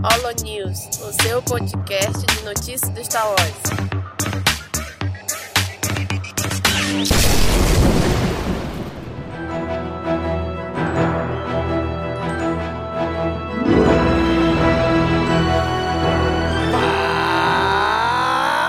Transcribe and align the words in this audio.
Holo 0.00 0.30
News, 0.44 0.86
o 1.00 1.12
seu 1.22 1.42
podcast 1.42 2.24
de 2.24 2.44
notícias 2.44 2.88
do 2.90 3.04
Star 3.04 3.26
Wars. 3.26 4.68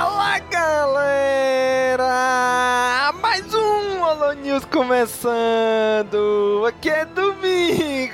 Fala 0.01 0.39
galera! 0.49 2.03
Mais 3.21 3.53
um 3.53 4.01
Holo 4.01 4.33
News 4.33 4.65
começando! 4.65 6.65
Aqui 6.67 6.89
é 6.89 7.05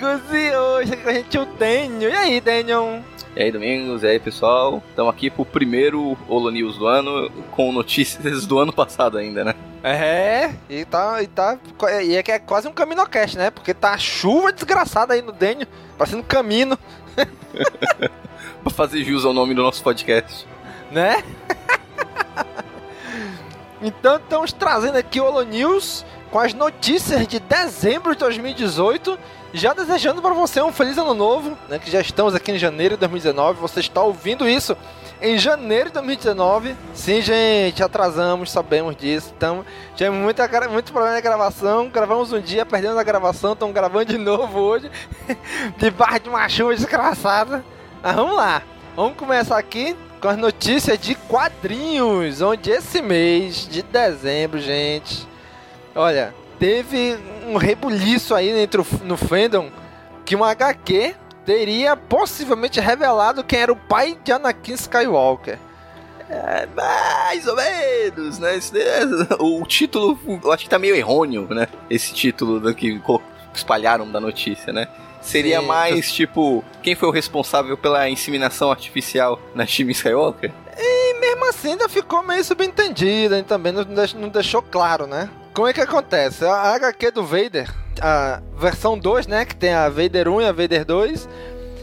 Domingos 0.06 0.22
e 0.32 0.56
hoje 0.56 0.94
a 1.04 1.14
gente 1.14 1.38
o 1.40 1.46
Daniel. 1.46 2.12
E 2.12 2.16
aí, 2.16 2.40
Daniel? 2.40 3.04
E 3.36 3.42
aí, 3.42 3.52
Domingos, 3.52 4.04
e 4.04 4.08
aí, 4.08 4.20
pessoal? 4.20 4.84
Estamos 4.90 5.12
aqui 5.12 5.32
pro 5.32 5.44
primeiro 5.44 6.16
Holo 6.28 6.52
News 6.52 6.78
do 6.78 6.86
ano, 6.86 7.32
com 7.52 7.72
notícias 7.72 8.46
do 8.46 8.60
ano 8.60 8.72
passado 8.72 9.18
ainda, 9.18 9.44
né? 9.44 9.56
É, 9.84 10.54
e 10.70 10.86
tá, 10.86 11.24
e 11.24 11.28
tá. 11.28 11.58
E 12.04 12.16
é 12.16 12.22
que 12.22 12.32
é 12.32 12.38
quase 12.38 12.68
um 12.68 12.72
caminocast, 12.72 13.36
né? 13.36 13.50
Porque 13.50 13.74
tá 13.74 13.98
chuva 13.98 14.54
desgraçada 14.54 15.16
aí 15.16 15.24
no 15.24 15.32
Daniel, 15.32 15.68
parecendo 15.98 16.22
camino, 16.22 16.78
pra 18.64 18.72
fazer 18.72 19.04
jus 19.04 19.26
ao 19.26 19.34
nome 19.34 19.56
do 19.56 19.64
nosso 19.64 19.82
podcast. 19.82 20.48
né? 20.92 21.24
então 23.82 24.18
estamos 24.18 24.54
trazendo 24.54 24.98
aqui 24.98 25.20
o 25.20 25.26
Holo 25.26 25.42
News 25.42 26.06
com 26.30 26.40
as 26.40 26.54
notícias 26.54 27.28
de 27.28 27.40
dezembro 27.40 28.14
de 28.14 28.20
2018. 28.20 29.18
Já 29.56 29.74
desejando 29.74 30.22
para 30.22 30.34
você 30.34 30.62
um 30.62 30.74
feliz 30.74 30.98
ano 30.98 31.14
novo, 31.14 31.58
né? 31.70 31.80
Que 31.80 31.90
já 31.90 32.02
estamos 32.02 32.36
aqui 32.36 32.52
em 32.52 32.58
janeiro 32.58 32.96
de 32.96 33.00
2019. 33.00 33.58
Você 33.62 33.80
está 33.80 34.02
ouvindo 34.02 34.46
isso 34.46 34.76
em 35.22 35.38
janeiro 35.38 35.86
de 35.86 35.94
2019. 35.94 36.76
Sim, 36.94 37.22
gente, 37.22 37.82
atrasamos, 37.82 38.52
sabemos 38.52 38.98
disso. 38.98 39.34
Tamo, 39.40 39.66
tivemos 39.96 40.20
muita, 40.20 40.46
muito 40.68 40.92
problema 40.92 41.16
na 41.16 41.22
gravação. 41.22 41.88
Gravamos 41.88 42.34
um 42.34 42.42
dia, 42.42 42.66
perdemos 42.66 42.98
a 42.98 43.04
gravação. 43.04 43.54
Estamos 43.54 43.74
gravando 43.74 44.04
de 44.04 44.18
novo 44.18 44.60
hoje. 44.60 44.92
Debaixo 45.80 46.20
de 46.20 46.30
uma 46.30 46.50
chuva 46.50 46.76
desgraçada. 46.76 47.64
Mas 48.04 48.14
vamos 48.14 48.36
lá. 48.36 48.62
Vamos 48.94 49.18
começar 49.18 49.58
aqui 49.58 49.96
com 50.20 50.28
as 50.28 50.36
notícias 50.36 51.00
de 51.00 51.16
quadrinhos. 51.16 52.42
Onde 52.42 52.72
esse 52.72 53.02
mês 53.02 53.66
de 53.70 53.82
dezembro, 53.84 54.60
gente. 54.60 55.26
Olha, 55.96 56.36
teve 56.60 57.18
um 57.48 57.58
rebuliço 57.58 58.34
aí 58.36 58.50
entre 58.50 58.82
o, 58.82 58.86
no 59.04 59.16
fandom 59.18 59.70
que 60.26 60.36
um 60.36 60.44
HQ 60.44 61.16
teria 61.46 61.96
possivelmente 61.96 62.80
revelado 62.80 63.44
quem 63.44 63.60
era 63.60 63.72
o 63.72 63.76
pai 63.76 64.18
de 64.24 64.32
Anakin 64.32 64.74
Skywalker. 64.74 65.60
É, 66.28 66.68
mais 66.76 67.46
ou 67.46 67.56
menos, 67.56 68.40
né? 68.40 68.56
Esse- 68.58 68.74
O 69.40 69.64
título, 69.68 70.18
eu 70.44 70.52
acho 70.52 70.64
que 70.64 70.70
tá 70.70 70.80
meio 70.80 70.96
errôneo, 70.96 71.48
né? 71.52 71.68
Esse 71.88 72.14
título 72.14 72.60
do 72.60 72.74
que 72.74 73.00
espalharam 73.54 74.10
da 74.12 74.20
notícia, 74.20 74.74
né? 74.74 74.88
Seria 75.22 75.60
Sim. 75.60 75.66
mais, 75.68 76.12
tipo, 76.12 76.64
quem 76.82 76.96
foi 76.96 77.10
o 77.10 77.12
responsável 77.12 77.78
pela 77.78 78.10
inseminação 78.10 78.72
artificial 78.72 79.40
na 79.54 79.66
Team 79.68 79.90
Skywalker? 79.92 80.52
E 80.78 81.20
mesmo 81.20 81.48
assim 81.50 81.72
ainda 81.72 81.88
ficou 81.88 82.24
meio 82.24 82.44
subentendido, 82.44 83.36
e 83.36 83.44
também 83.44 83.72
não 83.72 84.30
deixou 84.30 84.62
claro, 84.64 85.06
né? 85.08 85.30
Como 85.56 85.70
é 85.70 85.72
que 85.72 85.80
acontece? 85.80 86.44
A 86.44 86.74
HQ 86.76 87.12
do 87.12 87.24
Vader, 87.24 87.74
a 88.02 88.42
versão 88.58 89.00
2, 89.00 89.26
né? 89.26 89.46
Que 89.46 89.56
tem 89.56 89.72
a 89.72 89.88
Vader 89.88 90.28
1 90.28 90.42
e 90.42 90.46
a 90.48 90.52
Vader 90.52 90.84
2, 90.84 91.30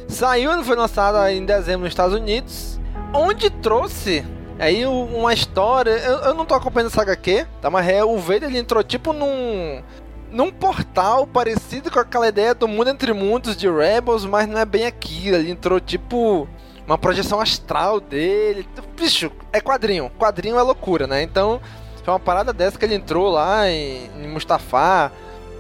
saiu, 0.08 0.62
foi 0.62 0.76
lançada 0.76 1.32
em 1.32 1.42
dezembro 1.42 1.84
nos 1.84 1.88
Estados 1.88 2.14
Unidos, 2.14 2.78
onde 3.14 3.48
trouxe 3.48 4.22
aí 4.58 4.84
uma 4.84 5.32
história. 5.32 5.90
Eu, 5.90 6.18
eu 6.18 6.34
não 6.34 6.44
tô 6.44 6.54
acompanhando 6.54 6.90
essa 6.90 7.00
HQ, 7.00 7.46
tá? 7.62 7.70
Mas 7.70 7.88
é, 7.88 8.04
o 8.04 8.18
Vader 8.18 8.50
ele 8.50 8.58
entrou 8.58 8.82
tipo 8.82 9.14
num. 9.14 9.82
Num 10.30 10.50
portal 10.50 11.26
parecido 11.26 11.90
com 11.90 11.98
aquela 11.98 12.28
ideia 12.28 12.54
do 12.54 12.66
mundo 12.68 12.88
entre 12.88 13.12
mundos 13.14 13.54
de 13.56 13.70
Rebels, 13.70 14.24
mas 14.26 14.46
não 14.48 14.58
é 14.58 14.64
bem 14.66 14.84
aquilo. 14.86 15.36
Ele 15.36 15.50
entrou 15.50 15.80
tipo 15.80 16.46
uma 16.86 16.98
projeção 16.98 17.40
astral 17.40 18.00
dele. 18.00 18.68
Bicho, 18.98 19.30
é 19.50 19.60
quadrinho. 19.62 20.10
Quadrinho 20.18 20.58
é 20.58 20.62
loucura, 20.62 21.06
né? 21.06 21.22
Então, 21.22 21.60
foi 22.02 22.12
uma 22.12 22.20
parada 22.20 22.52
dessa 22.52 22.78
que 22.78 22.84
ele 22.84 22.94
entrou 22.94 23.30
lá 23.30 23.68
em, 23.68 24.10
em 24.20 24.26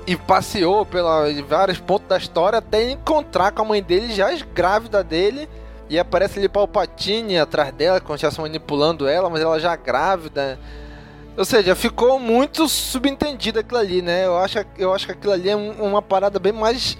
e 0.06 0.16
passeou 0.16 0.84
pela, 0.84 1.26
vários 1.46 1.78
pontos 1.78 2.08
da 2.08 2.16
história 2.16 2.58
até 2.58 2.90
encontrar 2.90 3.52
com 3.52 3.62
a 3.62 3.64
mãe 3.64 3.82
dele 3.82 4.12
já 4.12 4.32
grávida 4.54 5.02
dele. 5.04 5.48
E 5.88 5.98
aparece 5.98 6.38
ali 6.38 6.48
Palpatine 6.48 7.38
atrás 7.38 7.72
dela, 7.72 8.00
como 8.00 8.16
se 8.18 8.24
estivesse 8.24 8.40
manipulando 8.40 9.06
ela, 9.06 9.28
mas 9.28 9.42
ela 9.42 9.60
já 9.60 9.76
grávida. 9.76 10.58
Ou 11.36 11.44
seja, 11.44 11.74
ficou 11.74 12.18
muito 12.18 12.68
subentendido 12.68 13.60
aquilo 13.60 13.78
ali, 13.78 14.02
né? 14.02 14.26
Eu 14.26 14.38
acho, 14.38 14.58
eu 14.78 14.92
acho 14.92 15.06
que 15.06 15.12
aquilo 15.12 15.32
ali 15.32 15.48
é 15.50 15.56
um- 15.56 15.82
uma 15.82 16.02
parada 16.02 16.38
bem 16.38 16.52
mais 16.52 16.96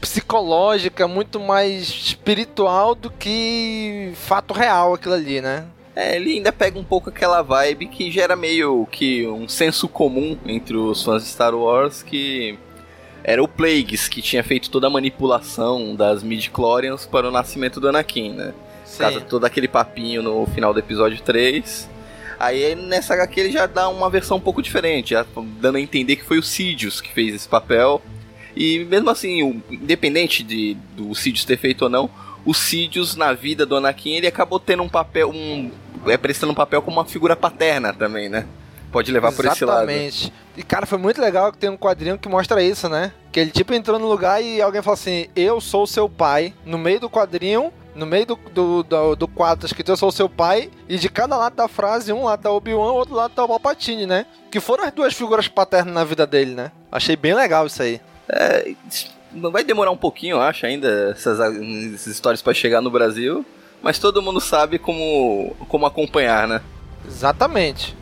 psicológica, 0.00 1.08
muito 1.08 1.40
mais 1.40 1.82
espiritual 1.88 2.94
do 2.94 3.10
que 3.10 4.12
fato 4.16 4.52
real 4.52 4.94
aquilo 4.94 5.14
ali, 5.14 5.40
né? 5.40 5.64
É, 5.96 6.16
ele 6.16 6.32
ainda 6.34 6.52
pega 6.52 6.78
um 6.78 6.82
pouco 6.84 7.08
aquela 7.08 7.40
vibe 7.40 7.86
que 7.86 8.10
gera 8.10 8.34
meio 8.34 8.86
que 8.90 9.26
um 9.28 9.48
senso 9.48 9.86
comum 9.88 10.36
entre 10.44 10.76
os 10.76 11.02
fãs 11.04 11.22
de 11.22 11.28
Star 11.28 11.54
Wars 11.54 12.02
que 12.02 12.58
era 13.22 13.40
o 13.42 13.46
Plagueis 13.46 14.08
que 14.08 14.20
tinha 14.20 14.42
feito 14.42 14.70
toda 14.70 14.88
a 14.88 14.90
manipulação 14.90 15.94
das 15.94 16.22
midi-chlorians 16.22 17.06
para 17.06 17.28
o 17.28 17.30
nascimento 17.30 17.78
do 17.80 17.88
Anakin, 17.88 18.32
né? 18.32 18.52
Causa 18.98 19.20
de 19.20 19.26
todo 19.26 19.44
aquele 19.44 19.68
papinho 19.68 20.20
no 20.22 20.46
final 20.46 20.72
do 20.74 20.78
episódio 20.80 21.20
3. 21.22 21.88
Aí 22.40 22.74
nessa 22.74 23.14
HQ 23.14 23.40
ele 23.40 23.50
já 23.52 23.66
dá 23.66 23.88
uma 23.88 24.10
versão 24.10 24.36
um 24.36 24.40
pouco 24.40 24.60
diferente, 24.60 25.10
já 25.10 25.24
dando 25.60 25.76
a 25.76 25.80
entender 25.80 26.16
que 26.16 26.24
foi 26.24 26.38
o 26.38 26.42
Sidious 26.42 27.00
que 27.00 27.12
fez 27.12 27.34
esse 27.34 27.48
papel. 27.48 28.02
E 28.56 28.80
mesmo 28.84 29.08
assim, 29.10 29.42
o- 29.42 29.62
independente 29.70 30.42
de, 30.42 30.76
do 30.96 31.14
Sidious 31.14 31.44
ter 31.44 31.56
feito 31.56 31.82
ou 31.82 31.88
não, 31.88 32.10
o 32.44 32.52
Sidious 32.52 33.16
na 33.16 33.32
vida 33.32 33.64
do 33.64 33.76
Anakin 33.76 34.14
ele 34.14 34.26
acabou 34.26 34.60
tendo 34.60 34.82
um 34.82 34.88
papel, 34.88 35.30
um, 35.30 35.70
é 36.06 36.16
prestando 36.16 36.52
um 36.52 36.56
papel 36.56 36.82
como 36.82 36.98
uma 36.98 37.04
figura 37.04 37.34
paterna 37.34 37.92
também, 37.92 38.28
né? 38.28 38.46
Pode 38.94 39.10
levar 39.10 39.32
por 39.32 39.44
esse 39.46 39.64
lado. 39.64 39.90
Exatamente. 39.90 40.32
E 40.56 40.62
cara, 40.62 40.86
foi 40.86 40.98
muito 40.98 41.20
legal 41.20 41.50
que 41.50 41.58
tem 41.58 41.68
um 41.68 41.76
quadrinho 41.76 42.16
que 42.16 42.28
mostra 42.28 42.62
isso, 42.62 42.88
né? 42.88 43.12
Que 43.32 43.40
ele 43.40 43.50
tipo 43.50 43.74
entrou 43.74 43.98
no 43.98 44.06
lugar 44.06 44.40
e 44.40 44.62
alguém 44.62 44.82
falou 44.82 44.94
assim: 44.94 45.26
Eu 45.34 45.60
sou 45.60 45.84
seu 45.84 46.08
pai. 46.08 46.54
No 46.64 46.78
meio 46.78 47.00
do 47.00 47.10
quadrinho, 47.10 47.72
no 47.92 48.06
meio 48.06 48.24
do, 48.24 48.36
do, 48.52 48.82
do, 48.84 49.16
do 49.16 49.26
quadro 49.26 49.66
escrito 49.66 49.90
Eu 49.90 49.96
sou 49.96 50.12
seu 50.12 50.28
pai. 50.28 50.70
E 50.88 50.96
de 50.96 51.08
cada 51.08 51.36
lado 51.36 51.56
da 51.56 51.66
frase, 51.66 52.12
um 52.12 52.22
lado 52.22 52.42
tá 52.42 52.52
Obi-Wan, 52.52 52.92
outro 52.92 53.16
lado 53.16 53.34
tá 53.34 53.42
o 53.42 53.48
Palpatine, 53.48 54.06
né? 54.06 54.26
Que 54.48 54.60
foram 54.60 54.84
as 54.84 54.92
duas 54.92 55.12
figuras 55.12 55.48
paternas 55.48 55.92
na 55.92 56.04
vida 56.04 56.24
dele, 56.24 56.54
né? 56.54 56.70
Achei 56.92 57.16
bem 57.16 57.34
legal 57.34 57.66
isso 57.66 57.82
aí. 57.82 58.00
É, 58.28 58.74
vai 59.50 59.64
demorar 59.64 59.90
um 59.90 59.96
pouquinho, 59.96 60.36
eu 60.36 60.40
acho, 60.40 60.66
ainda 60.66 61.10
essas, 61.10 61.40
essas 61.40 62.06
histórias 62.06 62.42
para 62.42 62.54
chegar 62.54 62.80
no 62.80 62.90
Brasil, 62.90 63.44
mas 63.82 63.98
todo 63.98 64.22
mundo 64.22 64.40
sabe 64.40 64.78
como, 64.78 65.54
como 65.68 65.86
acompanhar, 65.86 66.48
né? 66.48 66.60
Exatamente. 67.06 67.96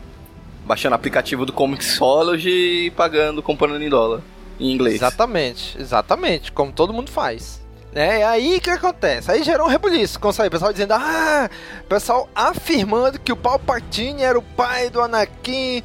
Baixando 0.65 0.93
o 0.93 0.95
aplicativo 0.95 1.45
do 1.45 1.51
Comixology 1.51 2.85
e 2.85 2.91
pagando, 2.91 3.43
comprando 3.43 3.81
em 3.81 3.89
dólar, 3.89 4.21
em 4.59 4.71
inglês. 4.71 4.95
Exatamente, 4.95 5.77
exatamente, 5.79 6.51
como 6.51 6.71
todo 6.71 6.93
mundo 6.93 7.11
faz. 7.11 7.61
Né? 7.91 8.21
E 8.21 8.23
aí 8.23 8.57
o 8.57 8.61
que 8.61 8.69
acontece? 8.69 9.29
Aí 9.29 9.43
gerou 9.43 9.67
um 9.67 9.69
rebuliço, 9.69 10.19
com 10.19 10.29
isso 10.29 10.41
aí, 10.41 10.47
o 10.47 10.51
pessoal 10.51 10.71
dizendo, 10.71 10.93
ah, 10.93 11.49
pessoal 11.87 12.27
afirmando 12.33 13.19
que 13.19 13.31
o 13.31 13.35
Palpatine 13.35 14.23
era 14.23 14.39
o 14.39 14.41
pai 14.41 14.89
do 14.89 14.99
Anakin, 14.99 15.83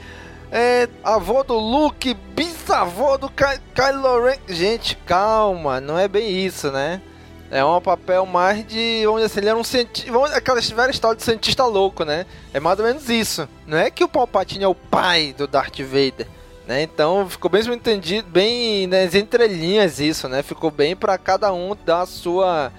é, 0.51 0.89
avô 1.03 1.43
do 1.43 1.59
Luke, 1.59 2.15
bisavô 2.15 3.19
do 3.19 3.29
Ky 3.29 3.61
Kylo 3.75 4.25
Ren. 4.25 4.39
Gente, 4.49 4.97
calma, 5.07 5.81
não 5.81 5.99
é 5.99 6.09
bem 6.09 6.45
isso, 6.45 6.71
né? 6.71 7.03
É 7.51 7.65
um 7.65 7.81
papel 7.81 8.27
mais 8.27 8.67
de, 8.67 9.03
vamos 9.07 9.23
dizer 9.23 9.33
assim, 9.33 9.41
ele 9.41 9.49
era 9.49 9.59
um 9.59 9.65
cientista, 9.65 10.13
vamos, 10.13 10.33
aquela 10.33 10.61
velha 10.61 10.91
história 10.91 11.17
de 11.17 11.23
cientista 11.23 11.65
louco, 11.65 12.05
né? 12.05 12.27
É 12.53 12.61
mais 12.61 12.79
ou 12.79 12.85
menos 12.85 13.09
isso. 13.09 13.49
Não 13.67 13.79
é 13.79 13.91
que 13.91 14.05
o 14.05 14.09
Palpatine 14.09 14.65
é 14.65 14.69
o 14.69 14.75
pai 14.75 15.35
do 15.37 15.47
Darth 15.47 15.79
Vader. 15.81 16.27
Né? 16.67 16.83
Então 16.83 17.27
ficou 17.31 17.51
bem 17.51 17.63
entendido, 17.73 18.29
bem 18.29 18.87
nas 18.87 19.15
entrelinhas 19.15 19.99
isso, 19.99 20.29
né? 20.29 20.43
Ficou 20.43 20.71
bem 20.71 20.95
para 20.95 21.17
cada 21.17 21.51
um 21.51 21.75
dar 21.87 22.03
a 22.03 22.07
sua 22.07 22.71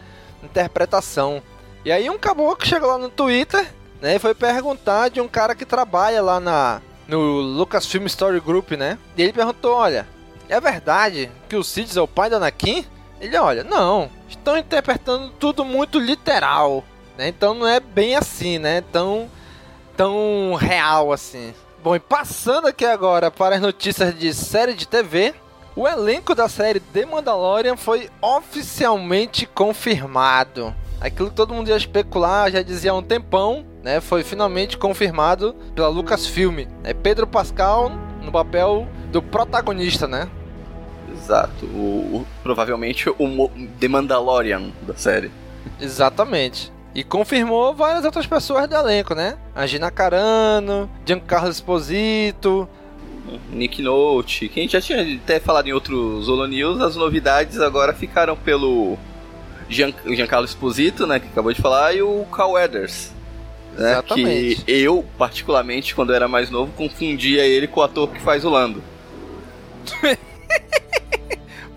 interpretação. 0.44 1.42
E 1.83 1.92
aí 1.92 2.07
um 2.07 2.19
caboclo 2.19 2.68
chegou 2.68 2.88
lá 2.88 3.00
no 3.00 3.10
Twitter, 3.10 3.68
né? 4.00 4.15
E 4.15 4.19
foi 4.19 4.36
perguntar 4.36 5.10
de 5.10 5.19
um 5.19 5.27
cara 5.27 5.56
que 5.56 5.65
trabalha 5.65 6.22
lá 6.22 6.39
na 6.39 6.81
no 7.09 7.41
Lucasfilm 7.41 8.06
Story 8.06 8.39
Group, 8.39 8.71
né? 8.73 8.97
E 9.17 9.23
ele 9.23 9.33
perguntou, 9.33 9.73
olha, 9.73 10.07
é 10.47 10.61
verdade 10.61 11.29
que 11.50 11.56
o 11.56 11.63
Sidious 11.63 11.97
é 11.97 12.01
o 12.01 12.07
pai 12.07 12.29
do 12.29 12.35
Anakin? 12.35 12.85
Ele, 13.19 13.35
olha, 13.35 13.63
não, 13.63 14.09
estão 14.29 14.56
interpretando 14.56 15.31
tudo 15.31 15.65
muito 15.65 16.00
literal, 16.00 16.83
né? 17.17 17.27
Então 17.27 17.53
não 17.53 17.67
é 17.67 17.79
bem 17.79 18.15
assim, 18.15 18.59
né? 18.59 18.81
Tão, 18.91 19.27
tão 19.97 20.53
real 20.53 21.11
assim. 21.11 21.53
Bom, 21.83 21.95
e 21.95 22.00
passando 22.00 22.67
aqui 22.67 22.85
agora 22.85 23.31
para 23.31 23.55
as 23.55 23.62
notícias 23.62 24.17
de 24.17 24.33
série 24.33 24.73
de 24.73 24.88
TV, 24.88 25.33
o 25.75 25.88
elenco 25.88 26.35
da 26.35 26.47
série 26.47 26.79
The 26.79 27.05
Mandalorian 27.05 27.75
foi 27.75 28.09
oficialmente 28.21 29.47
confirmado. 29.47 30.75
Aquilo 31.01 31.29
que 31.29 31.35
todo 31.35 31.53
mundo 31.53 31.69
ia 31.69 31.77
especular, 31.77 32.51
já 32.51 32.62
dizia 32.62 32.91
há 32.91 32.95
um 32.95 33.01
tempão, 33.01 33.65
né? 33.83 33.99
Foi 34.01 34.23
finalmente 34.23 34.77
confirmado 34.77 35.53
pela 35.75 35.87
Lucasfilm. 35.87 36.65
É 36.83 36.93
Pedro 36.93 37.25
Pascal 37.27 37.91
no 38.23 38.31
papel 38.31 38.87
do 39.11 39.21
protagonista, 39.21 40.07
né? 40.07 40.27
Exato. 41.13 41.65
O, 41.65 42.17
o- 42.21 42.25
provavelmente 42.43 43.09
o 43.09 43.49
The 43.79 43.87
Mandalorian 43.87 44.71
da 44.81 44.95
série. 44.95 45.31
Exatamente. 45.79 46.71
E 46.95 47.03
confirmou 47.03 47.73
várias 47.75 48.03
outras 48.03 48.25
pessoas 48.25 48.67
do 48.67 48.75
elenco, 48.75 49.13
né? 49.13 49.37
A 49.55 49.65
Gina 49.65 49.91
Carano, 49.91 50.89
Giancarlo 51.05 51.49
Esposito. 51.49 52.67
Nick 53.51 53.81
Note, 53.83 54.49
que 54.49 54.59
a 54.59 54.63
gente 54.63 54.71
já 54.71 54.81
tinha 54.81 55.01
até 55.17 55.39
falado 55.39 55.67
em 55.67 55.73
outros 55.73 56.27
Holo 56.27 56.47
News, 56.47 56.81
as 56.81 56.95
novidades 56.95 57.59
agora 57.59 57.93
ficaram 57.93 58.35
pelo 58.35 58.97
Gian, 59.69 59.93
Giancarlo 60.07 60.45
Esposito, 60.45 61.05
né, 61.05 61.19
que 61.19 61.27
acabou 61.27 61.53
de 61.53 61.61
falar, 61.61 61.93
e 61.93 62.01
o 62.01 62.25
Carl 62.31 62.53
Weathers. 62.53 63.11
Né, 63.79 63.91
Exatamente. 63.93 64.65
Que 64.65 64.71
eu, 64.71 65.05
particularmente, 65.17 65.95
quando 65.95 66.09
eu 66.09 66.15
era 66.17 66.27
mais 66.27 66.49
novo, 66.49 66.71
confundia 66.73 67.45
ele 67.45 67.65
com 67.67 67.79
o 67.79 67.83
ator 67.83 68.09
que 68.09 68.19
faz 68.19 68.43
o 68.43 68.49
Lando. 68.49 68.83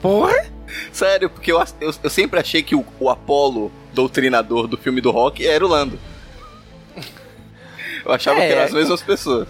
Porra! 0.01 0.47
Sério, 0.93 1.31
porque 1.31 1.53
eu, 1.53 1.63
eu, 1.81 1.95
eu 2.03 2.11
sempre 2.11 2.41
achei 2.41 2.63
que 2.63 2.75
o, 2.75 2.85
o 2.99 3.09
Apollo, 3.09 3.71
doutrinador 3.93 4.67
do 4.67 4.77
filme 4.77 5.01
do 5.01 5.11
rock, 5.11 5.47
era 5.47 5.65
o 5.65 5.69
Lando. 5.69 5.99
Eu 8.05 8.13
achava 8.13 8.41
É. 8.41 8.47
que 8.49 8.53
eram 8.53 8.65
as 8.65 8.73
mesmas 8.73 9.01
pessoas. 9.01 9.49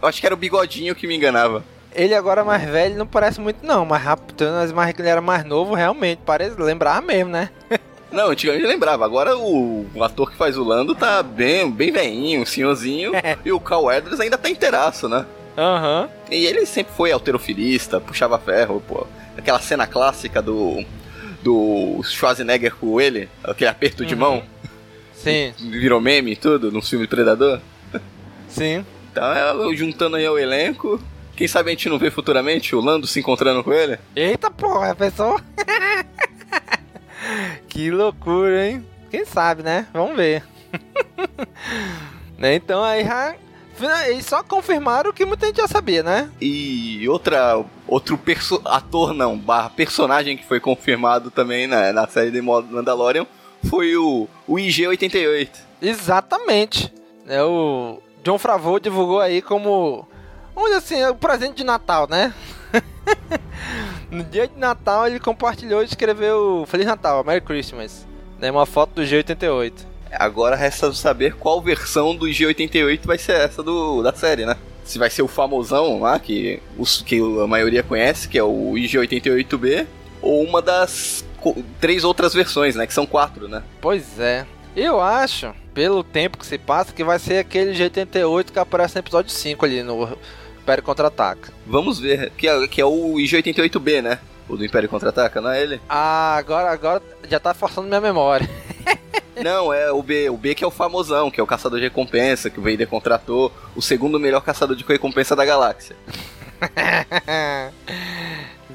Eu 0.00 0.06
acho 0.08 0.20
que 0.20 0.26
era 0.26 0.34
o 0.34 0.38
bigodinho 0.38 0.94
que 0.94 1.06
me 1.06 1.16
enganava. 1.16 1.64
Ele 1.92 2.14
agora 2.14 2.44
mais 2.44 2.62
velho 2.68 2.96
não 2.96 3.06
parece 3.06 3.40
muito 3.40 3.66
não, 3.66 3.84
mas 3.84 4.00
rápido, 4.02 4.44
mas 4.52 4.70
mais 4.70 4.94
que 4.94 5.00
ele 5.02 5.08
era 5.08 5.20
mais 5.20 5.44
novo, 5.44 5.74
realmente, 5.74 6.20
parece 6.24 6.54
lembrar 6.60 7.02
mesmo, 7.02 7.30
né? 7.30 7.50
Não, 8.10 8.30
antigamente 8.30 8.64
eu 8.64 8.70
lembrava. 8.70 9.04
Agora 9.04 9.36
o, 9.36 9.86
o 9.94 10.02
ator 10.02 10.30
que 10.30 10.36
faz 10.36 10.56
o 10.56 10.64
Lando 10.64 10.94
tá 10.94 11.22
bem, 11.22 11.70
bem 11.70 11.92
veinho, 11.92 12.46
senhorzinho. 12.46 13.12
e 13.44 13.52
o 13.52 13.60
Carl 13.60 13.84
Weathers 13.84 14.18
ainda 14.20 14.38
tá 14.38 14.48
inteiraço, 14.48 15.08
né? 15.08 15.26
Aham. 15.56 16.08
E 16.30 16.46
ele 16.46 16.64
sempre 16.66 16.92
foi 16.96 17.12
alterofilista, 17.12 18.00
puxava 18.00 18.38
ferro, 18.38 18.82
pô. 18.86 19.06
Aquela 19.36 19.60
cena 19.60 19.86
clássica 19.86 20.40
do. 20.42 20.84
Do 21.42 22.00
Schwarzenegger 22.02 22.74
com 22.74 23.00
ele, 23.00 23.28
aquele 23.44 23.70
aperto 23.70 24.04
de 24.04 24.14
Uhum. 24.14 24.20
mão, 24.20 24.42
Sim, 25.14 25.52
virou 25.70 26.00
meme 26.00 26.32
e 26.32 26.36
tudo, 26.36 26.72
no 26.72 26.82
filme 26.82 27.06
Predador. 27.06 27.60
sim. 28.48 28.84
Então, 29.12 29.24
é, 29.32 29.76
juntando 29.76 30.16
aí 30.16 30.28
o 30.28 30.36
elenco, 30.36 31.00
quem 31.36 31.46
sabe 31.46 31.70
a 31.70 31.72
gente 31.72 31.88
não 31.88 31.96
vê 31.98 32.10
futuramente 32.10 32.74
o 32.74 32.80
Lando 32.80 33.06
se 33.06 33.20
encontrando 33.20 33.62
com 33.62 33.72
ele? 33.72 33.98
Eita 34.16 34.50
porra, 34.50 34.94
pessoal. 34.96 35.40
que 37.78 37.92
loucura, 37.92 38.66
hein? 38.66 38.84
Quem 39.08 39.24
sabe, 39.24 39.62
né? 39.62 39.86
Vamos 39.92 40.16
ver. 40.16 40.42
né? 42.36 42.56
Então 42.56 42.82
aí 42.82 43.04
já. 43.04 43.36
E 44.10 44.20
só 44.20 44.42
confirmaram 44.42 45.10
o 45.10 45.12
que 45.12 45.24
muita 45.24 45.46
gente 45.46 45.58
já 45.58 45.68
sabia, 45.68 46.02
né? 46.02 46.28
E 46.40 47.08
outra, 47.08 47.64
outro 47.86 48.18
perso 48.18 48.60
ator 48.64 49.14
não, 49.14 49.38
barra 49.38 49.70
personagem 49.70 50.36
que 50.36 50.44
foi 50.44 50.58
confirmado 50.58 51.30
também 51.30 51.68
na, 51.68 51.92
na 51.92 52.08
série 52.08 52.32
de 52.32 52.42
Mandalorian 52.42 53.24
foi 53.70 53.96
o, 53.96 54.26
o 54.48 54.56
IG-88. 54.56 55.48
Exatamente. 55.80 56.92
É, 57.28 57.40
o 57.44 58.02
John 58.24 58.38
Favreau 58.38 58.80
divulgou 58.80 59.20
aí 59.20 59.40
como, 59.40 60.04
vamos 60.52 60.72
assim, 60.72 61.00
o 61.04 61.14
presente 61.14 61.58
de 61.58 61.64
Natal, 61.64 62.08
né? 62.10 62.34
no 64.10 64.24
dia 64.24 64.48
de 64.48 64.58
Natal 64.58 65.06
ele 65.06 65.20
compartilhou 65.20 65.82
e 65.82 65.86
escreveu 65.86 66.64
Feliz 66.68 66.86
Natal, 66.86 67.22
Merry 67.24 67.40
Christmas. 67.40 68.06
Né, 68.38 68.50
uma 68.50 68.66
foto 68.66 68.94
do 68.94 69.02
G88. 69.02 69.72
Agora 70.12 70.56
resta 70.56 70.92
saber 70.92 71.34
qual 71.34 71.60
versão 71.60 72.14
do 72.16 72.26
IG-88 72.26 73.00
vai 73.04 73.18
ser 73.18 73.32
essa 73.32 73.62
do, 73.62 74.02
da 74.02 74.12
série, 74.12 74.46
né? 74.46 74.56
Se 74.84 74.98
vai 74.98 75.10
ser 75.10 75.22
o 75.22 75.28
famosão 75.28 76.00
lá, 76.00 76.18
que, 76.18 76.62
os, 76.78 77.02
que 77.02 77.20
a 77.20 77.46
maioria 77.46 77.82
conhece, 77.82 78.28
que 78.28 78.38
é 78.38 78.42
o 78.42 78.72
IG-88B, 78.72 79.86
ou 80.22 80.42
uma 80.42 80.62
das 80.62 81.24
três 81.80 82.04
outras 82.04 82.32
versões, 82.32 82.74
né? 82.74 82.86
Que 82.86 82.94
são 82.94 83.04
quatro, 83.04 83.48
né? 83.48 83.62
Pois 83.80 84.18
é. 84.18 84.46
Eu 84.74 85.00
acho, 85.00 85.52
pelo 85.74 86.02
tempo 86.02 86.38
que 86.38 86.46
se 86.46 86.56
passa, 86.56 86.92
que 86.92 87.04
vai 87.04 87.18
ser 87.18 87.38
aquele 87.38 87.72
G88 87.72 88.52
que 88.52 88.58
aparece 88.58 88.94
no 88.94 89.00
episódio 89.00 89.30
5 89.30 89.64
ali 89.64 89.82
no 89.82 90.16
Império 90.68 90.84
Contra-Ataca. 90.84 91.50
Vamos 91.66 91.98
ver, 91.98 92.30
que 92.36 92.46
é, 92.46 92.68
que 92.68 92.78
é 92.78 92.84
o 92.84 93.14
IG-88B, 93.14 94.02
né? 94.02 94.18
O 94.46 94.54
do 94.54 94.66
Império 94.66 94.86
Contra-Ataca, 94.86 95.40
não 95.40 95.50
é 95.50 95.62
ele? 95.62 95.80
Ah, 95.88 96.34
agora, 96.36 96.70
agora 96.70 97.02
já 97.26 97.40
tá 97.40 97.54
forçando 97.54 97.88
minha 97.88 98.00
memória. 98.02 98.46
Não, 99.40 99.72
é 99.72 99.92
o 99.92 100.02
B. 100.02 100.28
O 100.28 100.36
B 100.36 100.52
que 100.52 100.64
é 100.64 100.66
o 100.66 100.70
famosão, 100.70 101.30
que 101.30 101.38
é 101.38 101.42
o 101.42 101.46
caçador 101.46 101.78
de 101.78 101.84
recompensa, 101.84 102.50
que 102.50 102.58
o 102.58 102.62
Vader 102.62 102.88
contratou, 102.88 103.52
o 103.76 103.80
segundo 103.80 104.18
melhor 104.18 104.40
caçador 104.40 104.74
de 104.74 104.82
recompensa 104.84 105.36
da 105.36 105.44
galáxia. 105.44 105.94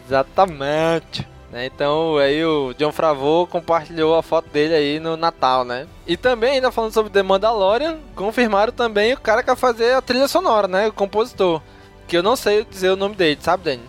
Exatamente. 0.07 1.27
Né, 1.51 1.65
Então 1.65 2.17
aí 2.17 2.43
o 2.45 2.73
John 2.79 2.93
Favreau 2.93 3.45
compartilhou 3.45 4.15
a 4.15 4.23
foto 4.23 4.49
dele 4.49 4.73
aí 4.73 4.99
no 5.01 5.17
Natal, 5.17 5.65
né? 5.65 5.85
E 6.07 6.15
também, 6.15 6.53
ainda 6.53 6.71
falando 6.71 6.93
sobre 6.93 7.11
The 7.11 7.21
Mandalorian, 7.21 7.97
confirmaram 8.15 8.71
também 8.71 9.13
o 9.13 9.19
cara 9.19 9.41
que 9.41 9.47
vai 9.47 9.55
fazer 9.55 9.93
a 9.93 10.01
trilha 10.01 10.29
sonora, 10.29 10.67
né? 10.67 10.87
O 10.87 10.93
compositor. 10.93 11.61
Que 12.07 12.17
eu 12.17 12.23
não 12.23 12.35
sei 12.35 12.65
dizer 12.69 12.89
o 12.91 12.95
nome 12.95 13.15
dele, 13.15 13.37
sabe, 13.41 13.63
Dani? 13.63 13.83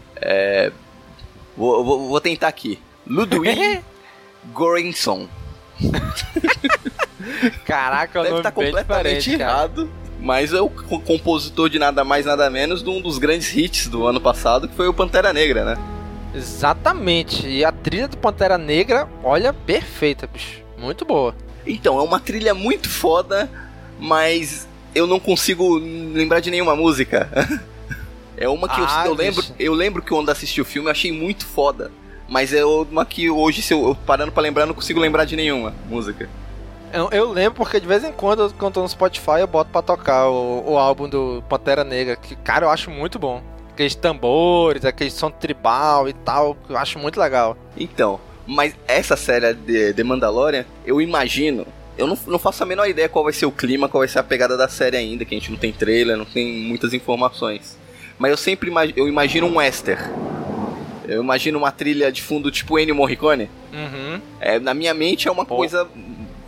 Vou, 1.56 1.84
vou, 1.84 2.08
vou 2.08 2.20
tentar 2.20 2.48
aqui. 2.48 2.78
Ludwig 3.06 3.80
Göransson. 4.56 5.28
Caraca, 7.64 8.18
é 8.18 8.20
um 8.20 8.24
Deve 8.24 8.30
nome 8.36 8.40
estar 8.40 8.50
bem 8.50 8.64
completamente 8.66 9.30
cara. 9.36 9.42
errado. 9.50 9.90
Mas 10.20 10.52
é 10.54 10.60
o 10.60 10.70
co- 10.70 11.00
compositor 11.00 11.68
de 11.68 11.78
nada 11.78 12.02
mais, 12.04 12.24
nada 12.24 12.48
menos 12.48 12.82
de 12.82 12.88
um 12.88 13.00
dos 13.00 13.18
grandes 13.18 13.54
hits 13.54 13.88
do 13.88 14.06
ano 14.06 14.20
passado, 14.20 14.66
que 14.68 14.74
foi 14.74 14.88
o 14.88 14.94
Pantera 14.94 15.32
Negra, 15.32 15.64
né? 15.64 15.76
Exatamente. 16.34 17.46
E 17.46 17.64
a 17.64 17.70
trilha 17.70 18.08
do 18.08 18.16
Pantera 18.16 18.56
Negra, 18.56 19.06
olha, 19.22 19.52
perfeita, 19.52 20.26
bicho. 20.26 20.62
Muito 20.78 21.04
boa. 21.04 21.34
Então, 21.66 21.98
é 21.98 22.02
uma 22.02 22.18
trilha 22.18 22.54
muito 22.54 22.88
foda, 22.88 23.50
mas 23.98 24.66
eu 24.94 25.06
não 25.06 25.20
consigo 25.20 25.78
lembrar 25.78 26.40
de 26.40 26.50
nenhuma 26.50 26.74
música. 26.74 27.28
é 28.36 28.48
uma 28.48 28.68
que 28.68 28.80
eu- 28.80 28.86
Ah, 28.88 29.04
eu, 29.06 29.14
lembro, 29.14 29.42
bicho. 29.42 29.54
eu 29.58 29.72
lembro 29.72 30.02
que 30.02 30.08
quando 30.08 30.30
assisti 30.30 30.60
o 30.60 30.64
filme 30.64 30.88
eu 30.88 30.92
achei 30.92 31.12
muito 31.12 31.44
foda. 31.46 31.90
Mas 32.28 32.52
é 32.54 32.64
uma 32.64 33.04
que 33.04 33.28
hoje, 33.28 33.60
se 33.60 33.74
eu, 33.74 33.86
eu 33.88 33.94
parando 33.94 34.32
pra 34.32 34.42
lembrar, 34.42 34.62
eu 34.62 34.66
não 34.68 34.74
consigo 34.74 34.98
lembrar 34.98 35.24
de 35.26 35.36
nenhuma 35.36 35.74
música. 35.88 36.28
Eu, 36.92 37.08
eu 37.10 37.30
lembro 37.32 37.54
porque 37.54 37.78
de 37.80 37.86
vez 37.86 38.02
em 38.04 38.12
quando, 38.12 38.44
eu- 38.44 38.50
quando 38.50 38.66
eu 38.66 38.70
tô 38.72 38.82
no 38.82 38.88
Spotify, 38.88 39.40
eu 39.40 39.46
boto 39.46 39.70
pra 39.70 39.82
tocar 39.82 40.28
o, 40.28 40.72
o 40.72 40.78
álbum 40.78 41.08
do 41.08 41.42
Pantera 41.48 41.84
Negra, 41.84 42.16
que, 42.16 42.34
cara, 42.36 42.64
eu 42.66 42.70
acho 42.70 42.90
muito 42.90 43.18
bom. 43.18 43.42
Aqueles 43.72 43.94
tambores, 43.94 44.84
aquele 44.84 45.10
som 45.10 45.30
tribal 45.30 46.08
e 46.08 46.12
tal, 46.12 46.54
que 46.66 46.72
eu 46.72 46.78
acho 46.78 46.98
muito 46.98 47.18
legal. 47.20 47.56
Então, 47.76 48.20
mas 48.46 48.74
essa 48.86 49.16
série 49.16 49.52
de, 49.52 49.92
de 49.92 50.04
Mandalorian, 50.04 50.64
eu 50.86 51.00
imagino. 51.00 51.66
Eu 51.98 52.06
não, 52.06 52.18
não 52.26 52.38
faço 52.38 52.62
a 52.62 52.66
menor 52.66 52.88
ideia 52.88 53.08
qual 53.08 53.24
vai 53.24 53.32
ser 53.32 53.46
o 53.46 53.52
clima, 53.52 53.88
qual 53.88 54.00
vai 54.00 54.08
ser 54.08 54.18
a 54.20 54.22
pegada 54.22 54.56
da 54.56 54.68
série 54.68 54.96
ainda, 54.96 55.24
que 55.24 55.34
a 55.34 55.38
gente 55.38 55.50
não 55.50 55.58
tem 55.58 55.72
trailer, 55.72 56.16
não 56.16 56.24
tem 56.24 56.46
muitas 56.62 56.92
informações. 56.94 57.76
Mas 58.18 58.30
eu 58.30 58.36
sempre 58.36 58.70
imagi- 58.70 58.94
eu 58.96 59.08
imagino 59.08 59.46
um 59.46 59.56
western. 59.56 60.02
Eu 61.06 61.22
imagino 61.22 61.58
uma 61.58 61.70
trilha 61.70 62.10
de 62.10 62.22
fundo 62.22 62.50
tipo 62.50 62.78
Ennio 62.78 62.94
Morricone. 62.94 63.50
Uhum. 63.72 64.20
É, 64.40 64.58
na 64.58 64.72
minha 64.72 64.94
mente 64.94 65.28
é 65.28 65.30
uma 65.30 65.44
Pô. 65.44 65.56
coisa 65.56 65.86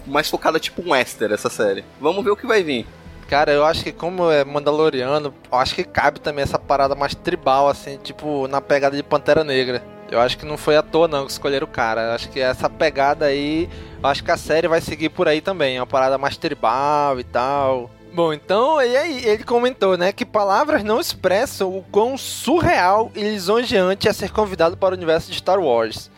mais 0.06 0.30
focada 0.30 0.58
tipo 0.58 0.80
um 0.82 0.92
western 0.92 1.34
essa 1.34 1.50
série. 1.50 1.84
Vamos 2.00 2.24
ver 2.24 2.30
o 2.30 2.36
que 2.36 2.46
vai 2.46 2.62
vir. 2.62 2.86
Cara, 3.28 3.50
eu 3.52 3.64
acho 3.64 3.82
que 3.82 3.90
como 3.90 4.30
é 4.30 4.44
Mandaloriano, 4.44 5.34
eu 5.50 5.58
acho 5.58 5.74
que 5.74 5.82
cabe 5.82 6.20
também 6.20 6.44
essa 6.44 6.60
parada 6.60 6.94
mais 6.94 7.12
tribal, 7.14 7.68
assim, 7.68 7.98
tipo, 7.98 8.46
na 8.46 8.60
pegada 8.60 8.96
de 8.96 9.02
Pantera 9.02 9.42
Negra. 9.42 9.82
Eu 10.08 10.20
acho 10.20 10.38
que 10.38 10.46
não 10.46 10.56
foi 10.56 10.76
à 10.76 10.82
toa 10.82 11.08
não 11.08 11.26
que 11.26 11.32
escolheram 11.32 11.66
o 11.66 11.70
cara. 11.70 12.02
Eu 12.02 12.12
acho 12.12 12.30
que 12.30 12.38
essa 12.38 12.70
pegada 12.70 13.24
aí, 13.26 13.68
eu 14.00 14.08
acho 14.08 14.22
que 14.22 14.30
a 14.30 14.36
série 14.36 14.68
vai 14.68 14.80
seguir 14.80 15.08
por 15.08 15.26
aí 15.26 15.40
também, 15.40 15.80
uma 15.80 15.86
parada 15.86 16.16
mais 16.16 16.36
tribal 16.36 17.18
e 17.18 17.24
tal. 17.24 17.90
Bom, 18.16 18.32
então, 18.32 18.80
e 18.80 18.96
aí 18.96 19.26
ele 19.26 19.44
comentou, 19.44 19.98
né, 19.98 20.10
que 20.10 20.24
palavras 20.24 20.82
não 20.82 20.98
expressam 20.98 21.76
o 21.76 21.82
quão 21.82 22.16
surreal 22.16 23.12
e 23.14 23.20
lisonjeante 23.20 24.08
é 24.08 24.12
ser 24.14 24.30
convidado 24.30 24.74
para 24.74 24.94
o 24.94 24.96
universo 24.96 25.30
de 25.30 25.36
Star 25.36 25.60
Wars. 25.60 26.10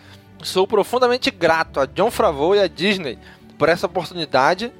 Sou 0.44 0.64
profundamente 0.64 1.28
grato 1.28 1.80
a 1.80 1.86
John 1.86 2.08
Favreau 2.08 2.54
e 2.54 2.60
a 2.60 2.68
Disney 2.68 3.18
por 3.58 3.68
essa 3.68 3.86
oportunidade 3.86 4.72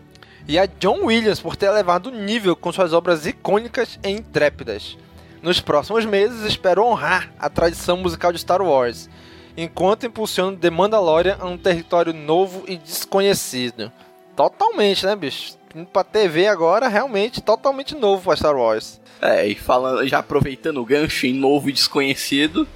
e 0.47 0.57
a 0.61 0.67
John 0.67 1.07
Williams 1.07 1.41
por 1.41 1.57
ter 1.57 1.67
elevado 1.67 2.09
o 2.09 2.13
nível 2.13 2.55
com 2.55 2.71
suas 2.71 2.93
obras 2.93 3.27
icônicas 3.27 3.99
e 4.05 4.11
intrépidas. 4.11 4.97
Nos 5.43 5.61
próximos 5.61 6.05
meses, 6.05 6.45
espero 6.45 6.85
honrar 6.85 7.33
a 7.37 7.51
tradição 7.51 7.97
musical 7.97 8.33
de 8.33 8.39
Star 8.39 8.63
Wars, 8.63 9.11
enquanto 9.57 10.07
impulsiono 10.07 10.57
The 10.57 10.71
Mandalorian 10.71 11.37
a 11.41 11.47
um 11.47 11.59
território 11.59 12.13
novo 12.13 12.63
e 12.69 12.77
desconhecido. 12.77 13.91
Totalmente, 14.37 15.05
né, 15.05 15.17
bicho? 15.17 15.58
Pra 15.93 16.05
TV 16.05 16.47
agora, 16.49 16.89
realmente 16.89 17.41
totalmente 17.41 17.95
novo 17.95 18.25
pra 18.25 18.37
Star 18.37 18.57
Wars. 18.57 19.01
É, 19.21 19.47
e 19.47 19.55
falando, 19.55 20.07
já 20.07 20.19
aproveitando 20.19 20.79
o 20.79 20.85
gancho 20.85 21.27
em 21.27 21.35
novo 21.35 21.69
e 21.69 21.73
desconhecido, 21.73 22.67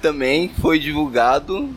também 0.00 0.50
foi 0.60 0.78
divulgado 0.78 1.74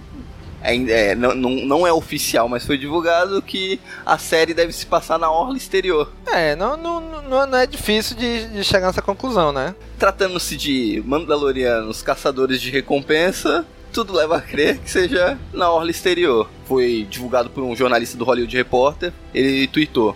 é, 0.64 1.14
não, 1.14 1.36
não, 1.36 1.50
não, 1.50 1.88
é 1.88 1.92
oficial, 1.92 2.48
mas 2.48 2.66
foi 2.66 2.78
divulgado 2.78 3.42
que 3.42 3.82
a 4.06 4.18
série 4.18 4.54
deve 4.54 4.72
se 4.72 4.86
passar 4.86 5.20
na 5.20 5.30
orla 5.30 5.58
exterior. 5.58 6.10
É, 6.32 6.56
não, 6.56 6.78
não, 6.78 7.02
não, 7.02 7.48
não 7.48 7.58
é 7.58 7.68
difícil 7.68 8.16
de, 8.16 8.48
de 8.48 8.64
chegar 8.64 8.88
nessa 8.88 9.02
conclusão, 9.02 9.52
né? 9.52 9.76
Tratando-se 10.00 10.56
de 10.56 11.04
Mandalorianos 11.06 12.02
caçadores 12.02 12.62
de 12.62 12.72
recompensa, 12.72 13.66
tudo 13.92 14.14
leva 14.14 14.38
a 14.38 14.42
crer 14.42 14.80
que 14.80 14.90
seja 14.90 15.38
na 15.52 15.70
orla 15.70 15.92
exterior. 15.92 16.50
Foi 16.66 17.06
divulgado 17.10 17.50
por 17.50 17.62
um 17.62 17.76
jornalista 17.76 18.18
do 18.18 18.24
Hollywood 18.24 18.56
Reporter. 18.56 19.12
Ele 19.34 19.68
tweetou: 19.68 20.16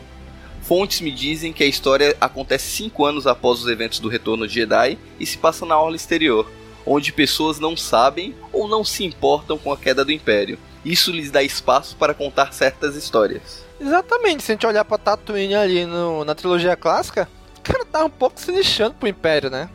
Fontes 0.68 1.00
me 1.00 1.12
dizem 1.12 1.54
que 1.54 1.64
a 1.64 1.68
história 1.68 2.18
acontece 2.20 2.68
cinco 2.68 3.06
anos 3.06 3.26
após 3.26 3.62
os 3.62 3.68
eventos 3.68 4.00
do 4.00 4.10
Retorno 4.10 4.46
de 4.46 4.54
Jedi 4.54 4.98
e 5.18 5.26
se 5.26 5.38
passa 5.38 5.66
na 5.66 5.80
orla 5.80 5.96
exterior 5.96 6.52
onde 6.86 7.14
pessoas 7.14 7.58
não 7.58 7.76
sabem 7.76 8.36
ou 8.52 8.68
não 8.68 8.84
se 8.84 9.06
importam 9.06 9.58
com 9.58 9.72
a 9.72 9.78
queda 9.78 10.04
do 10.04 10.12
Império. 10.12 10.58
Isso 10.84 11.12
lhes 11.12 11.32
dá 11.32 11.42
espaço 11.44 11.96
para 11.96 12.14
contar 12.14 12.54
certas 12.54 12.96
histórias. 12.96 13.66
Exatamente, 13.80 14.44
se 14.44 14.52
a 14.52 14.56
gente 14.56 14.66
olhar 14.66 14.84
pra 14.84 14.98
Tatooine 14.98 15.56
ali 15.56 15.86
no, 15.86 16.26
na 16.26 16.36
trilogia 16.36 16.76
clássica, 16.76 17.30
o 17.58 17.62
cara 17.62 17.86
tá 17.86 18.04
um 18.06 18.10
pouco 18.10 18.40
se 18.40 18.52
lixando 18.52 18.96
pro 18.96 19.08
Império, 19.08 19.50
né? 19.50 19.70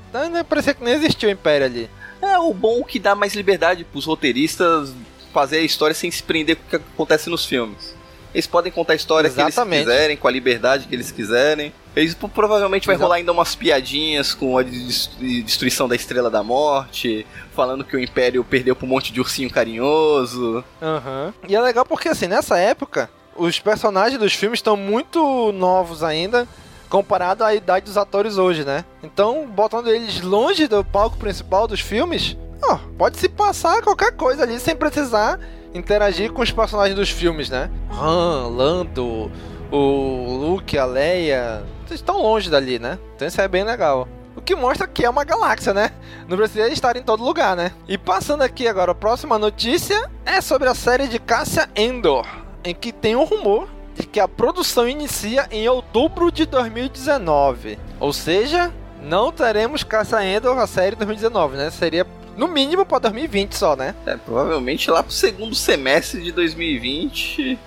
Parecia 0.49 0.75
que 0.75 0.84
nem 0.84 0.94
existia 0.94 1.28
o 1.28 1.32
Império 1.32 1.66
ali. 1.66 1.90
É 2.20 2.38
o 2.38 2.52
bom 2.52 2.82
que 2.84 2.99
dá 2.99 3.14
mais 3.14 3.34
liberdade 3.34 3.84
pros 3.84 4.04
roteiristas 4.04 4.92
fazer 5.32 5.58
a 5.58 5.62
história 5.62 5.94
sem 5.94 6.11
se 6.11 6.22
prender 6.22 6.56
com 6.56 6.66
o 6.66 6.68
que 6.70 6.76
acontece 6.76 7.30
nos 7.30 7.44
filmes. 7.46 7.94
Eles 8.34 8.46
podem 8.46 8.72
contar 8.72 8.94
a 8.94 8.96
história 8.96 9.28
Exatamente. 9.28 9.54
que 9.54 9.74
eles 9.74 9.84
quiserem, 9.84 10.16
com 10.16 10.28
a 10.28 10.30
liberdade 10.30 10.86
que 10.86 10.94
eles 10.94 11.10
quiserem. 11.10 11.72
Eles 11.94 12.14
provavelmente 12.14 12.86
vai 12.86 12.94
Exato. 12.94 13.04
rolar 13.04 13.16
ainda 13.16 13.32
umas 13.32 13.54
piadinhas 13.54 14.32
com 14.32 14.56
a 14.56 14.62
destruição 14.62 15.86
da 15.86 15.94
Estrela 15.94 16.30
da 16.30 16.42
Morte, 16.42 17.26
falando 17.54 17.84
que 17.84 17.94
o 17.94 18.00
Império 18.00 18.42
perdeu 18.42 18.74
pra 18.74 18.86
um 18.86 18.88
monte 18.88 19.12
de 19.12 19.20
ursinho 19.20 19.50
carinhoso. 19.50 20.64
Uhum. 20.80 21.32
E 21.46 21.54
é 21.54 21.60
legal 21.60 21.84
porque, 21.84 22.08
assim, 22.08 22.26
nessa 22.26 22.56
época, 22.58 23.10
os 23.36 23.58
personagens 23.58 24.18
dos 24.18 24.32
filmes 24.32 24.58
estão 24.58 24.76
muito 24.76 25.52
novos 25.52 26.02
ainda, 26.02 26.48
comparado 26.88 27.44
à 27.44 27.54
idade 27.54 27.86
dos 27.86 27.96
atores 27.98 28.38
hoje, 28.38 28.64
né? 28.64 28.84
Então, 29.02 29.46
botando 29.46 29.88
eles 29.88 30.20
longe 30.22 30.66
do 30.66 30.82
palco 30.82 31.16
principal 31.18 31.66
dos 31.66 31.80
filmes, 31.80 32.36
ó, 32.62 32.78
pode 32.96 33.18
se 33.18 33.28
passar 33.28 33.82
qualquer 33.82 34.12
coisa 34.12 34.42
ali 34.42 34.58
sem 34.58 34.76
precisar 34.76 35.38
interagir 35.74 36.32
com 36.32 36.42
os 36.42 36.50
personagens 36.50 36.96
dos 36.96 37.10
filmes, 37.10 37.50
né? 37.50 37.70
Han, 37.92 38.48
Lando, 38.48 39.30
o 39.70 40.36
Luke, 40.40 40.78
a 40.78 40.84
Leia, 40.84 41.62
estão 41.90 42.20
longe 42.20 42.50
dali, 42.50 42.78
né? 42.78 42.98
Então 43.14 43.26
isso 43.26 43.40
é 43.40 43.48
bem 43.48 43.64
legal. 43.64 44.08
O 44.34 44.40
que 44.40 44.54
mostra 44.54 44.86
que 44.86 45.04
é 45.04 45.10
uma 45.10 45.24
galáxia, 45.24 45.74
né? 45.74 45.90
Não 46.26 46.36
precisa 46.36 46.68
estar 46.68 46.96
em 46.96 47.02
todo 47.02 47.22
lugar, 47.22 47.54
né? 47.54 47.72
E 47.86 47.98
passando 47.98 48.42
aqui 48.42 48.66
agora, 48.66 48.92
a 48.92 48.94
próxima 48.94 49.38
notícia 49.38 50.10
é 50.24 50.40
sobre 50.40 50.68
a 50.68 50.74
série 50.74 51.06
de 51.06 51.18
Cássia 51.18 51.68
Endor, 51.76 52.26
em 52.64 52.74
que 52.74 52.92
tem 52.92 53.14
um 53.14 53.24
rumor 53.24 53.68
de 53.94 54.06
que 54.06 54.18
a 54.18 54.26
produção 54.26 54.88
inicia 54.88 55.46
em 55.50 55.68
outubro 55.68 56.32
de 56.32 56.46
2019. 56.46 57.78
Ou 58.00 58.12
seja, 58.12 58.72
não 59.02 59.30
teremos 59.30 59.82
Cássia 59.82 60.24
Endor 60.24 60.58
a 60.58 60.66
série 60.66 60.96
2019, 60.96 61.56
né? 61.56 61.70
Seria 61.70 62.06
no 62.36 62.48
mínimo 62.48 62.84
para 62.84 62.98
2020 63.00 63.52
só, 63.54 63.76
né? 63.76 63.94
É, 64.06 64.16
provavelmente 64.16 64.90
lá 64.90 65.02
pro 65.02 65.12
segundo 65.12 65.54
semestre 65.54 66.22
de 66.22 66.32
2020, 66.32 67.58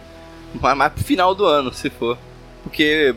mas 0.59 0.77
mais 0.77 0.93
pro 0.93 1.03
final 1.03 1.35
do 1.35 1.45
ano, 1.45 1.73
se 1.73 1.89
for. 1.89 2.17
Porque 2.63 3.15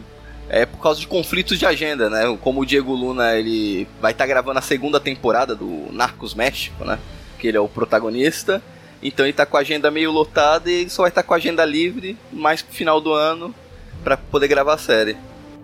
é 0.49 0.67
por 0.67 0.79
causa 0.81 1.01
de 1.01 1.07
conflitos 1.07 1.59
de 1.59 1.67
agenda, 1.67 2.09
né? 2.09 2.37
Como 2.41 2.61
o 2.61 2.67
Diego 2.67 2.93
Luna 2.93 3.37
ele 3.37 3.87
vai 4.01 4.13
estar 4.13 4.25
tá 4.25 4.29
gravando 4.29 4.59
a 4.59 4.63
segunda 4.63 4.99
temporada 4.99 5.55
do 5.55 5.87
Narcos 5.93 6.35
México, 6.35 6.85
né? 6.85 6.99
Que 7.39 7.49
ele 7.49 7.57
é 7.57 7.61
o 7.61 7.69
protagonista. 7.69 8.63
Então 9.03 9.25
ele 9.25 9.33
tá 9.33 9.47
com 9.47 9.57
a 9.57 9.61
agenda 9.61 9.91
meio 9.91 10.11
lotada 10.11 10.71
e 10.71 10.89
só 10.91 11.03
vai 11.03 11.11
estar 11.11 11.23
tá 11.23 11.29
com 11.29 11.35
a 11.35 11.37
agenda 11.37 11.65
livre 11.65 12.17
mais 12.33 12.63
pro 12.63 12.75
final 12.75 13.01
do 13.01 13.13
ano 13.13 13.55
para 14.03 14.17
poder 14.17 14.49
gravar 14.49 14.75
a 14.75 14.79
série. 14.79 15.17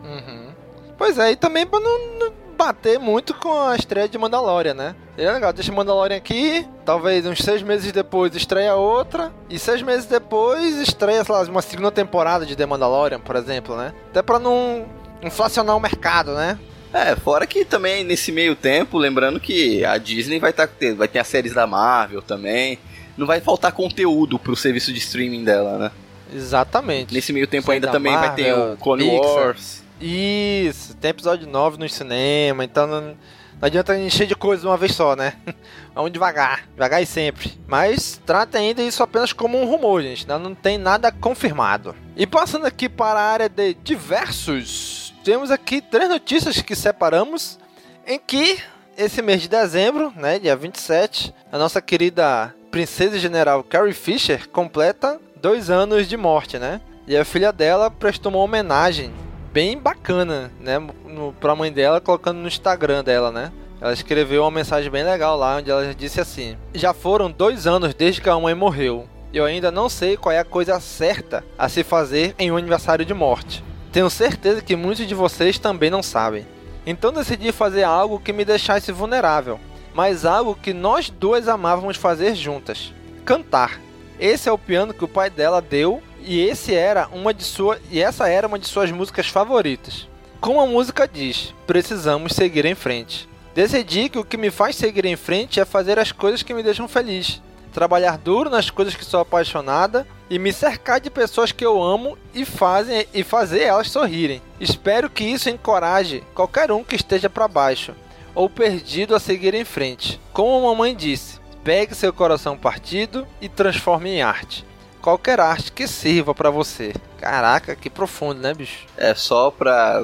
Uhum. 0.03 0.49
Pois 0.97 1.19
é, 1.19 1.33
e 1.33 1.37
também 1.37 1.67
pra 1.67 1.81
não, 1.81 2.19
não 2.19 2.44
bater 2.55 2.99
muito 2.99 3.35
com 3.35 3.69
a 3.69 3.77
estreia 3.77 4.09
de 4.09 4.17
Mandalorian, 4.17 4.75
né? 4.75 4.95
é 5.17 5.31
legal, 5.31 5.53
deixa 5.53 5.71
Mandalorian 5.71 6.17
aqui, 6.17 6.67
talvez 6.85 7.25
uns 7.25 7.39
seis 7.39 7.63
meses 7.63 7.93
depois 7.93 8.35
estreia 8.35 8.75
outra, 8.75 9.33
e 9.49 9.59
seis 9.59 9.81
meses 9.83 10.07
depois 10.07 10.77
estreia, 10.77 11.23
sei 11.23 11.35
lá, 11.35 11.43
uma 11.43 11.63
segunda 11.63 11.91
temporada 11.91 12.45
de 12.45 12.57
The 12.57 12.67
Mandalorian, 12.67 13.21
por 13.21 13.37
exemplo, 13.37 13.77
né? 13.77 13.93
Até 14.11 14.23
pra 14.23 14.39
não 14.39 14.87
inflacionar 15.23 15.77
o 15.77 15.81
mercado, 15.81 16.35
né? 16.35 16.59
É, 16.93 17.17
fora 17.17 17.47
que 17.47 17.65
também 17.65 18.05
nesse 18.05 18.31
meio 18.31 18.55
tempo, 18.55 18.99
lembrando 18.99 19.41
que 19.41 19.85
a 19.85 19.99
Disney 19.99 20.39
vai, 20.39 20.53
tá, 20.53 20.69
vai 20.97 21.09
ter 21.09 21.19
as 21.19 21.27
séries 21.27 21.53
da 21.53 21.67
Marvel 21.67 22.23
também, 22.23 22.79
não 23.17 23.27
vai 23.27 23.41
faltar 23.41 23.73
conteúdo 23.73 24.39
pro 24.39 24.57
serviço 24.57 24.93
de 24.93 24.99
streaming 24.99 25.45
dela, 25.45 25.79
né? 25.79 25.91
Exatamente. 26.33 27.15
Nesse 27.15 27.33
meio 27.33 27.47
tempo 27.47 27.71
ainda 27.71 27.89
também 27.89 28.13
Marvel, 28.13 28.29
vai 28.29 28.37
ter 28.37 28.53
o 28.55 28.77
Clone 28.77 29.11
Pixar. 29.11 29.35
Wars. 29.35 29.84
Isso, 30.01 30.97
tem 30.97 31.11
episódio 31.11 31.47
9 31.47 31.79
no 31.79 31.89
cinema, 31.89 32.65
então 32.65 32.87
não, 32.87 33.01
não 33.01 33.17
adianta 33.61 33.97
encher 33.97 34.27
de 34.27 34.35
coisa 34.35 34.63
de 34.63 34.67
uma 34.67 34.77
vez 34.77 34.95
só, 34.95 35.15
né? 35.15 35.35
Vamos 35.95 36.13
devagar, 36.13 36.67
devagar 36.73 37.03
e 37.03 37.07
sempre. 37.07 37.59
Mas 37.67 38.21
trata 38.27 38.59
ainda 38.59 38.83
isso 38.83 39.03
apenas 39.03 39.33
como 39.33 39.61
um 39.61 39.67
rumor, 39.67 40.03
gente, 40.03 40.23
ainda 40.23 40.39
não 40.39 40.55
tem 40.55 40.77
nada 40.77 41.13
confirmado. 41.13 41.95
E 42.17 42.27
passando 42.27 42.67
aqui 42.67 42.89
para 42.89 43.21
a 43.21 43.31
área 43.33 43.49
de 43.49 43.75
diversos, 43.75 45.15
temos 45.25 45.51
aqui 45.51 45.81
três 45.81 46.09
notícias 46.09 46.61
que 46.61 46.75
separamos 46.75 47.59
em 48.07 48.19
que 48.19 48.61
esse 48.97 49.23
mês 49.23 49.43
de 49.43 49.49
dezembro, 49.49 50.13
né, 50.17 50.39
dia 50.39 50.55
27, 50.55 51.35
a 51.51 51.59
nossa 51.59 51.81
querida 51.81 52.55
princesa 52.71 53.19
general 53.19 53.63
Carrie 53.63 53.93
Fisher 53.93 54.49
completa 54.49 55.21
dois 55.41 55.71
anos 55.71 56.09
de 56.09 56.17
morte, 56.17 56.59
né? 56.59 56.81
E 57.07 57.17
a 57.17 57.25
filha 57.25 57.53
dela 57.53 57.91
prestou 57.91 58.33
uma 58.33 58.41
homenagem 58.41 59.13
bem 59.55 59.79
bacana, 59.79 60.51
né? 60.59 60.81
No, 61.07 61.33
pra 61.35 61.55
mãe 61.55 61.73
dela, 61.73 62.01
colocando 62.01 62.39
no 62.39 62.49
Instagram 62.49 63.05
dela, 63.05 63.31
né? 63.31 63.53
Ela 63.81 63.93
escreveu 63.93 64.43
uma 64.43 64.51
mensagem 64.51 64.91
bem 64.91 65.05
legal 65.05 65.39
lá, 65.39 65.59
onde 65.59 65.71
ela 65.71 65.95
disse 65.95 66.21
assim: 66.21 66.57
Já 66.75 66.93
foram 66.93 67.31
dois 67.31 67.65
anos 67.65 67.95
desde 67.95 68.21
que 68.21 68.29
a 68.29 68.39
mãe 68.39 68.55
morreu. 68.55 69.09
Eu 69.33 69.45
ainda 69.45 69.71
não 69.71 69.89
sei 69.89 70.17
qual 70.17 70.33
é 70.33 70.41
a 70.41 70.45
coisa 70.45 70.81
certa 70.81 71.45
a 71.57 71.69
se 71.69 71.85
fazer 71.85 72.35
em 72.37 72.51
um 72.51 72.57
aniversário 72.57 73.05
de 73.05 73.15
morte. 73.15 73.63
Tenho 73.93 74.11
certeza 74.11 74.61
que 74.61 74.75
muitos 74.75 75.07
de 75.07 75.15
vocês 75.15 75.57
também 75.57 75.91
não 75.91 76.03
sabem. 76.03 76.45
Então 76.85 77.13
decidi 77.13 77.53
fazer 77.53 77.85
algo 77.85 78.19
que 78.19 78.33
me 78.33 78.45
deixasse 78.45 78.91
vulnerável, 78.91 79.61
mas 79.95 80.25
algo 80.25 80.57
que 80.61 80.73
nós 80.73 81.11
duas 81.11 81.47
amávamos 81.47 81.97
fazer 81.97 82.35
juntas: 82.35 82.93
cantar. 83.25 83.81
Esse 84.19 84.49
é 84.49 84.53
o 84.53 84.59
piano 84.59 84.95
que 84.95 85.05
o 85.05 85.09
pai 85.09 85.31
dela 85.31 85.61
deu 85.63 86.03
e 86.25 86.41
esse 86.41 86.75
era 86.75 87.09
uma 87.13 87.35
de 87.35 87.45
sua 87.45 87.79
e 87.91 88.01
essa 88.01 88.29
era 88.29 88.47
uma 88.47 88.59
de 88.59 88.67
suas 88.67 88.91
músicas 88.91 89.29
favoritas. 89.29 90.09
Como 90.41 90.61
a 90.61 90.67
música 90.67 91.07
diz, 91.07 91.55
precisamos 91.67 92.35
seguir 92.35 92.65
em 92.65 92.75
frente. 92.75 93.29
Decidi 93.55 94.09
que 94.09 94.19
o 94.19 94.25
que 94.25 94.37
me 94.37 94.51
faz 94.51 94.77
seguir 94.77 95.05
em 95.05 95.17
frente 95.17 95.61
é 95.61 95.65
fazer 95.65 95.99
as 95.99 96.13
coisas 96.13 96.43
que 96.43 96.53
me 96.53 96.63
deixam 96.63 96.89
feliz, 96.89 97.41
trabalhar 97.73 98.19
duro 98.19 98.51
nas 98.51 98.69
coisas 98.69 98.95
que 98.95 99.05
sou 99.05 99.21
apaixonada 99.21 100.07
e 100.29 100.39
me 100.39 100.53
cercar 100.53 101.01
de 101.01 101.11
pessoas 101.11 101.53
que 101.53 101.65
eu 101.65 101.81
amo 101.83 102.19
e 102.35 102.45
fazem 102.45 103.07
e 103.15 103.23
fazer 103.23 103.63
elas 103.63 103.91
sorrirem. 103.91 104.43
Espero 104.61 105.09
que 105.09 105.25
isso 105.25 105.49
encoraje 105.49 106.25
qualquer 106.35 106.73
um 106.73 106.83
que 106.83 106.97
esteja 106.97 107.31
para 107.31 107.47
baixo 107.47 107.95
ou 108.35 108.51
perdido 108.51 109.15
a 109.15 109.21
seguir 109.21 109.55
em 109.55 109.65
frente. 109.65 110.21
Como 110.33 110.67
a 110.67 110.71
mamãe 110.71 110.95
disse, 110.95 111.39
pegue 111.63 111.95
seu 111.95 112.13
coração 112.13 112.57
partido 112.57 113.27
e 113.41 113.49
transforme 113.49 114.11
em 114.11 114.23
arte 114.23 114.65
qualquer 115.05 115.39
arte 115.39 115.71
que 115.71 115.87
sirva 115.87 116.35
para 116.35 116.49
você. 116.49 116.95
Caraca, 117.19 117.77
que 117.77 117.91
profundo, 117.91 118.41
né, 118.41 118.55
bicho? 118.55 118.87
É 118.97 119.15
só 119.15 119.51
pra 119.51 120.03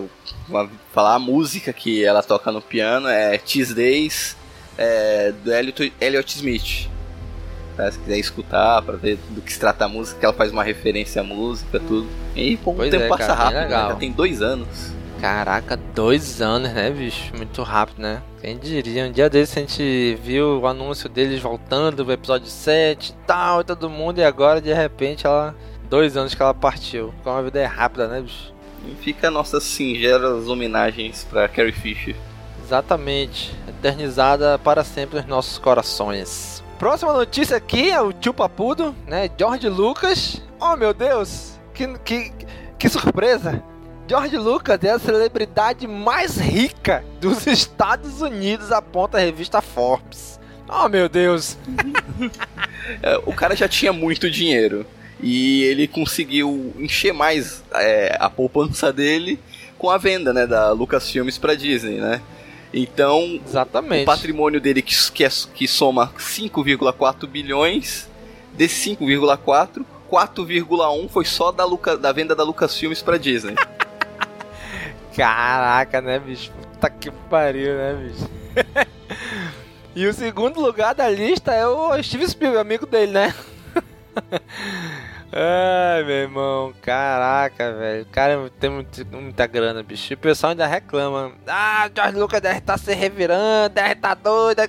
falar 0.93 1.15
a 1.15 1.19
música 1.19 1.73
que 1.73 2.05
ela 2.05 2.23
toca 2.23 2.53
no 2.53 2.61
piano, 2.61 3.09
é 3.09 3.39
Tease 3.39 3.75
Days, 3.75 4.37
é, 4.77 5.33
do 5.43 5.51
Elliot, 5.55 5.91
Elliot 5.99 6.37
Smith. 6.37 6.91
Tá? 7.79 7.91
Se 7.91 7.99
quiser 7.99 8.19
escutar 8.19 8.83
pra 8.83 8.97
ver 8.97 9.19
do 9.31 9.41
que 9.41 9.51
se 9.51 9.59
trata 9.59 9.87
a 9.87 9.89
música, 9.89 10.21
que 10.21 10.25
ela 10.27 10.35
faz 10.35 10.53
uma 10.53 10.63
referência 10.63 11.23
à 11.23 11.25
música, 11.25 11.81
tudo. 11.81 12.07
E 12.37 12.59
pô, 12.59 12.73
o 12.73 12.91
tempo 12.91 12.97
é, 12.97 13.09
passa 13.09 13.29
cara, 13.29 13.35
rápido, 13.35 13.71
né? 13.71 13.89
já 13.89 13.95
tem 13.95 14.13
dois 14.13 14.43
anos. 14.43 14.93
Caraca, 15.21 15.77
dois 15.77 16.41
anos, 16.41 16.73
né, 16.73 16.91
bicho? 16.91 17.37
Muito 17.37 17.63
rápido, 17.63 18.01
né? 18.01 18.23
Quem 18.41 18.57
diria? 18.57 19.05
Um 19.05 19.13
dia 19.13 19.29
desse 19.29 19.59
a 19.59 19.63
gente 19.63 20.19
viu 20.23 20.61
o 20.61 20.67
anúncio 20.67 21.11
deles 21.11 21.43
voltando 21.43 22.03
pro 22.03 22.15
episódio 22.15 22.47
7 22.47 23.11
e 23.11 23.27
tal, 23.27 23.61
e 23.61 23.65
todo 23.65 23.91
mundo, 23.91 24.19
e 24.19 24.25
agora 24.25 24.63
de 24.63 24.73
repente 24.73 25.27
ela. 25.27 25.55
Dois 25.91 26.17
anos 26.17 26.35
que 26.35 26.41
ela 26.41 26.55
partiu. 26.55 27.13
Como 27.23 27.37
a 27.37 27.43
vida 27.43 27.59
é 27.59 27.67
rápida, 27.67 28.07
né, 28.07 28.21
bicho? 28.21 28.55
E 28.87 28.95
fica 28.95 29.31
nossas 29.31 29.65
singelas 29.65 30.49
homenagens 30.49 31.27
para 31.29 31.49
Carrie 31.49 31.73
Fisher. 31.73 32.15
Exatamente. 32.65 33.53
Eternizada 33.69 34.59
para 34.59 34.85
sempre 34.85 35.19
nos 35.19 35.27
nossos 35.27 35.59
corações. 35.59 36.63
Próxima 36.79 37.13
notícia 37.13 37.57
aqui 37.57 37.91
é 37.91 38.01
o 38.01 38.13
tio 38.13 38.33
Papudo, 38.33 38.95
né? 39.07 39.29
George 39.37 39.69
Lucas. 39.69 40.41
Oh 40.59 40.77
meu 40.77 40.95
Deus! 40.95 41.59
Que, 41.75 41.99
que, 41.99 42.33
que 42.79 42.89
surpresa! 42.89 43.63
George 44.11 44.37
Lucas 44.37 44.83
é 44.83 44.91
a 44.91 44.99
celebridade 44.99 45.87
mais 45.87 46.37
rica 46.37 47.05
dos 47.21 47.47
Estados 47.47 48.21
Unidos, 48.21 48.73
aponta 48.73 49.19
a 49.19 49.21
revista 49.21 49.63
Forbes. 49.63 50.41
Oh, 50.69 50.89
meu 50.89 51.09
Deus. 51.09 51.57
É, 53.03 53.19
o 53.25 53.33
cara 53.33 53.55
já 53.55 53.69
tinha 53.69 53.93
muito 53.93 54.29
dinheiro. 54.29 54.85
E 55.21 55.63
ele 55.63 55.87
conseguiu 55.87 56.75
encher 56.77 57.13
mais 57.13 57.63
é, 57.73 58.17
a 58.19 58.29
poupança 58.29 58.93
dele 58.93 59.39
com 59.79 59.89
a 59.89 59.97
venda, 59.97 60.33
né, 60.33 60.45
da 60.45 60.73
Lucasfilmes 60.73 61.39
pra 61.39 61.55
Disney, 61.55 61.99
né? 62.01 62.21
Então, 62.75 63.41
Exatamente. 63.47 64.03
o 64.03 64.07
patrimônio 64.07 64.61
dele 64.61 64.83
que, 64.83 64.95
que, 65.13 65.25
é- 65.25 65.31
que 65.55 65.69
soma 65.69 66.13
5,4 66.19 67.29
bilhões, 67.29 68.09
desse 68.55 68.91
5,4, 68.97 69.85
4,1 70.11 71.09
foi 71.09 71.25
só 71.25 71.53
da, 71.53 71.65
Luca, 71.65 71.97
da 71.97 72.11
venda 72.11 72.35
da 72.35 72.43
Lucasfilmes 72.43 73.03
pra 73.03 73.17
Disney. 73.17 73.55
Caraca, 75.21 76.01
né, 76.01 76.19
bicho? 76.19 76.51
Puta 76.51 76.89
que 76.89 77.11
pariu, 77.11 77.77
né, 77.77 77.93
bicho? 77.93 78.31
e 79.95 80.07
o 80.07 80.15
segundo 80.15 80.59
lugar 80.59 80.95
da 80.95 81.11
lista 81.11 81.53
é 81.53 81.67
o 81.67 82.03
Steve 82.03 82.27
Spielberg, 82.27 82.59
amigo 82.63 82.87
dele, 82.87 83.13
né? 83.13 83.35
Ai, 85.31 86.03
meu 86.05 86.15
irmão, 86.15 86.73
caraca, 86.81 87.71
velho. 87.71 88.03
O 88.05 88.07
cara 88.07 88.51
tem 88.59 88.71
muito- 88.71 89.07
muita 89.13 89.47
grana, 89.47 89.83
bicho. 89.83 90.11
E 90.11 90.15
o 90.15 90.19
pessoal 90.19 90.53
ainda 90.53 90.67
reclama. 90.67 91.33
Ah, 91.47 91.91
George 91.95 92.19
Lucas 92.19 92.41
deve 92.41 92.59
estar 92.59 92.79
se 92.79 92.95
revirando, 92.95 93.75
deve 93.75 93.93
estar 93.93 94.15
doido. 94.15 94.63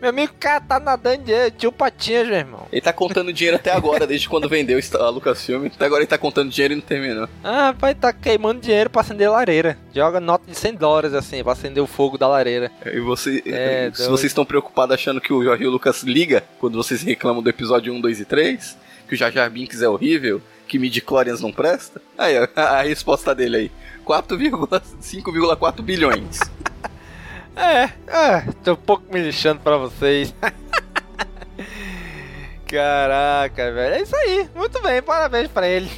Meu 0.00 0.10
amigo, 0.10 0.32
cara 0.38 0.60
tá 0.60 0.78
nadando 0.78 1.24
dinheiro, 1.24 1.50
tio 1.50 1.72
Patinhas, 1.72 2.28
meu 2.28 2.36
irmão. 2.36 2.66
Ele 2.70 2.80
tá 2.80 2.92
contando 2.92 3.32
dinheiro 3.32 3.56
até 3.56 3.72
agora, 3.72 4.06
desde 4.06 4.28
quando 4.28 4.48
vendeu 4.48 4.78
a 4.94 5.08
Lucasfilm. 5.08 5.66
Até 5.66 5.84
agora 5.86 6.02
ele 6.02 6.06
tá 6.08 6.16
contando 6.16 6.50
dinheiro 6.50 6.74
e 6.74 6.76
não 6.76 6.82
terminou. 6.82 7.28
Ah, 7.42 7.66
rapaz, 7.68 7.96
tá 8.00 8.12
queimando 8.12 8.60
dinheiro 8.60 8.88
pra 8.88 9.00
acender 9.00 9.28
lareira. 9.28 9.76
Joga 9.92 10.20
nota 10.20 10.44
de 10.48 10.56
100 10.56 10.74
dólares, 10.74 11.14
assim, 11.14 11.42
pra 11.42 11.52
acender 11.52 11.82
o 11.82 11.86
fogo 11.86 12.16
da 12.16 12.28
lareira. 12.28 12.70
E 12.86 13.00
você, 13.00 13.42
É, 13.46 13.90
se 13.92 13.98
doido. 13.98 14.10
vocês 14.12 14.30
estão 14.30 14.44
preocupados 14.44 14.94
achando 14.94 15.20
que 15.20 15.32
o 15.32 15.42
Jorge 15.42 15.64
Lucas 15.66 16.04
liga 16.04 16.44
quando 16.60 16.76
vocês 16.76 17.02
reclamam 17.02 17.42
do 17.42 17.50
episódio 17.50 17.92
1, 17.92 18.00
2 18.00 18.20
e 18.20 18.24
3, 18.24 18.78
que 19.08 19.14
o 19.14 19.16
Jar 19.18 19.32
Jar 19.32 19.50
Binks 19.50 19.82
é 19.82 19.88
horrível, 19.88 20.40
que 20.68 20.78
midi-chlorians 20.78 21.40
não 21.40 21.50
presta, 21.50 22.00
aí 22.16 22.36
a, 22.36 22.48
a 22.78 22.82
resposta 22.82 23.34
dele 23.34 23.56
aí, 23.56 23.70
4,5,4 24.06 25.82
bilhões. 25.82 26.38
É, 27.58 27.90
é, 28.06 28.40
tô 28.62 28.74
um 28.74 28.76
pouco 28.76 29.12
me 29.12 29.20
lixando 29.20 29.60
pra 29.60 29.76
vocês. 29.76 30.32
Caraca, 32.64 33.72
velho. 33.72 33.94
É 33.96 34.02
isso 34.02 34.14
aí. 34.14 34.48
Muito 34.54 34.80
bem, 34.80 35.02
parabéns 35.02 35.48
pra 35.48 35.66
ele. 35.66 35.90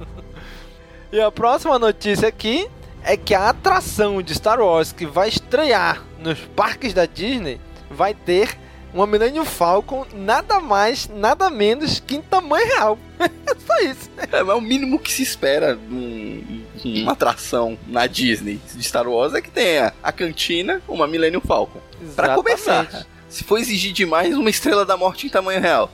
e 1.10 1.20
a 1.20 1.28
próxima 1.32 1.76
notícia 1.76 2.28
aqui 2.28 2.70
é 3.02 3.16
que 3.16 3.34
a 3.34 3.48
atração 3.48 4.22
de 4.22 4.32
Star 4.32 4.60
Wars 4.60 4.92
que 4.92 5.06
vai 5.06 5.28
estrear 5.28 6.04
nos 6.20 6.38
parques 6.38 6.94
da 6.94 7.04
Disney 7.04 7.60
vai 7.90 8.14
ter 8.14 8.56
uma 8.92 9.06
Millennium 9.06 9.44
Falcon 9.44 10.06
nada 10.12 10.60
mais, 10.60 11.08
nada 11.08 11.48
menos 11.50 12.00
que 12.00 12.16
em 12.16 12.22
tamanho 12.22 12.66
real. 12.66 12.98
É 13.18 13.28
só 13.66 13.78
isso. 13.80 14.10
É, 14.32 14.42
mas 14.42 14.56
o 14.56 14.60
mínimo 14.60 14.98
que 14.98 15.12
se 15.12 15.22
espera 15.22 15.74
num- 15.74 16.64
numa 16.84 17.12
atração 17.12 17.78
na 17.86 18.06
Disney 18.06 18.60
de 18.74 18.82
Star 18.82 19.08
Wars 19.08 19.34
é 19.34 19.40
que 19.40 19.50
tenha 19.50 19.92
a 20.02 20.12
cantina, 20.12 20.82
uma 20.88 21.06
Millennium 21.06 21.40
Falcon. 21.40 21.80
Pra 22.16 22.34
começar, 22.34 23.06
se 23.28 23.44
for 23.44 23.58
exigir 23.58 23.92
demais, 23.92 24.34
uma 24.36 24.50
Estrela 24.50 24.84
da 24.86 24.96
Morte 24.96 25.26
em 25.26 25.30
tamanho 25.30 25.60
real. 25.60 25.90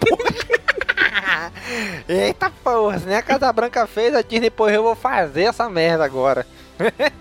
Eita 2.08 2.50
porra, 2.62 2.98
se 2.98 3.06
nem 3.06 3.16
a 3.16 3.22
Casa 3.22 3.52
Branca 3.52 3.86
fez, 3.86 4.14
a 4.14 4.22
Disney, 4.22 4.50
porra, 4.50 4.72
eu 4.72 4.82
vou 4.82 4.94
fazer 4.94 5.44
essa 5.44 5.68
merda 5.68 6.04
agora. 6.04 6.46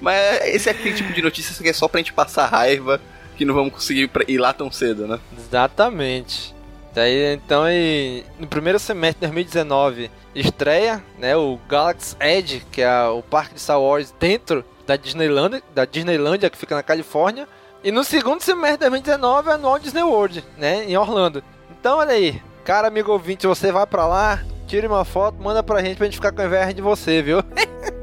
Mas 0.00 0.44
esse 0.46 0.68
é 0.68 0.72
aquele 0.72 0.94
tipo 0.94 1.12
de 1.12 1.22
notícia 1.22 1.54
que 1.62 1.68
é 1.68 1.72
só 1.72 1.88
pra 1.88 1.98
gente 1.98 2.12
passar 2.12 2.46
raiva, 2.46 3.00
que 3.36 3.44
não 3.44 3.54
vamos 3.54 3.72
conseguir 3.72 4.10
ir 4.26 4.38
lá 4.38 4.52
tão 4.52 4.70
cedo, 4.70 5.06
né? 5.06 5.18
Exatamente. 5.38 6.54
Daí, 6.94 7.34
então, 7.34 7.68
e 7.70 8.24
no 8.38 8.46
primeiro 8.46 8.78
semestre 8.78 9.20
de 9.20 9.32
2019, 9.32 10.10
estreia 10.34 11.04
né, 11.18 11.36
o 11.36 11.58
Galaxy 11.68 12.16
Edge, 12.18 12.62
que 12.72 12.80
é 12.80 13.04
o 13.04 13.22
parque 13.22 13.54
de 13.54 13.60
Star 13.60 13.80
Wars 13.80 14.14
dentro 14.18 14.64
da 14.86 14.96
Disneyland, 14.96 15.62
da 15.74 15.84
Disneylandia, 15.84 16.48
que 16.48 16.56
fica 16.56 16.74
na 16.74 16.82
Califórnia. 16.82 17.46
E 17.84 17.92
no 17.92 18.02
segundo 18.02 18.40
semestre 18.40 18.78
de 18.78 18.90
2019 18.90 19.50
é 19.50 19.56
no 19.58 19.68
Walt 19.68 19.82
Disney 19.82 20.02
World, 20.02 20.42
né, 20.56 20.84
em 20.84 20.96
Orlando. 20.96 21.44
Então, 21.78 21.98
olha 21.98 22.12
aí, 22.12 22.40
cara 22.64 22.88
amigo 22.88 23.12
ouvinte, 23.12 23.46
você 23.46 23.70
vai 23.70 23.86
pra 23.86 24.06
lá, 24.06 24.42
tire 24.66 24.86
uma 24.86 25.04
foto, 25.04 25.40
manda 25.40 25.62
pra 25.62 25.82
gente 25.82 25.98
pra 25.98 26.06
gente 26.06 26.16
ficar 26.16 26.32
com 26.32 26.42
inveja 26.42 26.72
de 26.72 26.80
você, 26.80 27.20
viu? 27.20 27.38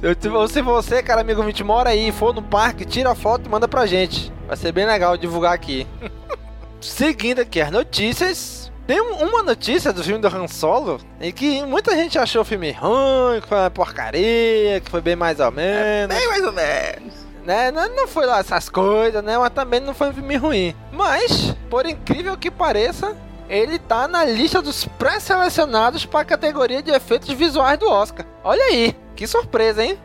Se- 0.00 0.52
Se 0.52 0.62
você, 0.62 1.02
cara 1.02 1.20
amigo 1.22 1.40
ouvinte, 1.40 1.64
mora 1.64 1.90
aí, 1.90 2.12
for 2.12 2.34
no 2.34 2.42
parque, 2.42 2.84
tira 2.84 3.10
a 3.10 3.14
foto 3.14 3.46
e 3.46 3.48
manda 3.48 3.66
pra 3.66 3.86
gente. 3.86 4.32
Vai 4.46 4.56
ser 4.56 4.72
bem 4.72 4.86
legal 4.86 5.16
divulgar 5.16 5.52
aqui. 5.52 5.86
Seguindo 6.80 7.40
aqui 7.40 7.60
as 7.60 7.70
notícias. 7.70 8.70
Tem 8.86 9.00
um- 9.00 9.24
uma 9.26 9.42
notícia 9.42 9.92
do 9.92 10.04
filme 10.04 10.20
do 10.20 10.28
Han 10.28 10.46
Solo 10.46 11.00
em 11.20 11.32
que 11.32 11.60
muita 11.64 11.96
gente 11.96 12.16
achou 12.18 12.42
o 12.42 12.44
filme 12.44 12.70
ruim, 12.70 13.40
que 13.40 13.48
foi 13.48 13.58
uma 13.58 13.70
porcaria, 13.70 14.80
que 14.80 14.88
foi 14.88 15.00
bem 15.00 15.16
mais 15.16 15.40
ou 15.40 15.50
menos. 15.50 16.16
Bem 16.16 16.28
mais 16.28 16.44
ou 16.44 16.52
menos. 16.52 17.26
né? 17.44 17.70
Não, 17.72 17.88
não 17.96 18.06
foi 18.08 18.26
lá 18.26 18.38
essas 18.38 18.68
coisas, 18.68 19.22
né? 19.24 19.36
Mas 19.38 19.50
também 19.50 19.80
não 19.80 19.92
foi 19.94 20.10
um 20.10 20.12
filme 20.12 20.36
ruim. 20.36 20.74
Mas, 20.92 21.54
por 21.70 21.84
incrível 21.86 22.36
que 22.36 22.48
pareça, 22.50 23.16
ele 23.48 23.78
tá 23.78 24.06
na 24.06 24.24
lista 24.24 24.60
dos 24.62 24.84
pré-selecionados 24.84 26.04
para 26.06 26.20
a 26.20 26.24
categoria 26.24 26.80
de 26.82 26.90
efeitos 26.92 27.28
visuais 27.30 27.78
do 27.78 27.88
Oscar. 27.90 28.24
Olha 28.44 28.62
aí, 28.66 28.94
que 29.16 29.26
surpresa, 29.26 29.82
hein? 29.82 29.98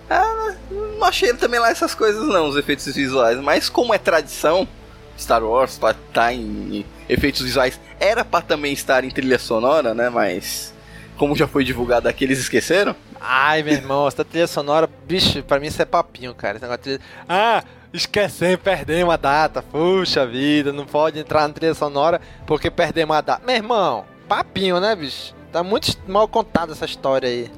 Não 0.98 1.04
achei 1.04 1.34
também 1.34 1.60
lá 1.60 1.70
essas 1.70 1.94
coisas 1.94 2.28
não, 2.28 2.48
os 2.48 2.56
efeitos 2.56 2.86
visuais. 2.86 3.40
Mas 3.40 3.70
como 3.70 3.94
é 3.94 3.98
tradição, 3.98 4.68
Star 5.20 5.44
Wars 5.44 5.78
pra 5.78 5.92
estar 5.92 6.34
em 6.34 6.86
efeitos 7.08 7.42
visuais, 7.42 7.80
era 8.00 8.24
pra 8.26 8.42
também 8.42 8.74
estar 8.74 9.04
em 9.04 9.10
trilha 9.10 9.38
sonora, 9.38 9.94
né? 9.94 10.10
Mas 10.10 10.74
como 11.18 11.36
já 11.36 11.48
foi 11.48 11.64
divulgado 11.64 12.08
aqui, 12.08 12.24
eles 12.24 12.40
esqueceram. 12.40 12.96
Ai, 13.20 13.62
meu 13.62 13.74
irmão, 13.74 14.08
essa 14.08 14.26
trilha 14.26 14.48
sonora, 14.48 14.90
bicho, 15.06 15.44
pra 15.44 15.60
mim 15.60 15.68
isso 15.68 15.82
é 15.82 15.86
papinho, 15.86 16.34
cara. 16.34 16.58
Esse 16.58 16.66
negócio 16.66 16.98
de. 16.98 17.00
Ah, 17.30 17.64
esquecemos, 17.94 18.62
perdemos 18.64 19.14
a 19.14 19.18
data. 19.18 19.62
Puxa 19.62 20.26
vida, 20.26 20.74
não 20.74 20.86
pode 20.86 21.20
entrar 21.20 21.48
na 21.48 21.54
trilha 21.54 21.76
sonora 21.76 22.20
porque 22.48 22.72
perdemos 22.72 23.16
a 23.16 23.22
data. 23.22 23.46
Meu 23.46 23.56
irmão, 23.56 24.06
papinho, 24.28 24.80
né, 24.80 24.96
bicho? 24.96 25.36
Tá 25.52 25.62
muito 25.62 25.96
mal 26.08 26.28
contada 26.28 26.72
essa 26.72 26.86
história 26.86 27.30
aí. 27.30 27.52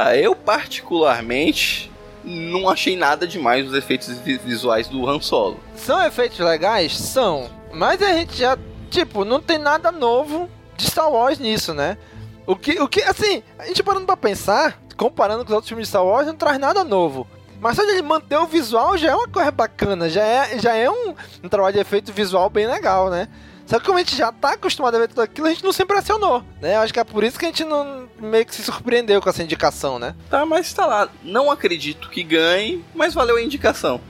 Ah, 0.00 0.16
eu 0.16 0.32
particularmente 0.36 1.90
não 2.22 2.68
achei 2.68 2.96
nada 2.96 3.26
demais 3.26 3.66
os 3.66 3.74
efeitos 3.74 4.08
vi- 4.18 4.38
visuais 4.38 4.86
do 4.86 5.08
Han 5.08 5.20
Solo. 5.20 5.58
São 5.74 6.00
efeitos 6.04 6.38
legais? 6.38 6.96
São. 6.96 7.48
Mas 7.72 8.00
a 8.00 8.12
gente 8.12 8.36
já, 8.36 8.56
tipo, 8.90 9.24
não 9.24 9.40
tem 9.40 9.58
nada 9.58 9.90
novo 9.90 10.48
de 10.76 10.84
Star 10.88 11.10
Wars 11.10 11.40
nisso, 11.40 11.74
né? 11.74 11.98
O 12.46 12.54
que, 12.54 12.80
o 12.80 12.86
que 12.86 13.02
assim, 13.02 13.42
a 13.58 13.66
gente 13.66 13.82
parando 13.82 14.06
pra 14.06 14.16
pensar, 14.16 14.80
comparando 14.96 15.44
com 15.44 15.50
os 15.50 15.54
outros 15.54 15.68
filmes 15.68 15.86
de 15.86 15.90
Star 15.90 16.04
Wars, 16.04 16.28
não 16.28 16.36
traz 16.36 16.58
nada 16.60 16.84
novo. 16.84 17.26
Mas 17.60 17.74
só 17.74 17.82
de 17.84 17.90
ele 17.90 18.02
manter 18.02 18.36
o 18.36 18.46
visual 18.46 18.96
já 18.96 19.10
é 19.10 19.14
uma 19.16 19.26
coisa 19.26 19.50
bacana, 19.50 20.08
já 20.08 20.22
é, 20.22 20.58
já 20.60 20.74
é 20.76 20.88
um, 20.88 21.12
um 21.42 21.48
trabalho 21.48 21.74
de 21.74 21.80
efeito 21.80 22.12
visual 22.12 22.48
bem 22.48 22.68
legal, 22.68 23.10
né? 23.10 23.26
Só 23.68 23.78
que 23.78 23.84
como 23.84 23.98
a 23.98 24.00
gente 24.00 24.16
já 24.16 24.32
tá 24.32 24.52
acostumado 24.54 24.94
a 24.96 24.98
ver 25.00 25.08
tudo 25.08 25.20
aquilo, 25.20 25.46
a 25.46 25.50
gente 25.50 25.62
não 25.62 25.72
se 25.72 25.82
impressionou, 25.82 26.42
né? 26.58 26.76
Eu 26.76 26.80
acho 26.80 26.92
que 26.92 26.98
é 26.98 27.04
por 27.04 27.22
isso 27.22 27.38
que 27.38 27.44
a 27.44 27.48
gente 27.48 27.64
não 27.64 28.08
meio 28.18 28.46
que 28.46 28.54
se 28.54 28.62
surpreendeu 28.62 29.20
com 29.20 29.28
essa 29.28 29.42
indicação, 29.42 29.98
né? 29.98 30.14
Tá, 30.30 30.46
mas 30.46 30.72
tá 30.72 30.86
lá. 30.86 31.08
Não 31.22 31.50
acredito 31.50 32.08
que 32.08 32.22
ganhe, 32.22 32.82
mas 32.94 33.12
valeu 33.12 33.36
a 33.36 33.42
indicação. 33.42 34.00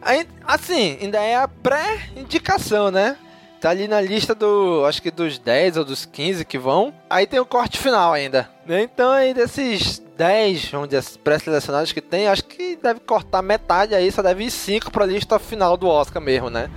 Aí, 0.00 0.24
assim, 0.46 0.98
ainda 1.02 1.18
é 1.20 1.34
a 1.34 1.48
pré-indicação, 1.48 2.92
né? 2.92 3.16
Tá 3.60 3.70
ali 3.70 3.88
na 3.88 4.00
lista 4.00 4.36
do, 4.36 4.84
acho 4.86 5.02
que 5.02 5.10
dos 5.10 5.36
10 5.38 5.78
ou 5.78 5.84
dos 5.84 6.04
15 6.04 6.44
que 6.44 6.56
vão. 6.56 6.94
Aí 7.10 7.26
tem 7.26 7.40
o 7.40 7.46
corte 7.46 7.78
final 7.78 8.12
ainda. 8.12 8.48
né? 8.64 8.82
Então 8.82 9.10
aí 9.10 9.34
desses 9.34 10.00
10, 10.16 10.66
vamos 10.70 10.88
dizer, 10.88 11.18
pré-selecionados 11.24 11.90
que 11.92 12.00
tem, 12.00 12.28
acho 12.28 12.44
que 12.44 12.76
deve 12.76 13.00
cortar 13.00 13.42
metade 13.42 13.94
aí, 13.94 14.12
só 14.12 14.22
deve 14.22 14.44
ir 14.44 14.50
5 14.50 14.92
pra 14.92 15.04
lista 15.06 15.38
final 15.40 15.76
do 15.76 15.88
Oscar 15.88 16.22
mesmo, 16.22 16.50
né? 16.50 16.70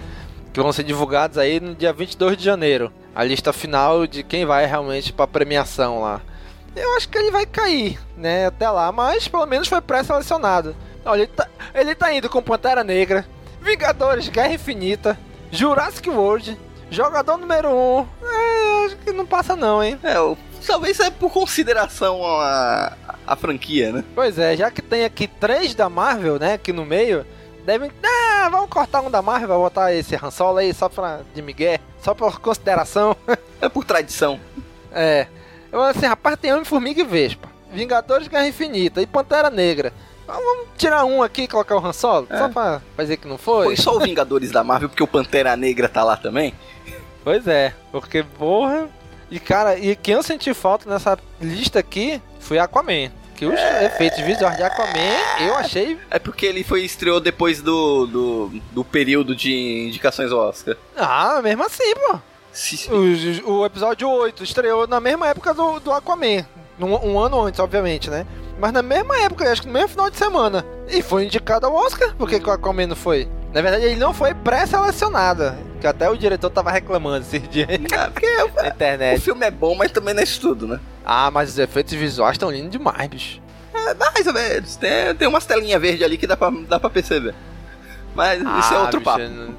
Que 0.54 0.62
vão 0.62 0.72
ser 0.72 0.84
divulgados 0.84 1.38
aí 1.38 1.60
no 1.60 1.76
dia 1.76 1.94
22 1.94 2.38
de 2.38 2.44
janeiro. 2.44 2.92
A 3.16 3.24
lista 3.24 3.54
final 3.54 4.08
de 4.08 4.24
quem 4.24 4.46
vai 4.46 4.66
realmente 4.66 5.14
pra 5.14 5.28
premiação 5.28 6.02
lá. 6.02 6.22
Eu 6.76 6.96
acho 6.96 7.10
que 7.10 7.18
ele 7.18 7.32
vai 7.32 7.46
cair, 7.46 8.00
né, 8.16 8.46
até 8.46 8.70
lá, 8.70 8.92
mas 8.92 9.28
pelo 9.28 9.46
menos 9.46 9.68
foi 9.68 9.82
pré-selecionado. 9.82 10.76
Olha, 11.04 11.24
ele 11.24 11.28
tá, 11.28 11.48
ele 11.74 11.96
tá 11.96 12.14
indo 12.14 12.30
com 12.30 12.42
Pantera 12.42 12.84
Negra, 12.84 13.26
Vingadores, 13.62 14.30
Guerra 14.30 14.54
Infinita, 14.54 15.20
Jurassic 15.52 16.10
World, 16.10 16.58
Jogador 16.92 17.38
número 17.38 17.70
1. 17.70 17.72
Um. 17.72 18.08
É, 18.24 18.86
acho 18.86 18.98
que 18.98 19.12
não 19.12 19.26
passa 19.26 19.56
não, 19.56 19.84
hein? 19.84 20.00
É, 20.04 20.16
talvez 20.66 21.00
é 21.00 21.10
por 21.10 21.32
consideração 21.32 22.24
a, 22.26 22.94
a 23.28 23.36
franquia, 23.36 23.92
né? 23.92 24.04
Pois 24.16 24.40
é, 24.40 24.56
já 24.56 24.72
que 24.72 24.82
tem 24.82 25.06
aqui 25.06 25.28
três 25.28 25.76
da 25.76 25.90
Marvel, 25.90 26.40
né, 26.40 26.54
aqui 26.54 26.74
no 26.74 26.86
meio, 26.86 27.26
devem... 27.66 27.92
Ah, 28.04 28.29
vamos 28.48 28.70
cortar 28.70 29.02
um 29.02 29.10
da 29.10 29.22
Marvel, 29.22 29.60
botar 29.60 29.94
esse 29.94 30.16
Han 30.16 30.32
Solo 30.32 30.60
aí 30.60 30.74
só 30.74 30.88
pra... 30.88 31.22
de 31.34 31.42
Miguel, 31.42 31.80
só 32.02 32.14
por 32.14 32.40
consideração. 32.40 33.16
É 33.60 33.68
por 33.68 33.84
tradição. 33.84 34.40
É. 34.92 35.28
Eu 35.72 35.82
assim, 35.82 36.06
rapaz, 36.06 36.38
tem 36.40 36.54
Homem-Formiga 36.54 37.02
e 37.02 37.04
Vespa. 37.04 37.50
Vingadores 37.72 38.28
Guerra 38.28 38.48
Infinita 38.48 39.02
e 39.02 39.08
Pantera 39.08 39.50
Negra. 39.50 39.92
Vamos 40.26 40.68
tirar 40.78 41.06
um 41.06 41.24
aqui 41.24 41.44
e 41.44 41.48
colocar 41.48 41.76
o 41.76 41.86
Han 41.86 41.92
Solo? 41.92 42.28
É. 42.30 42.38
Só 42.38 42.50
pra, 42.50 42.82
dizer 42.98 43.18
que 43.18 43.28
não 43.28 43.38
foi? 43.38 43.66
Foi 43.66 43.78
só 43.78 43.98
o 43.98 44.00
Vingadores 44.00 44.52
da 44.52 44.64
Marvel, 44.64 44.90
porque 44.90 45.04
o 45.04 45.08
Pantera 45.08 45.56
Negra 45.56 45.90
tá 45.90 46.04
lá 46.04 46.16
também. 46.16 46.54
Pois 47.24 47.48
é, 47.48 47.74
porque 47.92 48.24
porra. 48.24 48.88
E 49.30 49.40
cara, 49.40 49.78
e 49.78 49.96
quem 49.96 50.16
eu 50.16 50.24
senti 50.24 50.54
falta 50.54 50.90
nessa 50.90 51.18
lista 51.42 51.80
aqui 51.80 52.22
foi 52.40 52.58
Aquaman. 52.58 53.12
Que 53.40 53.46
os 53.46 53.60
efeitos 53.86 54.20
visuais 54.20 54.58
de 54.58 54.64
Aquaman 54.64 55.46
eu 55.48 55.56
achei. 55.56 55.98
É 56.12 56.20
porque 56.20 56.46
ele 56.46 56.62
foi 56.64 56.84
estreou 56.84 57.22
depois 57.22 57.62
do, 57.62 58.06
do, 58.06 58.52
do 58.72 58.84
período 58.84 59.34
de 59.36 59.88
indicações 59.88 60.30
ao 60.32 60.40
Oscar. 60.40 60.76
Ah, 60.98 61.40
mesmo 61.42 61.64
assim, 61.66 61.94
pô. 61.96 62.20
Se- 62.52 62.90
O, 62.92 63.60
o 63.60 63.66
episódio 63.66 64.10
8 64.10 64.44
estreou 64.44 64.86
na 64.88 65.00
mesma 65.00 65.28
época 65.30 65.54
do, 65.54 65.80
do 65.80 65.92
Aquaman. 65.94 66.46
Um, 66.80 67.12
um 67.12 67.20
ano 67.20 67.42
antes, 67.42 67.60
obviamente, 67.62 68.10
né? 68.10 68.26
Mas 68.60 68.74
na 68.74 68.82
mesma 68.82 69.18
época, 69.22 69.50
acho 69.50 69.62
que 69.62 69.68
no 69.68 69.74
mesmo 69.74 69.88
final 69.90 70.10
de 70.10 70.18
semana. 70.18 70.66
E 70.90 71.02
foi 71.02 71.24
indicado 71.26 71.66
ao 71.66 71.74
Oscar. 71.74 72.14
Por 72.16 72.28
que, 72.30 72.40
que 72.42 72.50
o 72.50 72.52
Aquaman 72.52 72.88
não 72.88 72.96
foi? 72.96 73.30
Na 73.54 73.62
verdade, 73.62 73.86
ele 73.86 73.96
não 73.96 74.14
foi 74.14 74.34
pré-selecionado. 74.34 75.54
Que 75.80 75.88
até 75.88 76.10
o 76.10 76.18
diretor 76.18 76.50
tava 76.50 76.72
reclamando 76.72 77.26
esses 77.26 77.48
dias 77.48 77.68
Ah, 77.98 78.10
porque 78.12 78.28
na 78.36 78.44
o 78.64 78.68
internet. 78.68 79.22
filme 79.22 79.46
é 79.46 79.52
bom, 79.52 79.76
mas 79.76 79.92
também 79.92 80.14
não 80.14 80.22
é 80.22 80.26
tudo, 80.26 80.68
né? 80.68 80.80
Ah, 81.12 81.32
mas 81.32 81.50
os 81.50 81.58
efeitos 81.58 81.94
visuais 81.94 82.34
estão 82.36 82.52
lindos 82.52 82.70
demais, 82.70 83.08
bicho. 83.10 83.42
É, 83.74 83.94
mais 83.96 84.28
ou 84.28 84.34
menos. 84.34 84.76
Tem, 84.76 85.16
tem 85.16 85.28
umas 85.28 85.44
telinhas 85.44 85.82
verdes 85.82 86.04
ali 86.06 86.20
que 86.20 86.28
dá 86.28 86.38
pra, 86.38 86.52
dá 86.52 86.80
pra 86.80 86.88
perceber. 86.90 87.34
Mas 88.14 88.40
isso 88.40 88.74
é 88.74 88.78
Ah, 88.78 88.82
outro 88.82 89.00
bicho, 89.00 89.12
papo. 89.12 89.24
não. 89.24 89.56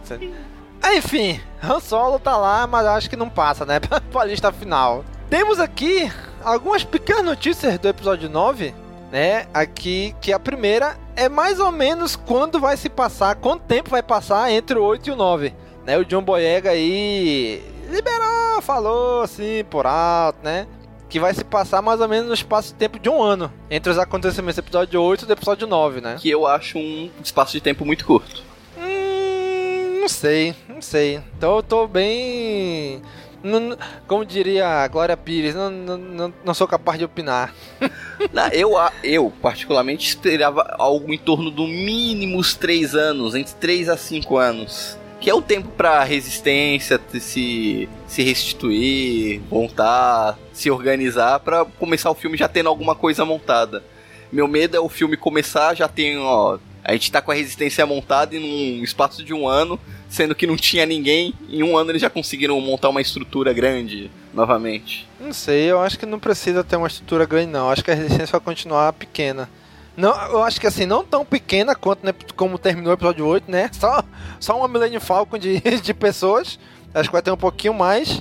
Ah, 0.80 0.94
Enfim, 0.94 1.40
Han 1.62 1.80
Solo 1.80 2.20
tá 2.20 2.36
lá, 2.36 2.68
mas 2.68 2.86
acho 2.86 3.10
que 3.10 3.16
não 3.16 3.28
passa, 3.28 3.66
né? 3.66 3.80
pra 4.12 4.24
lista 4.24 4.52
final. 4.52 5.04
Temos 5.28 5.58
aqui 5.58 6.10
algumas 6.44 6.84
pequenas 6.84 7.24
notícias 7.24 7.78
do 7.80 7.88
episódio 7.88 8.30
9, 8.30 8.72
né? 9.10 9.46
Aqui, 9.52 10.14
que 10.20 10.32
a 10.32 10.38
primeira 10.38 10.96
é 11.16 11.28
mais 11.28 11.58
ou 11.58 11.72
menos 11.72 12.14
quando 12.14 12.60
vai 12.60 12.76
se 12.76 12.88
passar, 12.88 13.34
quanto 13.34 13.62
tempo 13.64 13.90
vai 13.90 14.02
passar 14.04 14.52
entre 14.52 14.78
o 14.78 14.84
8 14.84 15.08
e 15.08 15.12
o 15.12 15.16
9. 15.16 15.52
Né? 15.84 15.98
O 15.98 16.04
John 16.04 16.22
Boyega 16.22 16.70
aí 16.70 17.60
liberou, 17.90 18.62
falou 18.62 19.22
assim, 19.22 19.64
por 19.68 19.84
alto, 19.84 20.38
né? 20.44 20.66
Que 21.10 21.18
vai 21.20 21.34
se 21.34 21.44
passar 21.44 21.82
mais 21.82 22.00
ou 22.00 22.08
menos 22.08 22.28
no 22.28 22.34
espaço 22.34 22.68
de 22.68 22.74
tempo 22.74 22.98
de 22.98 23.08
um 23.08 23.20
ano. 23.22 23.52
Entre 23.68 23.90
os 23.90 23.98
acontecimentos 23.98 24.54
do 24.56 24.60
episódio 24.60 25.02
8 25.02 25.24
e 25.24 25.26
do 25.26 25.32
episódio 25.32 25.66
9, 25.66 26.00
né? 26.00 26.16
Que 26.20 26.30
eu 26.30 26.46
acho 26.46 26.78
um 26.78 27.10
espaço 27.22 27.52
de 27.52 27.60
tempo 27.60 27.84
muito 27.84 28.04
curto. 28.06 28.42
Hum, 28.78 29.98
não 30.00 30.08
sei, 30.08 30.54
não 30.68 30.80
sei. 30.80 31.20
Então 31.36 31.56
eu 31.56 31.62
tô 31.64 31.86
bem. 31.88 33.02
não- 33.42 33.76
como 34.06 34.24
diria 34.24 34.66
a 34.68 34.86
Glória 34.88 35.16
Pires, 35.16 35.54
não, 35.54 35.68
não, 35.70 36.34
não, 36.44 36.54
sou 36.54 36.68
capaz 36.68 36.98
de 36.98 37.04
opinar. 37.04 37.54
Não, 38.34 38.48
eu, 38.48 38.72
eu, 39.02 39.32
particularmente, 39.40 40.06
esperava 40.06 40.76
algo 40.78 41.10
em 41.10 41.16
torno 41.16 41.50
do 41.50 41.66
mínimo 41.66 42.36
uns 42.38 42.54
3 42.54 42.94
anos, 42.94 43.34
entre 43.34 43.54
3 43.54 43.88
a 43.88 43.96
5 43.96 44.36
anos. 44.36 44.98
Que 45.20 45.28
é 45.28 45.34
o 45.34 45.42
tempo 45.42 45.68
pra 45.68 46.02
resistência 46.02 46.98
se, 47.20 47.88
se 48.06 48.22
restituir, 48.22 49.42
montar, 49.50 50.38
se 50.52 50.70
organizar, 50.70 51.40
pra 51.40 51.64
começar 51.64 52.10
o 52.10 52.14
filme 52.14 52.38
já 52.38 52.48
tendo 52.48 52.70
alguma 52.70 52.94
coisa 52.94 53.24
montada. 53.24 53.84
Meu 54.32 54.48
medo 54.48 54.76
é 54.76 54.80
o 54.80 54.88
filme 54.88 55.16
começar, 55.16 55.74
já 55.74 55.88
tem, 55.88 56.16
ó. 56.18 56.58
A 56.82 56.92
gente 56.92 57.12
tá 57.12 57.20
com 57.20 57.30
a 57.30 57.34
resistência 57.34 57.84
montada 57.84 58.34
em 58.34 58.80
um 58.80 58.84
espaço 58.84 59.22
de 59.22 59.34
um 59.34 59.46
ano, 59.46 59.78
sendo 60.08 60.34
que 60.34 60.46
não 60.46 60.56
tinha 60.56 60.86
ninguém. 60.86 61.34
Em 61.50 61.62
um 61.62 61.76
ano 61.76 61.90
eles 61.90 62.00
já 62.00 62.08
conseguiram 62.08 62.58
montar 62.60 62.88
uma 62.88 63.02
estrutura 63.02 63.52
grande 63.52 64.10
novamente. 64.32 65.06
Não 65.20 65.32
sei, 65.32 65.70
eu 65.70 65.80
acho 65.80 65.98
que 65.98 66.06
não 66.06 66.18
precisa 66.18 66.64
ter 66.64 66.76
uma 66.76 66.86
estrutura 66.86 67.26
grande, 67.26 67.50
não. 67.50 67.66
Eu 67.66 67.70
acho 67.70 67.84
que 67.84 67.90
a 67.90 67.94
resistência 67.94 68.32
vai 68.32 68.40
continuar 68.40 68.92
pequena. 68.94 69.50
Não, 69.96 70.14
eu 70.30 70.42
acho 70.42 70.60
que 70.60 70.66
assim, 70.66 70.86
não 70.86 71.04
tão 71.04 71.24
pequena 71.24 71.74
quanto 71.74 72.06
né, 72.06 72.14
como 72.34 72.58
terminou 72.58 72.92
o 72.92 72.94
episódio 72.94 73.26
8, 73.26 73.50
né? 73.50 73.68
Só, 73.72 74.02
só 74.40 74.56
uma 74.56 74.66
Millennium 74.66 75.00
Falcon 75.00 75.38
de, 75.38 75.60
de 75.80 75.94
pessoas. 75.94 76.58
Acho 76.92 77.08
que 77.08 77.12
vai 77.12 77.22
ter 77.22 77.30
um 77.30 77.36
pouquinho 77.36 77.74
mais. 77.74 78.20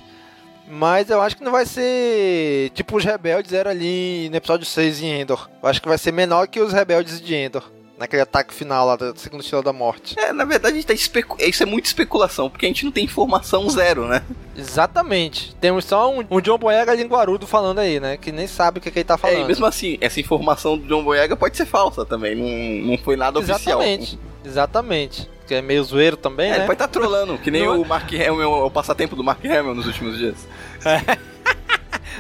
Mas 0.72 1.10
eu 1.10 1.20
acho 1.20 1.36
que 1.36 1.44
não 1.44 1.52
vai 1.52 1.66
ser 1.66 2.70
tipo 2.76 2.96
os 2.96 3.04
rebeldes 3.04 3.52
eram 3.54 3.72
ali 3.72 4.30
no 4.30 4.36
episódio 4.36 4.68
6 4.68 5.02
em 5.02 5.22
Endor. 5.22 5.50
Eu 5.64 5.68
acho 5.68 5.82
que 5.82 5.88
vai 5.88 5.98
ser 5.98 6.12
menor 6.12 6.48
que 6.48 6.60
os 6.60 6.72
rebeldes 6.72 7.20
de 7.20 7.34
Endor. 7.34 7.64
Naquele 7.98 8.22
ataque 8.22 8.54
final 8.54 8.86
lá 8.86 8.96
da 8.96 9.14
segunda 9.16 9.42
estrela 9.44 9.64
da 9.64 9.74
morte. 9.74 10.18
É, 10.18 10.32
na 10.32 10.46
verdade, 10.46 10.74
a 10.74 10.76
gente 10.78 10.88
tá 10.88 10.94
especu... 10.94 11.36
isso 11.40 11.64
é 11.64 11.66
muito 11.66 11.86
especulação, 11.88 12.50
porque 12.50 12.66
a 12.66 12.70
gente 12.70 12.86
não 12.86 12.92
tem 12.94 13.04
informação 13.04 13.68
zero, 13.70 14.08
né? 14.08 14.22
Exatamente. 14.56 15.54
Temos 15.60 15.84
só 15.86 16.10
um, 16.14 16.24
um 16.30 16.40
John 16.40 16.58
Boyega 16.58 16.94
linguarudo 16.94 17.46
falando 17.48 17.80
aí, 17.80 18.00
né? 18.00 18.16
Que 18.16 18.32
nem 18.32 18.48
sabe 18.48 18.78
o 18.78 18.82
que, 18.82 18.90
que 18.92 19.00
ele 19.00 19.04
tá 19.04 19.16
É, 19.16 19.18
falando. 19.18 19.42
e 19.42 19.48
mesmo 19.48 19.66
assim, 19.66 19.98
essa 20.00 20.20
informação 20.20 20.78
do 20.78 20.88
John 20.88 21.04
Boyega 21.04 21.36
pode 21.36 21.58
ser 21.58 21.66
falsa 21.66 22.06
também, 22.06 22.36
não, 22.36 22.92
não 22.92 22.98
foi 23.04 23.18
nada 23.18 23.40
oficial. 23.40 23.60
Exatamente. 23.82 24.20
Exatamente. 24.46 25.30
Que 25.50 25.56
é 25.56 25.62
meio 25.64 25.84
zoeiro 25.84 26.16
também, 26.16 26.48
É, 26.48 26.52
né? 26.52 26.58
ele 26.60 26.66
pode 26.68 26.76
estar 26.76 26.88
trolando, 26.88 27.36
que 27.40 27.50
nem 27.50 27.66
o 27.68 27.84
Mark 27.84 28.08
Hamill, 28.14 28.52
o 28.52 28.70
passatempo 28.70 29.16
do 29.16 29.24
Mark 29.24 29.44
Hamill 29.44 29.74
nos 29.74 29.88
últimos 29.88 30.16
dias. 30.18 30.48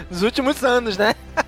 Nos 0.09 0.23
últimos 0.23 0.63
anos, 0.63 0.97
né? 0.97 1.13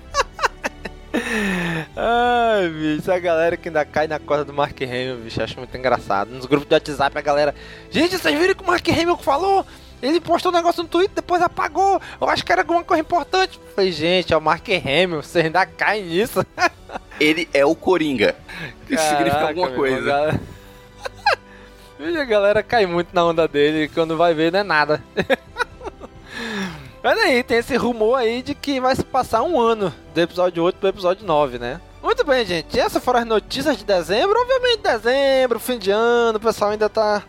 Ai, 1.96 2.68
bicho, 2.68 3.10
a 3.10 3.18
galera 3.18 3.56
que 3.56 3.68
ainda 3.68 3.84
cai 3.84 4.06
na 4.06 4.18
corda 4.18 4.44
do 4.44 4.52
Mark 4.52 4.76
Hamill, 4.80 5.16
bicho, 5.24 5.42
acho 5.42 5.58
muito 5.58 5.74
engraçado. 5.76 6.28
Nos 6.30 6.46
grupos 6.46 6.68
de 6.68 6.74
WhatsApp, 6.74 7.16
a 7.16 7.20
galera. 7.20 7.54
Gente, 7.90 8.18
vocês 8.18 8.38
viram 8.38 8.54
que 8.54 8.62
o 8.62 8.66
Mark 8.66 8.86
Hamill 8.88 9.16
falou? 9.16 9.64
Ele 10.02 10.20
postou 10.20 10.50
um 10.52 10.54
negócio 10.54 10.82
no 10.82 10.88
Twitter, 10.88 11.14
depois 11.16 11.40
apagou. 11.42 12.00
Eu 12.20 12.28
acho 12.28 12.44
que 12.44 12.52
era 12.52 12.62
alguma 12.62 12.82
coisa 12.84 13.00
importante. 13.00 13.58
Falei, 13.74 13.92
gente, 13.92 14.32
é 14.32 14.36
o 14.36 14.40
Mark 14.40 14.66
Hamill, 14.68 15.22
vocês 15.22 15.44
ainda 15.44 15.64
caem 15.64 16.04
nisso. 16.04 16.44
Ele 17.20 17.48
é 17.54 17.64
o 17.64 17.74
Coringa. 17.74 18.34
Isso 18.90 19.02
significa 19.08 19.48
alguma 19.48 19.70
coisa. 19.70 19.96
irmão, 20.26 20.40
Vixe, 22.02 22.18
a 22.18 22.24
galera 22.24 22.64
cai 22.64 22.84
muito 22.84 23.14
na 23.14 23.24
onda 23.24 23.46
dele, 23.46 23.88
quando 23.94 24.16
vai 24.16 24.34
ver 24.34 24.50
não 24.50 24.58
é 24.58 24.64
nada. 24.64 25.00
Olha 27.04 27.22
aí, 27.22 27.44
tem 27.44 27.58
esse 27.58 27.76
rumor 27.76 28.16
aí 28.16 28.42
de 28.42 28.56
que 28.56 28.80
vai 28.80 28.96
se 28.96 29.04
passar 29.04 29.44
um 29.44 29.60
ano 29.60 29.94
do 30.12 30.20
episódio 30.20 30.64
8 30.64 30.78
pro 30.80 30.88
episódio 30.88 31.24
9, 31.24 31.60
né? 31.60 31.80
Muito 32.02 32.24
bem, 32.24 32.44
gente. 32.44 32.76
Essas 32.76 33.04
foram 33.04 33.20
as 33.20 33.26
notícias 33.26 33.76
de 33.76 33.84
dezembro. 33.84 34.36
Obviamente, 34.36 34.82
dezembro, 34.82 35.60
fim 35.60 35.78
de 35.78 35.92
ano, 35.92 36.38
o 36.38 36.40
pessoal 36.40 36.72
ainda 36.72 36.88
tá 36.88 37.22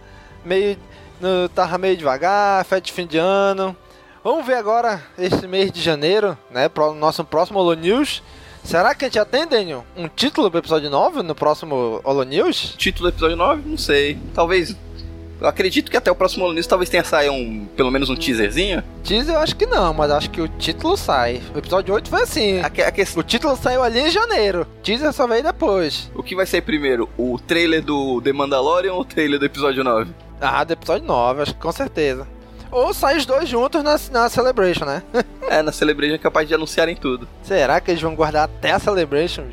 meio. 0.43 0.75
No, 1.21 1.47
tava 1.49 1.77
meio 1.77 1.95
devagar, 1.95 2.65
festa 2.65 2.81
de 2.81 2.93
fim 2.93 3.05
de 3.05 3.19
ano. 3.19 3.77
Vamos 4.23 4.43
ver 4.43 4.55
agora 4.55 5.03
esse 5.19 5.47
mês 5.47 5.71
de 5.71 5.81
janeiro, 5.81 6.35
né? 6.49 6.67
Pro 6.67 6.95
nosso 6.95 7.23
próximo 7.23 7.59
Holo 7.59 7.75
News. 7.75 8.23
Será 8.63 8.95
que 8.95 9.05
a 9.05 9.07
gente 9.07 9.15
já 9.15 9.25
tem, 9.25 9.45
Daniel, 9.47 9.85
um 9.95 10.07
título 10.07 10.49
pro 10.49 10.59
episódio 10.59 10.89
9 10.89 11.21
no 11.21 11.35
próximo 11.35 11.99
Holo 12.03 12.23
News? 12.23 12.75
Título 12.77 13.09
do 13.09 13.13
episódio 13.15 13.35
9, 13.35 13.61
não 13.65 13.77
sei. 13.77 14.17
Talvez. 14.33 14.75
Eu 15.41 15.47
acredito 15.47 15.91
que 15.91 15.97
até 15.97 16.09
o 16.09 16.15
próximo 16.15 16.45
Holo 16.45 16.53
News 16.53 16.65
talvez 16.65 16.89
tenha 16.89 17.03
saído 17.03 17.33
um, 17.33 17.65
pelo 17.75 17.91
menos 17.91 18.09
um 18.09 18.15
teaserzinho. 18.15 18.81
Teaser 19.03 19.35
eu 19.35 19.39
acho 19.41 19.55
que 19.57 19.65
não, 19.65 19.93
mas 19.93 20.09
acho 20.09 20.29
que 20.29 20.39
o 20.41 20.47
título 20.47 20.95
sai. 20.95 21.41
O 21.53 21.57
episódio 21.57 21.93
8 21.93 22.09
foi 22.09 22.21
assim. 22.21 22.61
A, 22.61 22.69
que- 22.69 22.81
a 22.81 22.91
questão. 22.91 23.19
O 23.19 23.23
título 23.23 23.55
saiu 23.57 23.83
ali 23.83 23.99
em 23.99 24.09
janeiro. 24.09 24.65
Teaser 24.81 25.11
só 25.11 25.27
veio 25.27 25.43
depois. 25.43 26.09
O 26.15 26.23
que 26.23 26.33
vai 26.35 26.45
sair 26.45 26.61
primeiro? 26.61 27.09
O 27.17 27.37
trailer 27.37 27.83
do 27.83 28.21
The 28.21 28.31
Mandalorian 28.31 28.93
ou 28.93 29.01
o 29.01 29.05
trailer 29.05 29.37
do 29.37 29.45
episódio 29.45 29.83
9? 29.83 30.09
Ah, 30.39 30.63
do 30.63 30.71
episódio 30.71 31.05
9, 31.05 31.41
acho 31.41 31.53
que 31.53 31.59
com 31.61 31.71
certeza. 31.73 32.25
Ou 32.73 32.93
sai 32.93 33.17
os 33.17 33.25
dois 33.25 33.47
juntos 33.47 33.83
na, 33.83 33.99
na 34.11 34.29
Celebration, 34.29 34.85
né? 34.85 35.03
É, 35.49 35.61
na 35.61 35.71
Celebration 35.71 36.15
é 36.15 36.17
capaz 36.17 36.47
de 36.47 36.55
anunciarem 36.55 36.95
tudo. 36.95 37.27
Será 37.43 37.79
que 37.79 37.91
eles 37.91 38.01
vão 38.01 38.15
guardar 38.15 38.45
até 38.45 38.71
a 38.71 38.79
Celebration? 38.79 39.43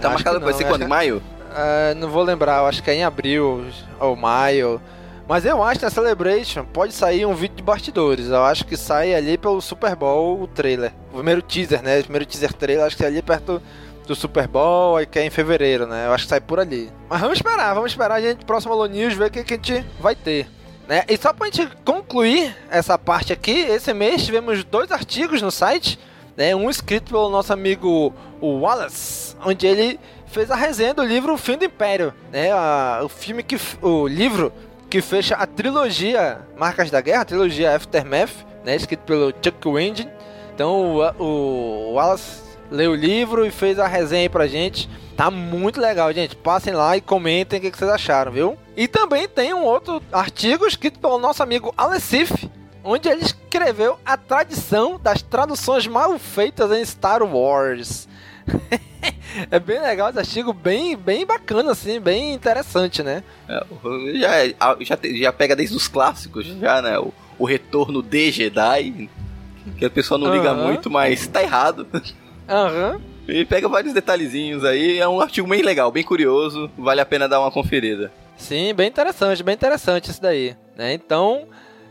Tá 0.00 0.08
marcado 0.08 0.40
pra 0.40 0.52
ser 0.54 0.62
eu 0.64 0.68
quando? 0.68 0.82
Em 0.82 0.88
maio? 0.88 1.22
Ah, 1.50 1.92
não 1.94 2.08
vou 2.08 2.22
lembrar, 2.22 2.60
eu 2.60 2.66
acho 2.66 2.82
que 2.82 2.90
é 2.90 2.94
em 2.94 3.04
abril 3.04 3.66
ou 4.00 4.16
maio. 4.16 4.80
Mas 5.28 5.44
eu 5.44 5.62
acho 5.62 5.80
que 5.80 5.84
na 5.84 5.90
Celebration 5.90 6.64
pode 6.64 6.94
sair 6.94 7.26
um 7.26 7.34
vídeo 7.34 7.56
de 7.56 7.62
bastidores. 7.62 8.28
Eu 8.28 8.42
acho 8.44 8.64
que 8.64 8.76
sai 8.76 9.14
ali 9.14 9.36
pelo 9.36 9.60
Super 9.60 9.94
Bowl 9.94 10.40
o 10.40 10.46
trailer. 10.46 10.92
O 11.10 11.16
primeiro 11.16 11.42
teaser, 11.42 11.82
né? 11.82 12.00
O 12.00 12.04
primeiro 12.04 12.24
teaser 12.24 12.52
trailer, 12.54 12.86
acho 12.86 12.96
que 12.96 13.04
é 13.04 13.08
ali 13.08 13.20
perto 13.20 13.60
do 14.06 14.14
Super 14.14 14.48
Bowl, 14.48 14.96
aí 14.96 15.06
que 15.06 15.18
é 15.18 15.26
em 15.26 15.30
fevereiro, 15.30 15.86
né? 15.86 16.06
Eu 16.06 16.12
acho 16.12 16.24
que 16.24 16.30
sai 16.30 16.40
por 16.40 16.58
ali. 16.58 16.90
Mas 17.10 17.20
vamos 17.20 17.36
esperar, 17.38 17.74
vamos 17.74 17.90
esperar 17.90 18.14
a 18.14 18.20
gente, 18.20 18.44
próximo 18.44 18.72
Alô 18.72 18.86
News, 18.86 19.14
ver 19.14 19.26
o 19.26 19.30
que, 19.30 19.44
que 19.44 19.54
a 19.54 19.56
gente 19.56 19.86
vai 20.00 20.14
ter. 20.14 20.48
Né? 20.88 21.04
E 21.08 21.16
só 21.16 21.32
pra 21.32 21.46
gente 21.50 21.68
concluir 21.84 22.54
essa 22.70 22.98
parte 22.98 23.32
aqui, 23.32 23.52
esse 23.52 23.92
mês 23.94 24.24
tivemos 24.24 24.64
dois 24.64 24.90
artigos 24.90 25.40
no 25.40 25.50
site, 25.50 25.98
né? 26.36 26.54
Um 26.56 26.68
escrito 26.68 27.10
pelo 27.12 27.28
nosso 27.30 27.52
amigo 27.52 28.12
Wallace, 28.42 29.36
onde 29.44 29.66
ele 29.66 30.00
fez 30.26 30.50
a 30.50 30.56
resenha 30.56 30.92
do 30.94 31.02
livro 31.04 31.34
O 31.34 31.38
Fim 31.38 31.56
do 31.56 31.64
Império, 31.64 32.12
né? 32.32 32.50
A- 32.52 33.00
o 33.04 33.08
filme 33.08 33.42
que 33.42 33.56
o 33.80 34.06
livro 34.08 34.52
que 34.90 35.00
fecha 35.00 35.34
a 35.36 35.46
trilogia 35.46 36.40
Marcas 36.56 36.90
da 36.90 37.00
Guerra, 37.00 37.22
a 37.22 37.26
trilogia 37.26 37.74
Aftermath, 37.76 38.32
né? 38.64 38.74
Escrito 38.76 39.00
pelo 39.00 39.32
Chuck 39.42 39.66
Wendig. 39.68 40.08
Então 40.54 40.96
o, 40.96 41.22
o 41.22 41.92
Wallace 41.94 42.42
leu 42.70 42.90
o 42.92 42.94
livro 42.94 43.46
e 43.46 43.50
fez 43.50 43.78
a 43.78 43.86
resenha 43.86 44.22
aí 44.22 44.28
pra 44.28 44.46
gente. 44.46 44.88
Tá 45.16 45.30
muito 45.30 45.80
legal, 45.80 46.12
gente. 46.12 46.34
Passem 46.34 46.72
lá 46.72 46.96
e 46.96 47.00
comentem 47.00 47.58
o 47.58 47.62
que 47.62 47.70
que 47.70 47.78
vocês 47.78 47.90
acharam, 47.90 48.32
viu? 48.32 48.58
E 48.76 48.88
também 48.88 49.28
tem 49.28 49.52
um 49.52 49.64
outro 49.64 50.02
artigo 50.10 50.66
escrito 50.66 50.98
pelo 50.98 51.18
nosso 51.18 51.42
amigo 51.42 51.72
Alessif, 51.76 52.48
onde 52.82 53.08
ele 53.08 53.22
escreveu 53.22 53.98
a 54.04 54.16
tradição 54.16 54.98
das 54.98 55.22
traduções 55.22 55.86
mal 55.86 56.18
feitas 56.18 56.70
em 56.72 56.84
Star 56.84 57.22
Wars. 57.22 58.08
é 59.50 59.60
bem 59.60 59.80
legal 59.80 60.10
esse 60.10 60.18
artigo, 60.18 60.52
bem, 60.52 60.96
bem 60.96 61.26
bacana, 61.26 61.72
assim, 61.72 62.00
bem 62.00 62.32
interessante, 62.32 63.02
né? 63.02 63.22
É, 63.48 63.64
já, 64.14 64.74
já, 64.80 64.98
já 65.14 65.32
pega 65.32 65.54
desde 65.54 65.76
os 65.76 65.86
clássicos, 65.86 66.46
já, 66.46 66.80
né? 66.80 66.98
O, 66.98 67.12
o 67.38 67.44
retorno 67.44 68.02
de 68.02 68.30
Jedi, 68.32 69.10
que 69.76 69.84
a 69.84 69.90
pessoa 69.90 70.18
não 70.18 70.34
liga 70.34 70.54
muito, 70.54 70.90
mas 70.90 71.26
tá 71.26 71.42
errado. 71.42 71.86
Aham. 72.48 73.11
E 73.28 73.44
pega 73.44 73.68
vários 73.68 73.94
detalhezinhos 73.94 74.64
aí, 74.64 74.98
é 74.98 75.08
um 75.08 75.20
artigo 75.20 75.48
bem 75.48 75.62
legal, 75.62 75.90
bem 75.92 76.02
curioso, 76.02 76.70
vale 76.76 77.00
a 77.00 77.06
pena 77.06 77.28
dar 77.28 77.40
uma 77.40 77.50
conferida. 77.50 78.12
Sim, 78.36 78.74
bem 78.74 78.88
interessante, 78.88 79.42
bem 79.42 79.54
interessante 79.54 80.10
isso 80.10 80.20
daí. 80.20 80.56
Né? 80.76 80.92
Então, 80.94 81.46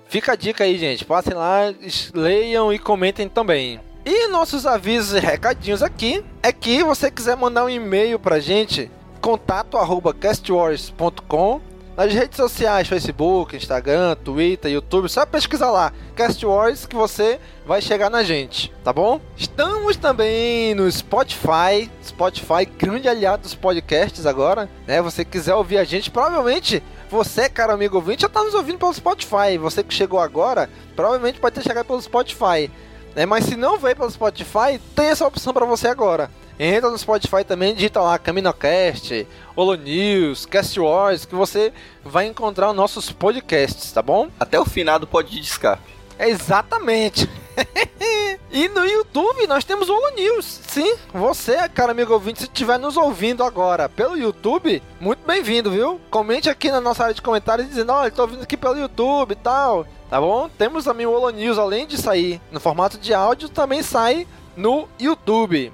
fica 0.07 0.33
a 0.33 0.35
dica 0.35 0.63
aí, 0.63 0.77
gente. 0.77 1.05
Passem 1.05 1.33
lá, 1.33 1.73
leiam 2.13 2.73
e 2.73 2.77
comentem 2.77 3.29
também. 3.29 3.79
E 4.05 4.27
nossos 4.27 4.65
avisos 4.65 5.13
e 5.13 5.19
recadinhos 5.19 5.81
aqui 5.83 6.23
é 6.41 6.51
que 6.51 6.83
você 6.83 7.09
quiser 7.09 7.37
mandar 7.37 7.65
um 7.65 7.69
e-mail 7.69 8.19
pra 8.19 8.39
gente, 8.39 8.89
contato 9.21 9.77
arroba 9.77 10.13
castwars.com 10.13 11.61
nas 11.95 12.13
redes 12.13 12.37
sociais, 12.37 12.87
Facebook, 12.87 13.55
Instagram, 13.55 14.15
Twitter, 14.15 14.71
YouTube, 14.71 15.09
só 15.09 15.25
pesquisar 15.25 15.71
lá, 15.71 15.91
Cast 16.15 16.45
Wars, 16.45 16.85
que 16.85 16.95
você 16.95 17.39
vai 17.65 17.81
chegar 17.81 18.09
na 18.09 18.23
gente, 18.23 18.73
tá 18.83 18.91
bom? 18.93 19.19
Estamos 19.37 19.97
também 19.97 20.73
no 20.73 20.89
Spotify, 20.91 21.89
Spotify, 22.03 22.65
grande 22.65 23.07
aliado 23.07 23.43
dos 23.43 23.55
podcasts 23.55 24.25
agora, 24.25 24.69
né? 24.87 25.01
Você 25.01 25.25
quiser 25.25 25.55
ouvir 25.55 25.77
a 25.77 25.83
gente, 25.83 26.09
provavelmente 26.09 26.81
você, 27.11 27.49
cara 27.49 27.73
amigo 27.73 27.97
ouvinte, 27.97 28.21
já 28.21 28.29
tá 28.29 28.41
nos 28.41 28.53
ouvindo 28.53 28.79
pelo 28.79 28.93
Spotify. 28.93 29.57
Você 29.59 29.83
que 29.83 29.93
chegou 29.93 30.17
agora, 30.17 30.69
provavelmente 30.95 31.41
pode 31.41 31.55
ter 31.55 31.61
chegado 31.61 31.85
pelo 31.85 32.01
Spotify. 32.01 32.71
Né? 33.13 33.25
Mas 33.25 33.43
se 33.43 33.57
não 33.57 33.77
veio 33.77 33.97
pelo 33.97 34.09
Spotify, 34.09 34.79
tem 34.95 35.07
essa 35.07 35.27
opção 35.27 35.53
para 35.53 35.65
você 35.65 35.89
agora. 35.89 36.31
Entra 36.59 36.89
no 36.89 36.97
Spotify 36.97 37.43
também, 37.43 37.73
digita 37.73 38.01
lá 38.01 38.19
CaminoCast, 38.19 39.27
Holo 39.55 39.75
News, 39.75 40.45
Cast 40.45 40.79
Wars, 40.79 41.25
que 41.25 41.35
você 41.35 41.73
vai 42.03 42.27
encontrar 42.27 42.69
os 42.69 42.75
nossos 42.75 43.11
podcasts, 43.11 43.91
tá 43.91 44.01
bom? 44.01 44.29
Até 44.39 44.59
o 44.59 44.65
finado 44.65 45.07
pode 45.07 45.31
de 45.31 45.41
escape. 45.41 45.91
É 46.17 46.29
exatamente. 46.29 47.27
e 48.51 48.69
no 48.69 48.85
YouTube 48.85 49.47
nós 49.47 49.63
temos 49.63 49.89
o 49.89 49.93
Holo 49.93 50.15
News. 50.15 50.45
Sim, 50.67 50.95
você, 51.13 51.67
cara 51.69 51.91
amigo 51.91 52.13
ouvinte, 52.13 52.39
se 52.39 52.45
estiver 52.45 52.77
nos 52.77 52.95
ouvindo 52.95 53.43
agora 53.43 53.89
pelo 53.89 54.17
YouTube, 54.17 54.81
muito 54.99 55.25
bem-vindo, 55.25 55.71
viu? 55.71 55.99
Comente 56.11 56.49
aqui 56.49 56.69
na 56.69 56.79
nossa 56.79 57.03
área 57.03 57.15
de 57.15 57.21
comentários 57.21 57.67
dizendo, 57.67 57.91
olha, 57.91 58.11
tô 58.11 58.21
ouvindo 58.21 58.43
aqui 58.43 58.55
pelo 58.55 58.77
YouTube 58.77 59.31
e 59.31 59.35
tal. 59.35 59.85
Tá 60.09 60.19
bom? 60.19 60.49
Temos 60.49 60.83
também 60.83 61.05
o 61.05 61.11
Holo 61.11 61.29
News, 61.29 61.57
além 61.57 61.87
de 61.87 61.97
sair 61.97 62.41
no 62.51 62.59
formato 62.59 62.97
de 62.97 63.13
áudio, 63.13 63.49
também 63.49 63.81
sai 63.81 64.27
no 64.55 64.87
YouTube. 64.99 65.71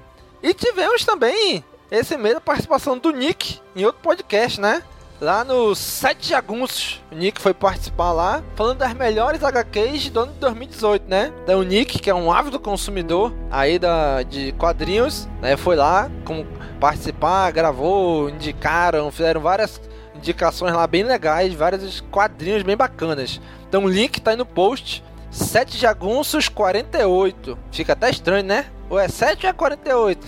E 0.48 0.54
tivemos 0.54 1.04
também 1.04 1.62
esse 1.90 2.14
a 2.14 2.40
participação 2.40 2.96
do 2.96 3.10
Nick 3.10 3.60
em 3.76 3.84
outro 3.84 4.00
podcast, 4.00 4.58
né? 4.58 4.82
Lá 5.20 5.44
no 5.44 5.74
Sete 5.74 6.30
Jagunços. 6.30 7.04
O 7.12 7.14
Nick 7.14 7.38
foi 7.38 7.52
participar 7.52 8.12
lá, 8.12 8.42
falando 8.56 8.78
das 8.78 8.94
melhores 8.94 9.44
HQs 9.44 10.08
do 10.08 10.20
ano 10.20 10.32
de 10.32 10.38
2018, 10.38 11.06
né? 11.06 11.34
Então 11.44 11.60
o 11.60 11.62
Nick, 11.62 11.98
que 11.98 12.08
é 12.08 12.14
um 12.14 12.32
ávido 12.32 12.58
consumidor 12.58 13.30
aí 13.50 13.78
da, 13.78 14.22
de 14.22 14.52
quadrinhos, 14.52 15.28
né? 15.42 15.54
Foi 15.54 15.76
lá 15.76 16.10
como 16.24 16.46
participar, 16.80 17.50
gravou, 17.50 18.30
indicaram, 18.30 19.10
fizeram 19.10 19.42
várias 19.42 19.78
indicações 20.14 20.72
lá 20.72 20.86
bem 20.86 21.02
legais, 21.02 21.52
vários 21.52 22.00
quadrinhos 22.10 22.62
bem 22.62 22.74
bacanas. 22.74 23.38
Então 23.68 23.84
o 23.84 23.88
link 23.88 24.18
tá 24.18 24.30
aí 24.30 24.36
no 24.38 24.46
post. 24.46 25.04
7 25.30 25.76
Jagunços 25.76 26.48
48. 26.48 27.58
Fica 27.70 27.92
até 27.92 28.08
estranho, 28.08 28.44
né? 28.44 28.64
Ou 28.90 28.98
é 28.98 29.08
7 29.08 29.44
ou 29.44 29.50
é 29.50 29.52
48? 29.52 30.26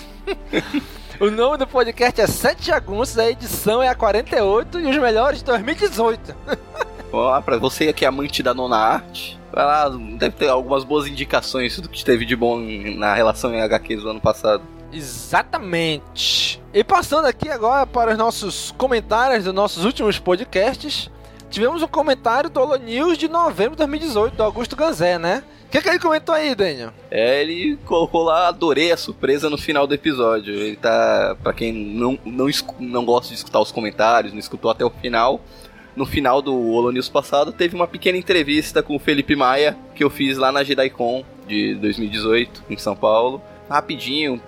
o 1.19 1.31
nome 1.31 1.57
do 1.57 1.67
podcast 1.67 2.21
é 2.21 2.27
7 2.27 2.67
Jagunços, 2.67 3.19
a 3.19 3.31
edição 3.31 3.83
é 3.83 3.89
a 3.89 3.95
48 3.95 4.81
e 4.81 4.91
os 4.91 4.97
melhores 4.99 5.39
de 5.39 5.47
2018. 5.47 6.35
Ó, 7.13 7.41
pra 7.41 7.57
você 7.57 7.93
que 7.93 8.05
é 8.05 8.09
amante 8.09 8.43
da 8.43 8.55
nona 8.55 8.77
arte, 8.77 9.39
vai 9.51 9.65
lá, 9.65 9.89
deve 9.89 10.37
ter 10.37 10.49
algumas 10.49 10.85
boas 10.85 11.07
indicações 11.07 11.81
do 11.81 11.89
que 11.89 12.05
teve 12.05 12.25
de 12.25 12.37
bom 12.37 12.61
na 12.97 13.15
relação 13.15 13.53
em 13.53 13.61
HQs 13.63 14.03
do 14.03 14.11
ano 14.11 14.21
passado. 14.21 14.63
Exatamente. 14.93 16.63
E 16.73 16.85
passando 16.85 17.27
aqui 17.27 17.49
agora 17.49 17.87
para 17.87 18.13
os 18.13 18.19
nossos 18.19 18.75
comentários 18.77 19.45
dos 19.45 19.55
nossos 19.55 19.85
últimos 19.85 20.19
podcasts, 20.19 21.11
tivemos 21.49 21.83
um 21.83 21.89
comentário 21.89 22.51
do 22.51 22.61
Holo 22.61 22.77
News 22.77 23.17
de 23.17 23.29
novembro 23.29 23.73
de 23.73 23.79
2018, 23.79 24.37
do 24.37 24.43
Augusto 24.43 24.77
Ganzé, 24.77 25.19
né? 25.19 25.43
O 25.71 25.73
que, 25.73 25.81
que 25.81 25.89
ele 25.89 26.01
comentou 26.01 26.35
aí, 26.35 26.53
Daniel? 26.53 26.91
É, 27.09 27.43
ele 27.43 27.79
colocou 27.87 28.25
lá, 28.25 28.49
adorei 28.49 28.91
a 28.91 28.97
surpresa 28.97 29.49
no 29.49 29.57
final 29.57 29.87
do 29.87 29.95
episódio. 29.95 30.53
Ele 30.53 30.75
tá, 30.75 31.37
pra 31.45 31.53
quem 31.53 31.73
não, 31.73 32.19
não, 32.27 32.49
não 32.81 33.05
gosta 33.05 33.29
de 33.29 33.37
escutar 33.37 33.61
os 33.61 33.71
comentários, 33.71 34.33
não 34.33 34.41
escutou 34.41 34.69
até 34.69 34.85
o 34.85 34.91
final, 34.91 35.41
no 35.95 36.05
final 36.05 36.43
do 36.43 36.53
Holo 36.73 36.91
News 36.91 37.09
passado 37.09 37.53
teve 37.53 37.77
uma 37.77 37.87
pequena 37.87 38.19
entrevista 38.19 38.83
com 38.83 38.97
o 38.97 38.99
Felipe 38.99 39.37
Maia, 39.37 39.77
que 39.95 40.03
eu 40.03 40.11
fiz 40.11 40.39
lá 40.39 40.51
na 40.51 40.65
JediCon 40.65 41.25
de 41.47 41.77
2018, 41.77 42.65
em 42.69 42.77
São 42.77 42.97
Paulo. 42.97 43.41
Rapidinho, 43.69 44.43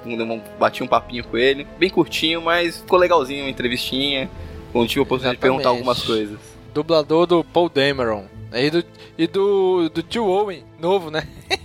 bati 0.58 0.82
um 0.82 0.88
papinho 0.88 1.22
com 1.22 1.36
ele, 1.36 1.64
bem 1.78 1.88
curtinho, 1.88 2.42
mas 2.42 2.78
ficou 2.78 2.98
legalzinho 2.98 3.44
a 3.44 3.48
entrevistinha. 3.48 4.28
Onde 4.74 4.88
tive 4.88 5.00
a 5.00 5.02
oportunidade 5.04 5.36
de 5.36 5.40
perguntar 5.40 5.70
Exatamente. 5.70 5.88
algumas 5.88 6.02
coisas. 6.02 6.38
Dublador 6.74 7.26
do 7.26 7.44
Paul 7.44 7.68
Dameron. 7.68 8.24
E 8.54 8.70
do, 8.70 8.84
e 9.18 9.26
do, 9.26 9.88
do 9.88 10.02
tio 10.02 10.26
Owen, 10.26 10.64
novo, 10.80 11.10
né? 11.10 11.26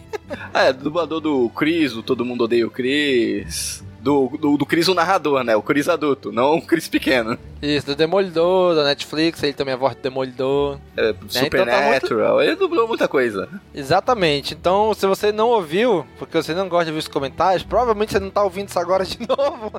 É, 0.53 0.73
dublador 0.73 1.21
do 1.21 1.49
Chris, 1.49 1.93
do 1.93 2.03
Todo 2.03 2.25
Mundo 2.25 2.43
Odeia 2.43 2.67
o 2.67 2.69
Chris. 2.69 3.81
Do, 4.01 4.29
do, 4.37 4.57
do 4.57 4.65
Chris 4.65 4.87
o 4.87 4.93
narrador, 4.93 5.43
né? 5.43 5.55
O 5.55 5.61
Chris 5.61 5.87
adulto, 5.89 6.31
não 6.31 6.57
o 6.57 6.61
Chris 6.61 6.87
pequeno. 6.87 7.37
Isso, 7.61 7.87
do 7.87 7.95
Demolidor, 7.95 8.75
da 8.75 8.83
Netflix, 8.83 9.41
ele 9.43 9.53
também 9.53 9.71
é 9.71 9.75
a 9.75 9.79
voz 9.79 9.95
do 9.95 10.01
Demolidor. 10.01 10.79
É, 10.95 11.13
Supernatural, 11.27 12.41
ele 12.41 12.55
dublou 12.55 12.87
muita 12.87 13.07
coisa. 13.07 13.49
Exatamente. 13.73 14.53
Então, 14.53 14.93
se 14.93 15.05
você 15.07 15.31
não 15.31 15.49
ouviu, 15.49 16.05
porque 16.19 16.35
você 16.35 16.53
não 16.53 16.69
gosta 16.69 16.85
de 16.85 16.91
ouvir 16.91 16.99
os 16.99 17.07
comentários, 17.07 17.63
provavelmente 17.63 18.11
você 18.11 18.19
não 18.19 18.29
tá 18.29 18.43
ouvindo 18.43 18.69
isso 18.69 18.79
agora 18.79 19.05
de 19.05 19.17
novo. 19.27 19.71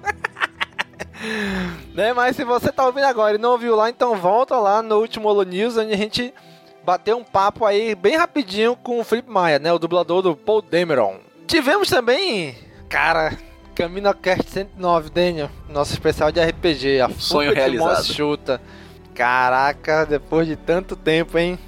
né? 1.95 2.13
Mas 2.13 2.37
se 2.37 2.45
você 2.45 2.73
tá 2.73 2.87
ouvindo 2.87 3.05
agora 3.07 3.37
e 3.37 3.39
não 3.39 3.53
ouviu 3.53 3.77
lá, 3.77 3.89
então 3.89 4.17
volta 4.17 4.57
lá 4.57 4.83
no 4.83 4.97
último 4.97 5.29
Holo 5.29 5.43
News, 5.43 5.77
onde 5.77 5.93
a 5.93 5.97
gente 5.97 6.33
bateu 6.89 7.19
um 7.19 7.23
papo 7.25 7.67
aí 7.67 7.95
bem 7.95 8.17
rapidinho 8.17 8.75
com 8.75 8.99
o 8.99 9.05
Felipe 9.05 9.31
Maia, 9.31 9.59
né? 9.59 9.71
O 9.71 9.79
dublador 9.79 10.23
do 10.23 10.35
Paul 10.35 10.63
Dameron. 10.63 11.19
Tivemos 11.47 11.91
também, 11.91 12.55
cara, 12.89 13.37
CaminoCast 13.75 14.49
109, 14.51 15.11
Daniel, 15.11 15.51
nosso 15.69 15.93
especial 15.93 16.33
de 16.33 16.41
RPG, 16.43 17.03
a 17.03 17.11
sonho 17.11 17.53
realizado. 17.53 18.07
Chuta. 18.07 18.59
Caraca, 19.15 20.07
depois 20.07 20.47
de 20.49 20.57
tanto 20.57 20.97
tempo, 20.97 21.37
hein? 21.37 21.59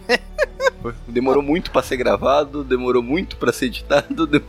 Demorou 1.06 1.42
muito 1.42 1.70
pra 1.70 1.82
ser 1.82 1.98
gravado, 1.98 2.64
demorou 2.64 3.02
muito 3.02 3.36
pra 3.36 3.52
ser 3.52 3.66
editado, 3.66 4.24
dem- 4.26 4.42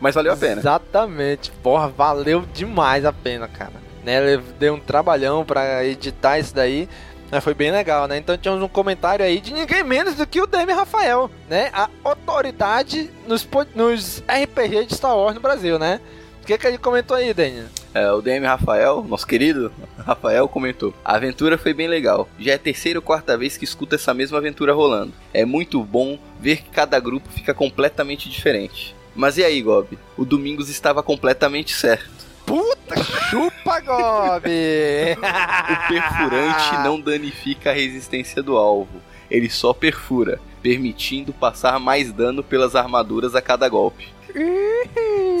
mas 0.00 0.16
valeu 0.16 0.32
a 0.32 0.36
pena. 0.36 0.60
Exatamente. 0.60 1.52
Porra, 1.62 1.86
valeu 1.86 2.44
demais 2.52 3.04
a 3.04 3.12
pena, 3.12 3.46
cara. 3.46 3.86
Né, 4.02 4.36
deu 4.58 4.74
um 4.74 4.80
trabalhão 4.80 5.44
pra 5.44 5.84
editar 5.84 6.40
isso 6.40 6.52
daí. 6.54 6.88
Mas 7.30 7.42
foi 7.42 7.54
bem 7.54 7.70
legal, 7.70 8.06
né? 8.06 8.18
Então 8.18 8.36
tínhamos 8.36 8.62
um 8.62 8.68
comentário 8.68 9.24
aí 9.24 9.40
de 9.40 9.52
ninguém 9.52 9.82
menos 9.82 10.14
do 10.14 10.26
que 10.26 10.40
o 10.40 10.46
Demi 10.46 10.72
Rafael, 10.72 11.30
né? 11.48 11.70
A 11.72 11.88
autoridade 12.04 13.10
nos, 13.26 13.46
nos 13.74 14.22
RPG 14.28 14.86
de 14.86 14.94
Star 14.94 15.16
Wars 15.16 15.34
no 15.34 15.40
Brasil, 15.40 15.78
né? 15.78 16.00
O 16.42 16.46
que, 16.46 16.56
que 16.56 16.66
ele 16.66 16.78
comentou 16.78 17.16
aí, 17.16 17.34
Daniel? 17.34 17.66
É, 17.92 18.12
o 18.12 18.20
DM 18.20 18.46
Rafael, 18.46 19.02
nosso 19.02 19.26
querido 19.26 19.72
Rafael, 19.98 20.46
comentou: 20.46 20.94
A 21.04 21.16
aventura 21.16 21.58
foi 21.58 21.72
bem 21.72 21.88
legal. 21.88 22.28
Já 22.38 22.52
é 22.52 22.54
a 22.54 22.58
terceira 22.58 22.98
ou 22.98 23.02
quarta 23.02 23.36
vez 23.36 23.56
que 23.56 23.64
escuto 23.64 23.94
essa 23.94 24.14
mesma 24.14 24.38
aventura 24.38 24.72
rolando. 24.72 25.12
É 25.32 25.44
muito 25.44 25.82
bom 25.82 26.18
ver 26.38 26.58
que 26.58 26.70
cada 26.70 27.00
grupo 27.00 27.28
fica 27.30 27.52
completamente 27.52 28.28
diferente. 28.28 28.94
Mas 29.14 29.38
e 29.38 29.44
aí, 29.44 29.62
Gob? 29.62 29.98
O 30.16 30.26
Domingos 30.26 30.68
estava 30.68 31.02
completamente 31.02 31.74
certo. 31.74 32.15
Puta, 32.46 33.02
chupa, 33.28 33.80
Gob! 33.80 34.46
O 34.46 35.88
perfurante 35.88 36.78
não 36.84 37.00
danifica 37.00 37.70
a 37.70 37.74
resistência 37.74 38.42
do 38.42 38.56
alvo. 38.56 39.00
Ele 39.28 39.50
só 39.50 39.72
perfura, 39.74 40.40
permitindo 40.62 41.32
passar 41.32 41.80
mais 41.80 42.12
dano 42.12 42.44
pelas 42.44 42.76
armaduras 42.76 43.34
a 43.34 43.42
cada 43.42 43.68
golpe. 43.68 44.08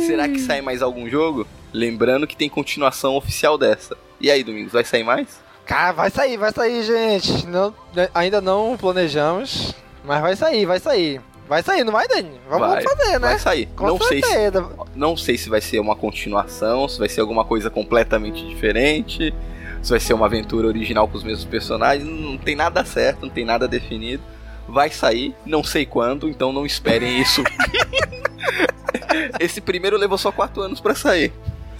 Será 0.06 0.28
que 0.28 0.40
sai 0.40 0.60
mais 0.60 0.82
algum 0.82 1.08
jogo? 1.08 1.46
Lembrando 1.72 2.26
que 2.26 2.36
tem 2.36 2.48
continuação 2.48 3.16
oficial 3.16 3.56
dessa. 3.56 3.96
E 4.20 4.30
aí, 4.30 4.42
Domingos, 4.42 4.72
vai 4.72 4.84
sair 4.84 5.04
mais? 5.04 5.40
Cara, 5.64 5.92
vai 5.92 6.10
sair, 6.10 6.36
vai 6.36 6.52
sair, 6.52 6.82
gente. 6.82 7.46
Não, 7.46 7.74
ainda 8.14 8.40
não 8.40 8.76
planejamos, 8.76 9.74
mas 10.04 10.20
vai 10.20 10.36
sair, 10.36 10.64
vai 10.64 10.80
sair. 10.80 11.20
Vai 11.48 11.62
sair, 11.62 11.84
não 11.84 11.92
vai, 11.92 12.08
Dani? 12.08 12.40
Vamos 12.48 12.68
Vai, 12.68 12.82
fazer, 12.82 13.12
né? 13.12 13.18
Vai 13.18 13.38
sair. 13.38 13.66
Com 13.76 13.86
não 13.86 13.98
sei, 13.98 14.22
se, 14.22 14.28
certeza. 14.28 14.68
não 14.94 15.16
sei 15.16 15.38
se 15.38 15.48
vai 15.48 15.60
ser 15.60 15.78
uma 15.78 15.94
continuação, 15.94 16.88
se 16.88 16.98
vai 16.98 17.08
ser 17.08 17.20
alguma 17.20 17.44
coisa 17.44 17.70
completamente 17.70 18.44
diferente, 18.46 19.32
se 19.82 19.90
vai 19.90 20.00
ser 20.00 20.14
uma 20.14 20.26
aventura 20.26 20.66
original 20.66 21.06
com 21.06 21.16
os 21.16 21.22
mesmos 21.22 21.44
personagens. 21.44 22.08
Não 22.08 22.36
tem 22.36 22.56
nada 22.56 22.84
certo, 22.84 23.22
não 23.22 23.30
tem 23.30 23.44
nada 23.44 23.68
definido. 23.68 24.22
Vai 24.68 24.90
sair, 24.90 25.34
não 25.44 25.62
sei 25.62 25.86
quando, 25.86 26.28
então 26.28 26.52
não 26.52 26.66
esperem 26.66 27.20
isso. 27.20 27.44
Esse 29.38 29.60
primeiro 29.60 29.96
levou 29.96 30.18
só 30.18 30.32
4 30.32 30.60
anos 30.60 30.80
pra 30.80 30.94
sair. 30.94 31.32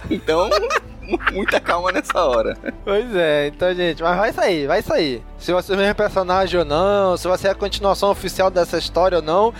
Então, 0.09 0.49
muita 1.31 1.59
calma 1.59 1.91
nessa 1.91 2.23
hora. 2.23 2.57
Pois 2.83 3.15
é, 3.15 3.47
então, 3.47 3.73
gente, 3.73 4.03
mas 4.03 4.17
vai 4.17 4.33
sair, 4.33 4.67
vai 4.67 4.81
sair. 4.81 5.23
Se 5.37 5.51
vai 5.51 5.63
ser 5.63 5.73
o 5.73 5.77
mesmo 5.77 5.95
personagem 5.95 6.59
ou 6.59 6.65
não, 6.65 7.17
se 7.17 7.27
vai 7.27 7.37
ser 7.37 7.49
a 7.49 7.55
continuação 7.55 8.09
oficial 8.09 8.49
dessa 8.49 8.77
história 8.77 9.17
ou 9.17 9.23
não, 9.23 9.53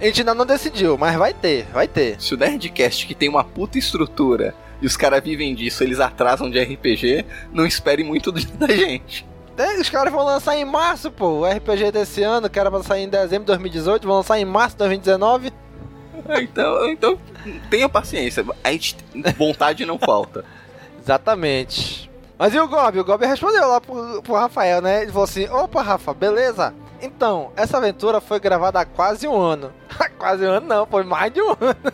a 0.00 0.04
gente 0.04 0.20
ainda 0.20 0.34
não 0.34 0.46
decidiu, 0.46 0.98
mas 0.98 1.16
vai 1.16 1.32
ter, 1.32 1.66
vai 1.72 1.86
ter. 1.86 2.20
Se 2.20 2.34
o 2.34 2.36
Nerdcast, 2.36 3.06
que 3.06 3.14
tem 3.14 3.28
uma 3.28 3.44
puta 3.44 3.78
estrutura, 3.78 4.54
e 4.80 4.86
os 4.86 4.96
caras 4.96 5.22
vivem 5.22 5.54
disso, 5.54 5.82
eles 5.82 6.00
atrasam 6.00 6.50
de 6.50 6.60
RPG, 6.60 7.24
não 7.52 7.66
espere 7.66 8.02
muito 8.02 8.32
da 8.32 8.66
gente. 8.68 9.26
É, 9.56 9.80
os 9.80 9.88
caras 9.88 10.12
vão 10.12 10.24
lançar 10.24 10.56
em 10.56 10.64
março, 10.64 11.10
pô. 11.12 11.40
O 11.40 11.44
RPG 11.46 11.92
desse 11.92 12.22
ano, 12.22 12.50
que 12.50 12.58
era 12.58 12.70
pra 12.70 12.82
sair 12.82 13.04
em 13.04 13.08
dezembro 13.08 13.44
de 13.44 13.46
2018, 13.46 14.06
vão 14.06 14.16
lançar 14.16 14.38
em 14.38 14.44
março 14.44 14.74
de 14.74 14.78
2019. 14.80 15.52
Então, 16.42 16.88
então 16.88 17.18
tenha 17.70 17.88
paciência. 17.88 18.44
A 18.64 18.72
gente, 18.72 18.96
vontade 19.36 19.84
não 19.86 19.98
falta. 19.98 20.44
Exatamente. 21.04 22.10
Mas 22.38 22.54
e 22.54 22.58
o 22.58 22.66
Gob? 22.66 22.98
O 22.98 23.04
Gob 23.04 23.26
respondeu 23.26 23.68
lá 23.68 23.78
pro, 23.80 24.22
pro 24.22 24.34
Rafael, 24.34 24.80
né? 24.80 25.02
Ele 25.02 25.12
falou 25.12 25.24
assim: 25.24 25.46
opa, 25.48 25.82
Rafa, 25.82 26.14
beleza? 26.14 26.74
Então, 27.00 27.52
essa 27.54 27.76
aventura 27.76 28.20
foi 28.20 28.40
gravada 28.40 28.80
há 28.80 28.84
quase 28.86 29.28
um 29.28 29.38
ano. 29.38 29.70
quase 30.18 30.44
um 30.46 30.50
ano 30.50 30.66
não, 30.66 30.86
foi 30.86 31.04
mais 31.04 31.30
de 31.30 31.42
um 31.42 31.50
ano. 31.50 31.92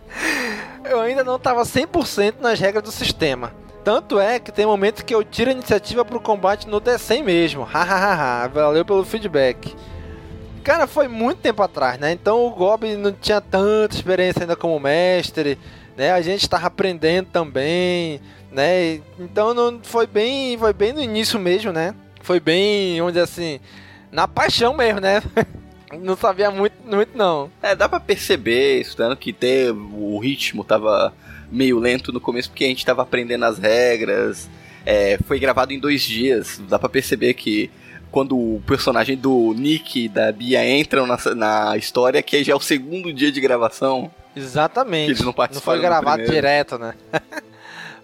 eu 0.88 1.00
ainda 1.00 1.22
não 1.22 1.36
estava 1.36 1.62
100% 1.62 2.36
nas 2.40 2.58
regras 2.58 2.82
do 2.82 2.90
sistema. 2.90 3.52
Tanto 3.84 4.18
é 4.18 4.38
que 4.38 4.50
tem 4.50 4.64
momentos 4.64 5.02
que 5.02 5.14
eu 5.14 5.22
tiro 5.22 5.50
a 5.50 5.52
iniciativa 5.52 6.04
pro 6.04 6.20
combate 6.20 6.66
no 6.66 6.80
D100 6.80 7.22
mesmo. 7.22 7.62
Hahaha, 7.62 8.48
valeu 8.48 8.84
pelo 8.84 9.04
feedback. 9.04 9.76
Cara, 10.64 10.86
foi 10.86 11.08
muito 11.08 11.38
tempo 11.38 11.62
atrás, 11.62 11.98
né? 11.98 12.12
Então 12.12 12.46
o 12.46 12.50
Gob 12.50 12.96
não 12.96 13.12
tinha 13.12 13.40
tanta 13.40 13.94
experiência 13.94 14.42
ainda 14.42 14.56
como 14.56 14.78
mestre, 14.78 15.58
né? 16.00 16.12
A 16.12 16.22
gente 16.22 16.40
estava 16.40 16.66
aprendendo 16.66 17.26
também, 17.26 18.22
né? 18.50 19.02
Então 19.18 19.52
não 19.52 19.80
foi 19.82 20.06
bem, 20.06 20.56
foi 20.56 20.72
bem 20.72 20.94
no 20.94 21.02
início 21.02 21.38
mesmo, 21.38 21.72
né? 21.72 21.94
Foi 22.22 22.40
bem, 22.40 23.04
dizer 23.08 23.20
assim, 23.20 23.60
na 24.10 24.26
paixão 24.26 24.74
mesmo, 24.74 24.98
né? 24.98 25.22
não 26.00 26.16
sabia 26.16 26.50
muito, 26.50 26.74
muito 26.86 27.18
não. 27.18 27.50
É, 27.62 27.76
dá 27.76 27.86
para 27.86 28.00
perceber, 28.00 28.80
estudando 28.80 29.14
que 29.14 29.30
ter 29.30 29.72
o 29.72 30.18
ritmo 30.18 30.64
tava 30.64 31.12
meio 31.52 31.78
lento 31.78 32.10
no 32.14 32.20
começo 32.20 32.48
porque 32.48 32.64
a 32.64 32.68
gente 32.68 32.86
tava 32.86 33.02
aprendendo 33.02 33.44
as 33.44 33.58
regras. 33.58 34.48
É, 34.86 35.18
foi 35.26 35.38
gravado 35.38 35.74
em 35.74 35.78
dois 35.78 36.00
dias. 36.00 36.62
Dá 36.66 36.78
para 36.78 36.88
perceber 36.88 37.34
que 37.34 37.70
quando 38.10 38.38
o 38.38 38.62
personagem 38.66 39.18
do 39.18 39.52
Nick 39.52 40.06
e 40.06 40.08
da 40.08 40.32
Bia 40.32 40.66
entram 40.66 41.06
na, 41.06 41.18
na 41.36 41.76
história, 41.76 42.22
que 42.22 42.42
já 42.42 42.54
é 42.54 42.56
o 42.56 42.60
segundo 42.60 43.12
dia 43.12 43.30
de 43.30 43.38
gravação. 43.38 44.10
Exatamente. 44.34 45.10
Eles 45.10 45.20
não, 45.20 45.34
não 45.36 45.60
foi 45.60 45.80
gravado 45.80 46.24
direto, 46.24 46.78
né? 46.78 46.94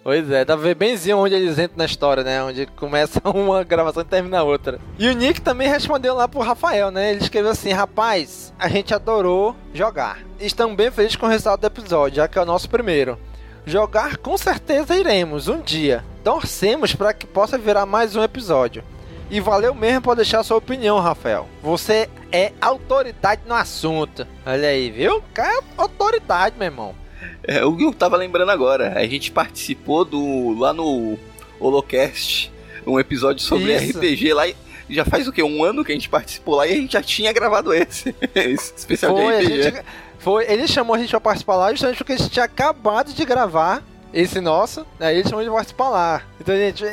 Pois 0.06 0.30
é, 0.30 0.44
dá 0.44 0.56
pra 0.56 0.62
ver 0.62 0.76
benzinho 0.76 1.18
onde 1.18 1.34
eles 1.34 1.58
entram 1.58 1.78
na 1.78 1.84
história, 1.84 2.22
né? 2.22 2.40
Onde 2.40 2.64
começa 2.64 3.20
uma 3.28 3.64
gravação 3.64 4.02
e 4.02 4.04
termina 4.04 4.40
outra. 4.44 4.78
E 5.00 5.08
o 5.08 5.12
Nick 5.12 5.40
também 5.40 5.66
respondeu 5.66 6.14
lá 6.14 6.28
pro 6.28 6.38
Rafael, 6.38 6.92
né? 6.92 7.10
Ele 7.10 7.24
escreveu 7.24 7.50
assim: 7.50 7.72
Rapaz, 7.72 8.54
a 8.56 8.68
gente 8.68 8.94
adorou 8.94 9.56
jogar. 9.74 10.20
Estamos 10.38 10.76
bem 10.76 10.92
felizes 10.92 11.16
com 11.16 11.26
o 11.26 11.28
resultado 11.28 11.58
do 11.58 11.66
episódio, 11.66 12.18
já 12.18 12.28
que 12.28 12.38
é 12.38 12.42
o 12.42 12.46
nosso 12.46 12.70
primeiro. 12.70 13.18
Jogar 13.64 14.18
com 14.18 14.38
certeza 14.38 14.96
iremos 14.96 15.48
um 15.48 15.60
dia. 15.60 16.04
Torcemos 16.22 16.94
para 16.94 17.12
que 17.12 17.26
possa 17.26 17.58
virar 17.58 17.84
mais 17.84 18.14
um 18.14 18.22
episódio. 18.22 18.84
E 19.28 19.40
valeu 19.40 19.74
mesmo 19.74 20.02
por 20.02 20.14
deixar 20.14 20.44
sua 20.44 20.58
opinião, 20.58 21.00
Rafael. 21.00 21.48
Você 21.60 22.08
é 22.36 22.52
autoridade 22.60 23.42
no 23.46 23.54
assunto. 23.54 24.26
Olha 24.44 24.68
aí, 24.68 24.90
viu? 24.90 25.22
Cara, 25.32 25.58
é 25.58 25.62
autoridade, 25.78 26.56
meu 26.58 26.66
irmão. 26.66 26.94
É, 27.42 27.64
o 27.64 27.74
que 27.74 27.82
eu 27.82 27.94
tava 27.94 28.16
lembrando 28.16 28.50
agora, 28.50 28.92
a 28.98 29.06
gente 29.06 29.32
participou 29.32 30.04
do 30.04 30.54
lá 30.58 30.72
no 30.72 31.18
Holocast, 31.58 32.52
um 32.86 33.00
episódio 33.00 33.42
sobre 33.42 33.74
Isso. 33.74 33.98
RPG 33.98 34.34
lá. 34.34 34.46
Já 34.88 35.04
faz 35.04 35.26
o 35.26 35.32
que? 35.32 35.42
Um 35.42 35.64
ano 35.64 35.84
que 35.84 35.92
a 35.92 35.94
gente 35.94 36.08
participou 36.08 36.56
lá 36.56 36.66
e 36.66 36.72
a 36.72 36.76
gente 36.76 36.92
já 36.92 37.02
tinha 37.02 37.32
gravado 37.32 37.72
esse, 37.72 38.14
esse 38.34 38.74
especial 38.76 39.16
Foi, 39.16 39.38
de 39.38 39.46
RPG. 39.46 39.62
Gente, 39.62 39.82
foi, 40.18 40.44
ele 40.48 40.68
chamou 40.68 40.94
a 40.94 40.98
gente 40.98 41.10
pra 41.10 41.20
participar 41.20 41.56
lá 41.56 41.70
justamente 41.70 41.96
porque 41.96 42.12
a 42.12 42.16
gente 42.18 42.30
tinha 42.30 42.44
acabado 42.44 43.12
de 43.12 43.24
gravar 43.24 43.82
esse 44.12 44.40
nosso, 44.40 44.86
aí 45.00 45.18
ele 45.18 45.28
chamou 45.28 45.42
de 45.42 45.50
participar 45.50 45.88
lá. 45.88 46.22
Então, 46.40 46.54
gente, 46.54 46.84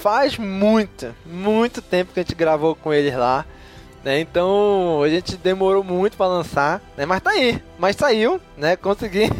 faz 0.00 0.36
muito, 0.38 1.14
muito 1.26 1.82
tempo 1.82 2.12
que 2.12 2.20
a 2.20 2.22
gente 2.22 2.34
gravou 2.34 2.74
com 2.74 2.92
eles 2.92 3.14
lá. 3.14 3.46
Né? 4.04 4.20
Então 4.20 5.02
a 5.02 5.08
gente 5.08 5.36
demorou 5.36 5.84
muito 5.84 6.16
para 6.16 6.26
lançar, 6.26 6.82
né? 6.96 7.04
Mas 7.04 7.20
tá 7.20 7.30
aí, 7.30 7.62
mas 7.78 7.96
saiu, 7.96 8.40
né? 8.56 8.76
Consegui, 8.76 9.30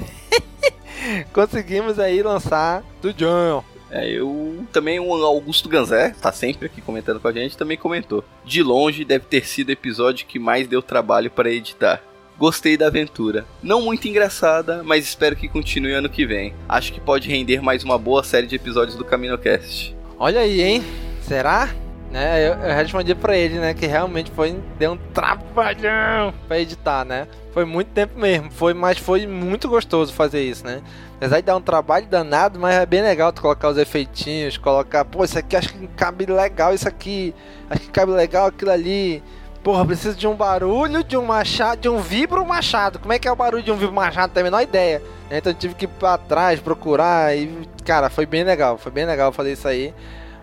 conseguimos 1.33 1.99
aí 1.99 2.23
lançar 2.23 2.83
do 3.01 3.13
John. 3.13 3.65
É, 3.91 4.09
eu 4.09 4.65
também 4.73 5.01
o 5.01 5.13
Augusto 5.25 5.69
Ganzé, 5.69 6.15
tá 6.21 6.31
sempre 6.31 6.67
aqui 6.67 6.81
comentando 6.81 7.19
com 7.19 7.27
a 7.27 7.33
gente, 7.33 7.57
também 7.57 7.77
comentou. 7.77 8.25
De 8.45 8.63
longe 8.63 9.05
deve 9.05 9.25
ter 9.25 9.45
sido 9.47 9.71
o 9.71 9.73
episódio 9.73 10.27
que 10.27 10.39
mais 10.39 10.69
deu 10.69 10.81
trabalho 10.81 11.31
para 11.31 11.51
editar. 11.51 12.01
Gostei 12.39 12.77
da 12.77 12.87
aventura. 12.87 13.45
Não 13.63 13.83
muito 13.83 14.09
engraçada, 14.09 14.83
mas 14.83 15.05
espero 15.05 15.37
que 15.37 15.49
continue 15.49 15.93
ano 15.93 16.09
que 16.09 16.25
vem. 16.25 16.55
Acho 16.69 16.93
que 16.93 17.01
pode 17.01 17.29
render 17.29 17.61
mais 17.61 17.85
uma 17.85 17.99
boa 17.99 18.23
série 18.23 18.47
de 18.47 18.57
episódios 18.57 18.97
do 18.97 19.05
CaminoCast. 19.05 19.95
Olha 20.19 20.41
aí, 20.41 20.63
hein? 20.63 20.85
Será? 21.23 21.69
Né, 22.11 22.41
eu, 22.45 22.55
eu 22.55 22.75
respondi 22.75 23.15
pra 23.15 23.37
ele, 23.37 23.61
né, 23.61 23.73
que 23.73 23.87
realmente 23.87 24.33
foi 24.33 24.61
deu 24.77 24.93
um 24.93 24.97
trabalhão 24.97 26.35
pra 26.49 26.59
editar, 26.59 27.05
né? 27.05 27.29
Foi 27.53 27.65
muito 27.65 27.89
tempo 27.89 28.19
mesmo, 28.19 28.51
foi, 28.51 28.75
mas 28.75 28.99
foi 28.99 29.29
muito 29.29 29.69
gostoso 29.69 30.13
fazer 30.13 30.43
isso, 30.43 30.67
né? 30.67 30.83
Apesar 31.17 31.37
de 31.37 31.43
dar 31.43 31.57
um 31.57 31.61
trabalho 31.61 32.07
danado, 32.07 32.59
mas 32.59 32.75
é 32.75 32.85
bem 32.85 33.01
legal 33.01 33.33
tu 33.33 33.41
colocar 33.41 33.69
os 33.69 33.79
efeitinhos, 33.79 34.59
colocar, 34.59 35.05
pô, 35.05 35.23
isso 35.23 35.39
aqui 35.39 35.55
acho 35.55 35.73
que 35.73 35.87
cabe 35.89 36.27
legal, 36.27 36.75
isso 36.75 36.89
aqui 36.89 37.33
acho 37.69 37.83
que 37.83 37.91
cabe 37.91 38.11
legal 38.11 38.47
aquilo 38.47 38.73
ali. 38.73 39.23
Porra, 39.63 39.85
preciso 39.85 40.17
de 40.17 40.27
um 40.27 40.35
barulho, 40.35 41.05
de 41.05 41.19
um 41.19 41.25
machado, 41.25 41.83
de 41.83 41.89
um 41.89 41.99
vibro 41.99 42.45
machado. 42.47 42.99
Como 42.99 43.13
é 43.13 43.19
que 43.19 43.29
é 43.29 43.33
o 43.33 43.37
barulho 43.37 43.63
de 43.63 43.71
um 43.71 43.77
vibro 43.77 43.95
machado? 43.95 44.33
Tenho 44.33 44.47
a 44.47 44.51
menor 44.51 44.63
ideia. 44.63 45.03
Então 45.31 45.53
tive 45.53 45.75
que 45.75 45.85
ir 45.85 45.89
pra 45.89 46.17
trás, 46.17 46.59
procurar 46.59 47.37
e. 47.37 47.69
Cara, 47.85 48.09
foi 48.09 48.25
bem 48.25 48.43
legal, 48.43 48.79
foi 48.79 48.91
bem 48.91 49.05
legal 49.05 49.31
fazer 49.33 49.53
isso 49.53 49.69
aí. 49.69 49.95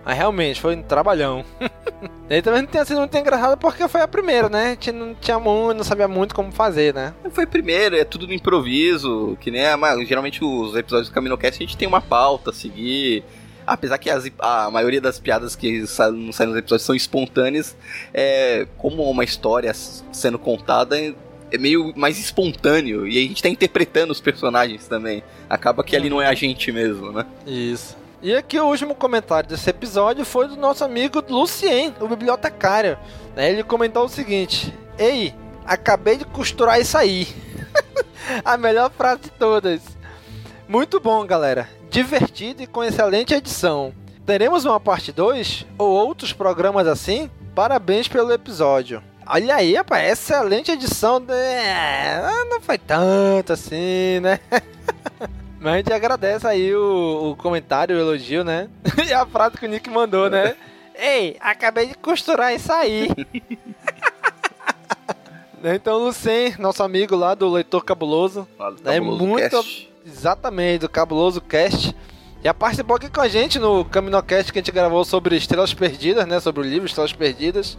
Mas 0.08 0.17
realmente, 0.17 0.62
foi 0.62 0.74
um 0.74 0.82
trabalhão. 0.82 1.43
e 2.30 2.41
também 2.41 2.62
não 2.62 2.70
tinha 2.70 2.86
sido 2.86 3.00
muito 3.00 3.17
engraçado 3.17 3.58
porque 3.58 3.89
foi 3.89 4.00
a 4.00 4.08
primeira, 4.08 4.48
né? 4.48 4.67
A 4.67 4.70
gente 4.70 4.93
não 4.93 5.13
tinha 5.13 5.38
muito, 5.38 5.76
não 5.76 5.84
sabia 5.84 6.08
muito 6.08 6.34
como 6.34 6.50
fazer, 6.50 6.93
né? 6.93 7.13
Foi 7.32 7.46
primeiro, 7.46 7.93
é 7.93 8.06
tudo 8.06 8.26
no 8.26 8.32
improviso, 8.32 9.38
que 9.41 9.52
nem 9.52 9.65
a, 9.65 9.78
geralmente 10.06 10.41
os 10.41 10.78
episódios 10.78 11.10
do 11.10 11.13
CaminoCast 11.13 11.62
a 11.62 11.67
gente 11.67 11.76
tem 11.76 11.86
uma 11.86 12.00
pauta 12.00 12.52
a 12.52 12.54
seguir. 12.54 13.22
Apesar 13.65 13.98
que 13.98 14.10
as, 14.10 14.32
a 14.39 14.72
maioria 14.72 15.02
das 15.02 15.20
piadas 15.20 15.58
que 15.58 15.86
saem, 15.86 16.32
saem 16.32 16.52
nos 16.52 16.58
episódios 16.58 16.86
são 16.86 16.96
espontâneas, 16.96 17.76
é, 18.13 18.65
como 18.78 19.04
uma 19.12 19.26
história 19.26 19.74
sendo 19.74 20.39
contada 20.39 20.98
é 21.52 21.58
meio 21.58 21.91
mais 21.98 22.17
espontâneo 22.17 23.06
e 23.06 23.17
a 23.17 23.22
gente 23.24 23.43
tá 23.43 23.50
interpretando 23.50 24.12
os 24.12 24.22
personagens 24.22 24.88
também. 24.88 25.22
Acaba 25.50 25.84
que 25.84 25.98
ali 25.98 26.10
não 26.10 26.22
é 26.22 26.28
a 26.28 26.34
gente 26.34 26.72
mesmo, 26.72 27.12
né? 27.12 27.26
Isso. 27.46 28.07
E 28.21 28.36
aqui 28.36 28.60
o 28.60 28.65
último 28.65 28.95
comentário 28.95 29.49
desse 29.49 29.69
episódio 29.69 30.25
foi 30.25 30.47
do 30.47 30.56
nosso 30.56 30.84
amigo 30.84 31.23
Lucien, 31.30 31.93
o 31.99 32.08
bibliotecário. 32.08 32.97
Ele 33.36 33.63
comentou 33.63 34.06
o 34.06 34.10
seguinte: 34.10 34.73
Ei, 34.97 35.34
acabei 35.65 36.17
de 36.17 36.25
costurar 36.25 36.80
isso 36.80 36.97
aí. 36.97 37.27
a 38.43 38.58
melhor 38.58 38.91
frase 38.91 39.21
de 39.23 39.30
todas. 39.32 39.82
Muito 40.67 40.99
bom, 40.99 41.25
galera 41.25 41.77
divertido 41.89 42.62
e 42.62 42.67
com 42.67 42.84
excelente 42.84 43.34
edição. 43.34 43.93
Teremos 44.25 44.65
uma 44.65 44.80
parte 44.80 45.12
2 45.12 45.65
ou 45.77 45.88
outros 45.89 46.34
programas 46.34 46.88
assim? 46.88 47.30
Parabéns 47.56 48.08
pelo 48.08 48.32
episódio. 48.32 49.01
Olha 49.25 49.56
aí, 49.56 49.75
rapaz, 49.75 50.12
excelente 50.12 50.71
edição. 50.71 51.19
De... 51.19 51.34
É, 51.34 52.21
não 52.49 52.62
foi 52.62 52.77
tanto 52.77 53.53
assim, 53.53 54.19
né? 54.21 54.39
Mas 55.60 55.74
a 55.74 55.78
gente 55.78 55.93
agradece 55.93 56.46
aí 56.46 56.76
o, 56.76 57.32
o 57.32 57.36
comentário, 57.36 57.96
o 57.96 58.00
elogio, 58.00 58.43
né? 58.43 58.70
e 59.08 59.13
a 59.13 59.26
frase 59.26 59.58
que 59.58 59.65
o 59.65 59.70
Nick 59.70 59.89
mandou, 59.89 60.30
né? 60.30 60.56
Ei, 60.96 61.38
acabei 61.39 61.88
de 61.88 61.93
costurar 61.96 62.54
isso 62.56 62.72
aí. 62.72 63.10
então, 65.63 66.00
Lucien, 66.00 66.56
nosso 66.58 66.81
amigo 66.81 67.15
lá 67.15 67.36
do 67.36 67.50
Leitor 67.50 67.84
Cabuloso, 67.84 68.48
é 68.84 69.00
muito. 69.00 69.50
Cast. 69.50 69.94
Exatamente, 70.06 70.81
do 70.81 70.90
Cabuloso 70.90 71.40
Cast. 71.42 71.96
Já 72.44 72.54
participou 72.54 72.96
aqui 72.96 73.10
com 73.10 73.21
a 73.21 73.27
gente 73.27 73.60
no 73.60 73.84
CaminoCast 73.86 74.52
que 74.52 74.60
a 74.60 74.62
gente 74.62 74.71
gravou 74.71 75.04
sobre 75.04 75.36
Estrelas 75.36 75.73
Perdidas, 75.73 76.25
né? 76.25 76.40
Sobre 76.40 76.62
o 76.62 76.63
livro 76.63 76.88
Estrelas 76.88 77.13
Perdidas. 77.13 77.77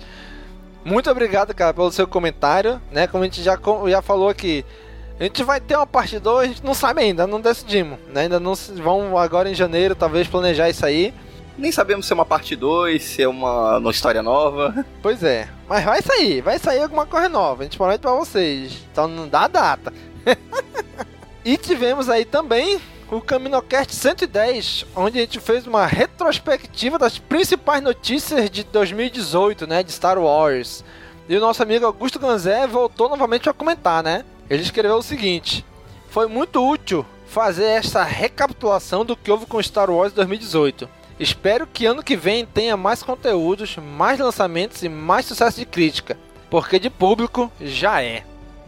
Muito 0.85 1.11
obrigado, 1.11 1.55
cara, 1.55 1.75
pelo 1.75 1.91
seu 1.91 2.07
comentário, 2.07 2.81
né? 2.91 3.07
Como 3.07 3.25
a 3.25 3.27
gente 3.27 3.43
já, 3.43 3.59
já 3.89 4.03
falou 4.03 4.29
aqui, 4.29 4.65
a 5.19 5.25
gente 5.25 5.43
vai 5.43 5.61
ter 5.61 5.77
uma 5.77 5.87
parte 5.87 6.19
2, 6.19 6.45
a 6.45 6.53
gente 6.53 6.65
não 6.65 6.75
sabe 6.75 7.01
ainda, 7.03 7.27
não 7.27 7.41
decidimos, 7.41 7.99
né? 8.13 8.23
Ainda 8.23 8.39
não 8.39 8.55
vão 8.55 9.19
agora 9.19 9.51
em 9.51 9.55
janeiro, 9.55 9.95
talvez 9.95 10.29
planejar 10.29 10.71
isso 10.71 10.87
aí. 10.87 11.13
Nem 11.57 11.73
sabemos 11.73 12.07
se 12.07 12.13
é 12.13 12.15
uma 12.15 12.25
parte 12.25 12.55
2, 12.55 13.03
se 13.03 13.23
é 13.23 13.29
uma, 13.29 13.79
uma 13.79 13.91
história 13.91 14.23
nova. 14.23 14.87
Pois 15.03 15.25
é, 15.25 15.49
mas 15.69 15.85
vai 15.85 16.01
sair, 16.01 16.41
vai 16.41 16.59
sair 16.59 16.83
alguma 16.83 17.05
coisa 17.05 17.29
nova, 17.29 17.63
a 17.63 17.65
gente 17.65 17.77
promete 17.77 18.01
pra 18.01 18.13
vocês. 18.13 18.85
Então 18.93 19.09
não 19.09 19.29
dá 19.29 19.49
data. 19.49 19.93
E 21.45 21.57
tivemos 21.57 22.11
aí 22.11 22.27
também 22.27 22.79
o 23.11 23.23
CaminoCast 23.23 23.95
110, 23.95 24.85
onde 24.95 25.17
a 25.17 25.23
gente 25.23 25.41
fez 25.41 25.67
uma 25.67 25.87
retrospectiva 25.87 26.99
das 26.99 27.19
principais 27.19 27.83
notícias 27.83 28.51
de 28.51 28.65
2018, 28.65 29.67
né, 29.67 29.83
de 29.83 29.91
Star 29.91 30.19
Wars. 30.19 30.85
E 31.27 31.35
o 31.35 31.41
nosso 31.41 31.63
amigo 31.63 31.87
Augusto 31.87 32.19
Ganzé 32.19 32.67
voltou 32.67 33.09
novamente 33.09 33.49
a 33.49 33.55
comentar, 33.55 34.03
né? 34.03 34.27
Ele 34.49 34.63
escreveu 34.63 34.97
o 34.97 35.03
seguinte: 35.03 35.65
Foi 36.11 36.27
muito 36.27 36.67
útil 36.67 37.05
fazer 37.27 37.65
esta 37.65 38.03
recapitulação 38.03 39.05
do 39.05 39.17
que 39.17 39.31
houve 39.31 39.47
com 39.47 39.63
Star 39.63 39.91
Wars 39.91 40.13
2018. 40.13 40.89
Espero 41.21 41.67
que 41.67 41.85
ano 41.85 42.03
que 42.03 42.17
vem 42.17 42.47
tenha 42.47 42.77
mais 42.77 43.03
conteúdos, 43.03 43.77
mais 43.77 44.19
lançamentos 44.21 44.83
e 44.83 44.89
mais 44.89 45.27
sucesso 45.27 45.59
de 45.59 45.67
crítica, 45.67 46.17
porque 46.49 46.79
de 46.79 46.89
público 46.89 47.51
já 47.61 48.03
é. 48.03 48.25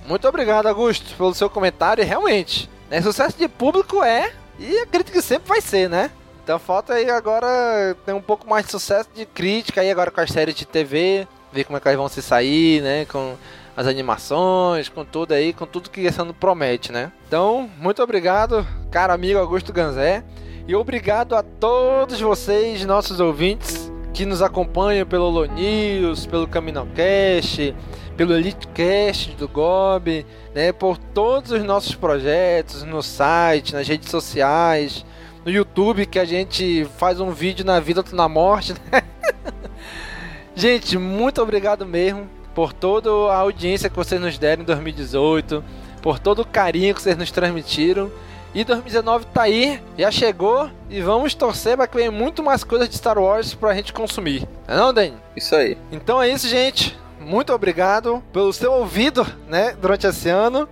Muito 0.07 0.27
obrigado, 0.27 0.67
Augusto, 0.67 1.15
pelo 1.17 1.35
seu 1.35 1.49
comentário. 1.49 2.03
E 2.03 2.05
realmente, 2.05 2.69
né, 2.91 3.01
sucesso 3.01 3.39
de 3.39 3.49
público 3.49 4.03
é 4.03 4.33
e 4.59 4.79
a 4.79 4.87
crítica 4.87 5.23
sempre 5.23 5.49
vai 5.49 5.61
ser, 5.61 5.89
né? 5.89 6.11
Então 6.43 6.59
falta 6.59 6.95
aí 6.95 7.09
agora 7.09 7.97
ter 8.05 8.13
um 8.13 8.21
pouco 8.21 8.49
mais 8.49 8.67
de 8.67 8.73
sucesso 8.73 9.09
de 9.15 9.25
crítica 9.25 9.81
aí 9.81 9.91
agora 9.91 10.11
com 10.11 10.21
as 10.21 10.31
séries 10.31 10.55
de 10.55 10.67
TV, 10.67 11.27
ver 11.53 11.65
como 11.65 11.77
é 11.77 11.81
que 11.81 11.89
elas 11.89 11.99
vão 11.99 12.09
se 12.09 12.21
sair, 12.21 12.83
né? 12.83 13.05
Com 13.05 13.37
as 13.77 13.87
animações, 13.87 14.89
com 14.89 15.05
tudo 15.05 15.33
aí, 15.33 15.53
com 15.53 15.67
tudo 15.67 15.91
que 15.91 16.03
esse 16.03 16.21
ano 16.21 16.35
promete, 16.35 16.93
né? 16.93 17.13
Então, 17.27 17.71
muito 17.79 18.03
obrigado, 18.03 18.67
cara 18.91 19.15
amigo 19.15 19.39
Augusto 19.39 19.73
Ganzé. 19.73 20.25
E 20.67 20.75
obrigado 20.75 21.35
a 21.35 21.43
todos 21.43 22.21
vocês, 22.21 22.85
nossos 22.85 23.21
ouvintes, 23.21 23.91
que 24.13 24.27
nos 24.27 24.43
acompanham 24.43 25.07
pelo 25.07 25.29
Lo 25.29 25.45
News, 25.47 26.27
pelo 26.27 26.47
CaminoCast, 26.47 27.75
pelo 28.17 28.35
EliteCast 28.35 29.35
do 29.37 29.49
Gob, 29.49 30.27
né, 30.55 30.73
por 30.73 30.99
todos 30.99 31.51
os 31.51 31.65
nossos 31.65 31.95
projetos 31.95 32.83
no 32.83 33.03
site, 33.03 33.73
nas 33.73 33.89
redes 33.89 34.11
sociais, 34.11 35.05
no 35.45 35.51
YouTube, 35.51 36.07
que 36.07 36.19
a 36.19 36.25
gente 36.25 36.87
faz 36.99 37.19
um 37.19 37.31
vídeo 37.31 37.65
na 37.65 37.81
vida 37.81 38.05
ou 38.07 38.17
na 38.17 38.29
morte. 38.29 38.75
Né? 38.75 39.03
gente, 40.55 40.99
muito 40.99 41.41
obrigado 41.41 41.87
mesmo 41.87 42.40
por 42.55 42.73
toda 42.73 43.11
a 43.11 43.37
audiência 43.37 43.89
que 43.89 43.97
vocês 43.97 44.21
nos 44.21 44.39
deram 44.39 44.63
em 44.63 44.67
2018, 44.67 45.63
por 46.03 46.19
todo 46.19 46.43
o 46.43 46.47
carinho 46.47 46.95
que 46.95 47.03
vocês 47.03 47.17
nos 47.17 47.31
transmitiram. 47.31 48.11
E 48.53 48.65
2019 48.65 49.27
tá 49.27 49.43
aí, 49.43 49.81
já 49.97 50.11
chegou 50.11 50.69
e 50.89 51.01
vamos 51.01 51.35
torcer 51.35 51.77
para 51.77 51.87
que 51.87 51.97
venha 51.97 52.11
muito 52.11 52.43
mais 52.43 52.65
coisas 52.65 52.89
de 52.89 52.97
Star 52.97 53.17
Wars 53.17 53.55
pra 53.55 53.75
gente 53.75 53.93
consumir. 53.93 54.49
Não 54.67 54.75
é 54.75 54.79
não, 54.79 54.93
Dani? 54.93 55.15
Isso 55.37 55.55
aí. 55.55 55.79
Então 55.93 56.21
é 56.21 56.29
isso, 56.29 56.49
gente. 56.49 56.99
Muito 57.21 57.53
obrigado 57.53 58.23
pelo 58.33 58.53
seu 58.53 58.73
ouvido, 58.73 59.25
né, 59.47 59.77
durante 59.81 60.07
esse 60.07 60.29
ano. 60.29 60.69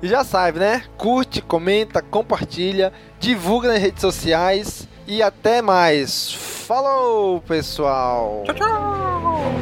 E 0.00 0.08
já 0.08 0.24
sabe, 0.24 0.60
né? 0.60 0.84
Curte, 0.96 1.42
comenta, 1.42 2.00
compartilha, 2.00 2.92
divulga 3.18 3.68
nas 3.68 3.82
redes 3.82 4.00
sociais 4.00 4.88
e 5.06 5.22
até 5.22 5.60
mais. 5.60 6.32
Falou, 6.32 7.40
pessoal. 7.40 8.44
Tchau, 8.46 8.54
tchau. 8.54 9.52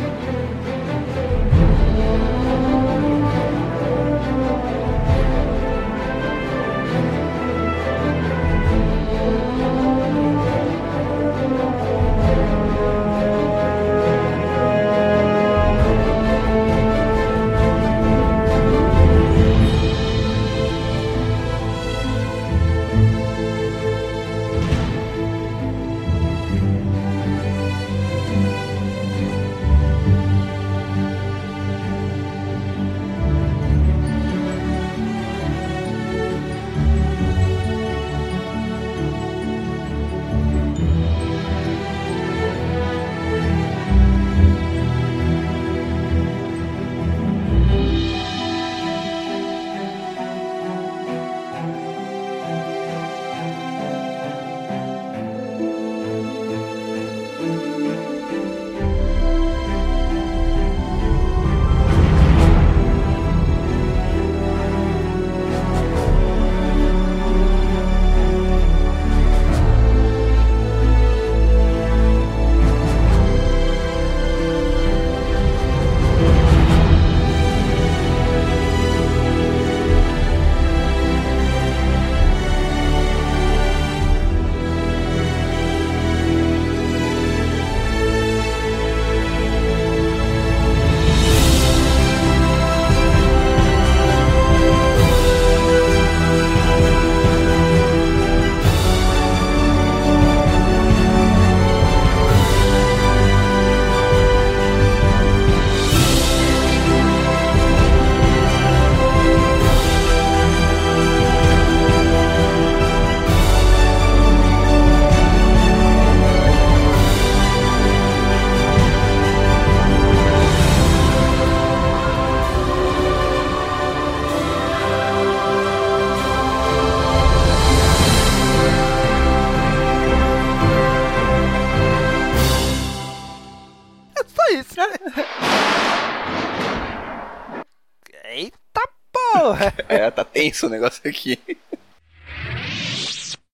Tenso 140.57 140.67
o 140.67 140.71
negócio 140.71 141.03
aqui. 141.09 141.39